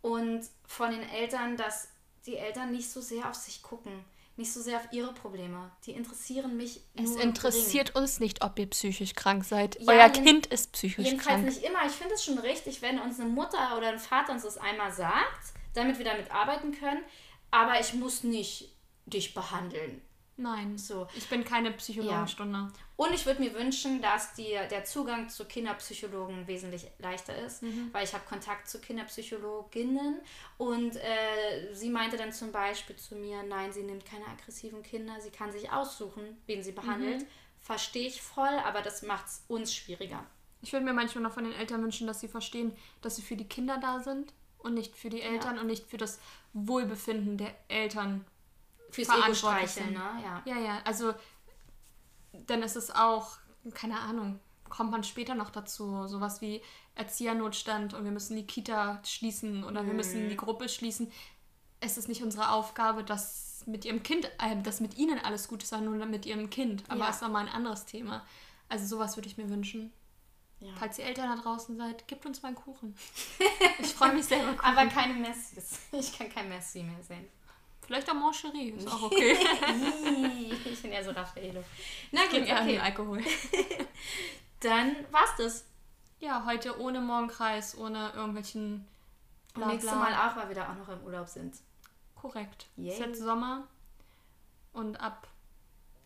Und 0.00 0.46
von 0.64 0.92
den 0.92 1.02
Eltern, 1.02 1.56
dass 1.56 1.88
die 2.26 2.36
Eltern 2.36 2.70
nicht 2.70 2.88
so 2.88 3.00
sehr 3.00 3.28
auf 3.28 3.34
sich 3.34 3.64
gucken 3.64 4.04
nicht 4.36 4.52
so 4.52 4.60
sehr 4.60 4.76
auf 4.76 4.92
ihre 4.92 5.12
Probleme. 5.14 5.70
Die 5.86 5.92
interessieren 5.92 6.56
mich. 6.56 6.82
Es 6.94 7.16
interessiert 7.16 7.88
gering. 7.88 8.02
uns 8.02 8.20
nicht, 8.20 8.44
ob 8.44 8.58
ihr 8.58 8.68
psychisch 8.68 9.14
krank 9.14 9.44
seid. 9.44 9.80
Ja, 9.80 9.92
Euer 9.92 10.10
Kind 10.10 10.46
ist 10.46 10.72
psychisch 10.72 11.06
jedenfalls 11.06 11.26
krank. 11.26 11.38
Jedenfalls 11.38 11.62
nicht 11.62 11.70
immer. 11.70 11.86
Ich 11.86 11.92
finde 11.92 12.14
es 12.14 12.24
schon 12.24 12.38
richtig, 12.38 12.82
wenn 12.82 12.98
uns 12.98 13.18
eine 13.18 13.30
Mutter 13.30 13.76
oder 13.76 13.88
ein 13.88 13.98
Vater 13.98 14.32
uns 14.32 14.42
das 14.42 14.58
einmal 14.58 14.92
sagt, 14.92 15.54
damit 15.74 15.98
wir 15.98 16.04
damit 16.04 16.30
arbeiten 16.30 16.72
können. 16.72 17.02
Aber 17.50 17.80
ich 17.80 17.94
muss 17.94 18.24
nicht 18.24 18.76
dich 19.06 19.32
behandeln. 19.32 20.02
Nein. 20.38 20.76
So. 20.76 21.08
Ich 21.14 21.28
bin 21.28 21.44
keine 21.44 21.72
Psychologenstunde. 21.72 22.58
Ja. 22.58 22.72
Und 22.96 23.12
ich 23.12 23.24
würde 23.24 23.40
mir 23.40 23.54
wünschen, 23.54 24.02
dass 24.02 24.34
die, 24.34 24.52
der 24.70 24.84
Zugang 24.84 25.28
zu 25.28 25.46
Kinderpsychologen 25.46 26.46
wesentlich 26.46 26.86
leichter 26.98 27.36
ist, 27.36 27.62
mhm. 27.62 27.88
weil 27.92 28.04
ich 28.04 28.12
habe 28.12 28.24
Kontakt 28.26 28.68
zu 28.68 28.80
Kinderpsychologinnen 28.80 30.20
und 30.58 30.96
äh, 30.96 31.72
sie 31.72 31.90
meinte 31.90 32.16
dann 32.16 32.32
zum 32.32 32.52
Beispiel 32.52 32.96
zu 32.96 33.16
mir, 33.16 33.42
nein, 33.42 33.72
sie 33.72 33.82
nimmt 33.82 34.04
keine 34.04 34.26
aggressiven 34.26 34.82
Kinder, 34.82 35.20
sie 35.20 35.30
kann 35.30 35.52
sich 35.52 35.70
aussuchen, 35.70 36.38
wen 36.46 36.62
sie 36.62 36.72
behandelt. 36.72 37.22
Mhm. 37.22 37.26
Verstehe 37.60 38.06
ich 38.06 38.22
voll, 38.22 38.60
aber 38.64 38.82
das 38.82 39.02
macht 39.02 39.26
es 39.26 39.44
uns 39.48 39.74
schwieriger. 39.74 40.24
Ich 40.60 40.72
würde 40.72 40.84
mir 40.84 40.92
manchmal 40.92 41.22
noch 41.22 41.32
von 41.32 41.44
den 41.44 41.52
Eltern 41.54 41.82
wünschen, 41.82 42.06
dass 42.06 42.20
sie 42.20 42.28
verstehen, 42.28 42.72
dass 43.00 43.16
sie 43.16 43.22
für 43.22 43.36
die 43.36 43.48
Kinder 43.48 43.78
da 43.78 44.00
sind 44.00 44.32
und 44.58 44.74
nicht 44.74 44.96
für 44.96 45.10
die 45.10 45.20
Eltern 45.20 45.56
ja. 45.56 45.60
und 45.60 45.66
nicht 45.66 45.86
für 45.86 45.96
das 45.96 46.18
Wohlbefinden 46.52 47.38
der 47.38 47.54
Eltern 47.68 48.24
Fürs 49.04 49.08
Ego-Streicheln, 49.08 49.92
ne? 49.92 50.22
Ja. 50.22 50.42
ja, 50.46 50.58
ja. 50.58 50.80
Also, 50.84 51.12
dann 52.32 52.62
ist 52.62 52.76
es 52.76 52.90
auch, 52.90 53.36
keine 53.74 54.00
Ahnung, 54.00 54.40
kommt 54.68 54.90
man 54.90 55.04
später 55.04 55.34
noch 55.34 55.50
dazu. 55.50 56.06
Sowas 56.06 56.40
wie 56.40 56.62
Erziehernotstand 56.94 57.94
und 57.94 58.04
wir 58.04 58.10
müssen 58.10 58.36
die 58.36 58.46
Kita 58.46 59.00
schließen 59.04 59.64
oder 59.64 59.82
mhm. 59.82 59.88
wir 59.88 59.94
müssen 59.94 60.28
die 60.28 60.36
Gruppe 60.36 60.68
schließen. 60.68 61.12
Es 61.80 61.98
ist 61.98 62.08
nicht 62.08 62.22
unsere 62.22 62.50
Aufgabe, 62.50 63.04
dass 63.04 63.64
mit 63.66 63.84
ihrem 63.84 64.02
Kind, 64.02 64.24
äh, 64.38 64.60
dass 64.62 64.80
mit 64.80 64.96
ihnen 64.96 65.18
alles 65.18 65.48
gut 65.48 65.62
ist, 65.62 65.70
sondern 65.70 65.98
nur 65.98 66.06
mit 66.06 66.24
ihrem 66.24 66.48
Kind. 66.48 66.84
Aber 66.88 67.04
ja. 67.04 67.10
ist 67.10 67.20
nochmal 67.20 67.46
ein 67.46 67.52
anderes 67.52 67.84
Thema. 67.84 68.24
Also 68.68 68.86
sowas 68.86 69.16
würde 69.16 69.28
ich 69.28 69.36
mir 69.36 69.48
wünschen. 69.50 69.92
Ja. 70.60 70.72
Falls 70.78 70.98
ihr 70.98 71.04
Eltern 71.04 71.36
da 71.36 71.42
draußen 71.42 71.76
seid, 71.76 72.08
gebt 72.08 72.24
uns 72.24 72.42
mal 72.42 72.48
einen 72.48 72.56
Kuchen. 72.56 72.96
Ich 73.78 73.92
freue 73.92 74.14
mich 74.14 74.24
selber. 74.24 74.52
Kuchen. 74.56 74.64
Aber 74.64 74.86
keine 74.86 75.14
Messis. 75.14 75.80
Ich 75.92 76.16
kann 76.16 76.30
kein 76.30 76.48
Messi 76.48 76.82
mehr 76.82 77.02
sehen. 77.02 77.26
Vielleicht 77.86 78.10
auch 78.10 78.14
Mancherie, 78.14 78.70
ist 78.70 78.88
auch 78.88 79.02
okay. 79.04 79.36
ich 80.64 80.82
bin 80.82 80.90
eher 80.90 81.04
so 81.04 81.12
Raffaello. 81.12 81.62
Na 82.10 82.22
gut, 82.22 82.42
okay. 82.42 82.66
den 82.66 82.80
Alkohol. 82.80 83.22
Dann 84.60 84.96
war's 85.12 85.36
das. 85.38 85.64
Ja, 86.18 86.44
heute 86.46 86.80
ohne 86.80 87.00
Morgenkreis, 87.00 87.78
ohne 87.78 88.12
irgendwelchen 88.14 88.86
Blabla. 89.54 89.72
nächstes 89.72 89.94
Mal 89.94 90.14
auch, 90.14 90.36
weil 90.36 90.48
wir 90.48 90.56
da 90.56 90.72
auch 90.72 90.76
noch 90.76 90.88
im 90.88 91.02
Urlaub 91.04 91.28
sind. 91.28 91.54
Korrekt. 92.16 92.66
Yay. 92.76 92.88
Es 92.88 92.94
ist 92.94 93.06
jetzt 93.06 93.20
Sommer 93.20 93.68
und 94.72 95.00
ab, 95.00 95.28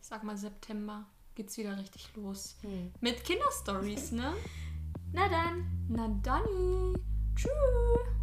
ich 0.02 0.08
sag 0.08 0.22
mal 0.22 0.36
September, 0.36 1.06
geht's 1.34 1.56
wieder 1.56 1.78
richtig 1.78 2.10
los. 2.14 2.56
Hm. 2.60 2.92
Mit 3.00 3.24
Kinderstories, 3.24 4.12
ne? 4.12 4.34
Na 5.12 5.28
dann. 5.28 5.86
Na 5.88 6.08
dann. 6.22 6.44
Tschüss. 7.34 8.19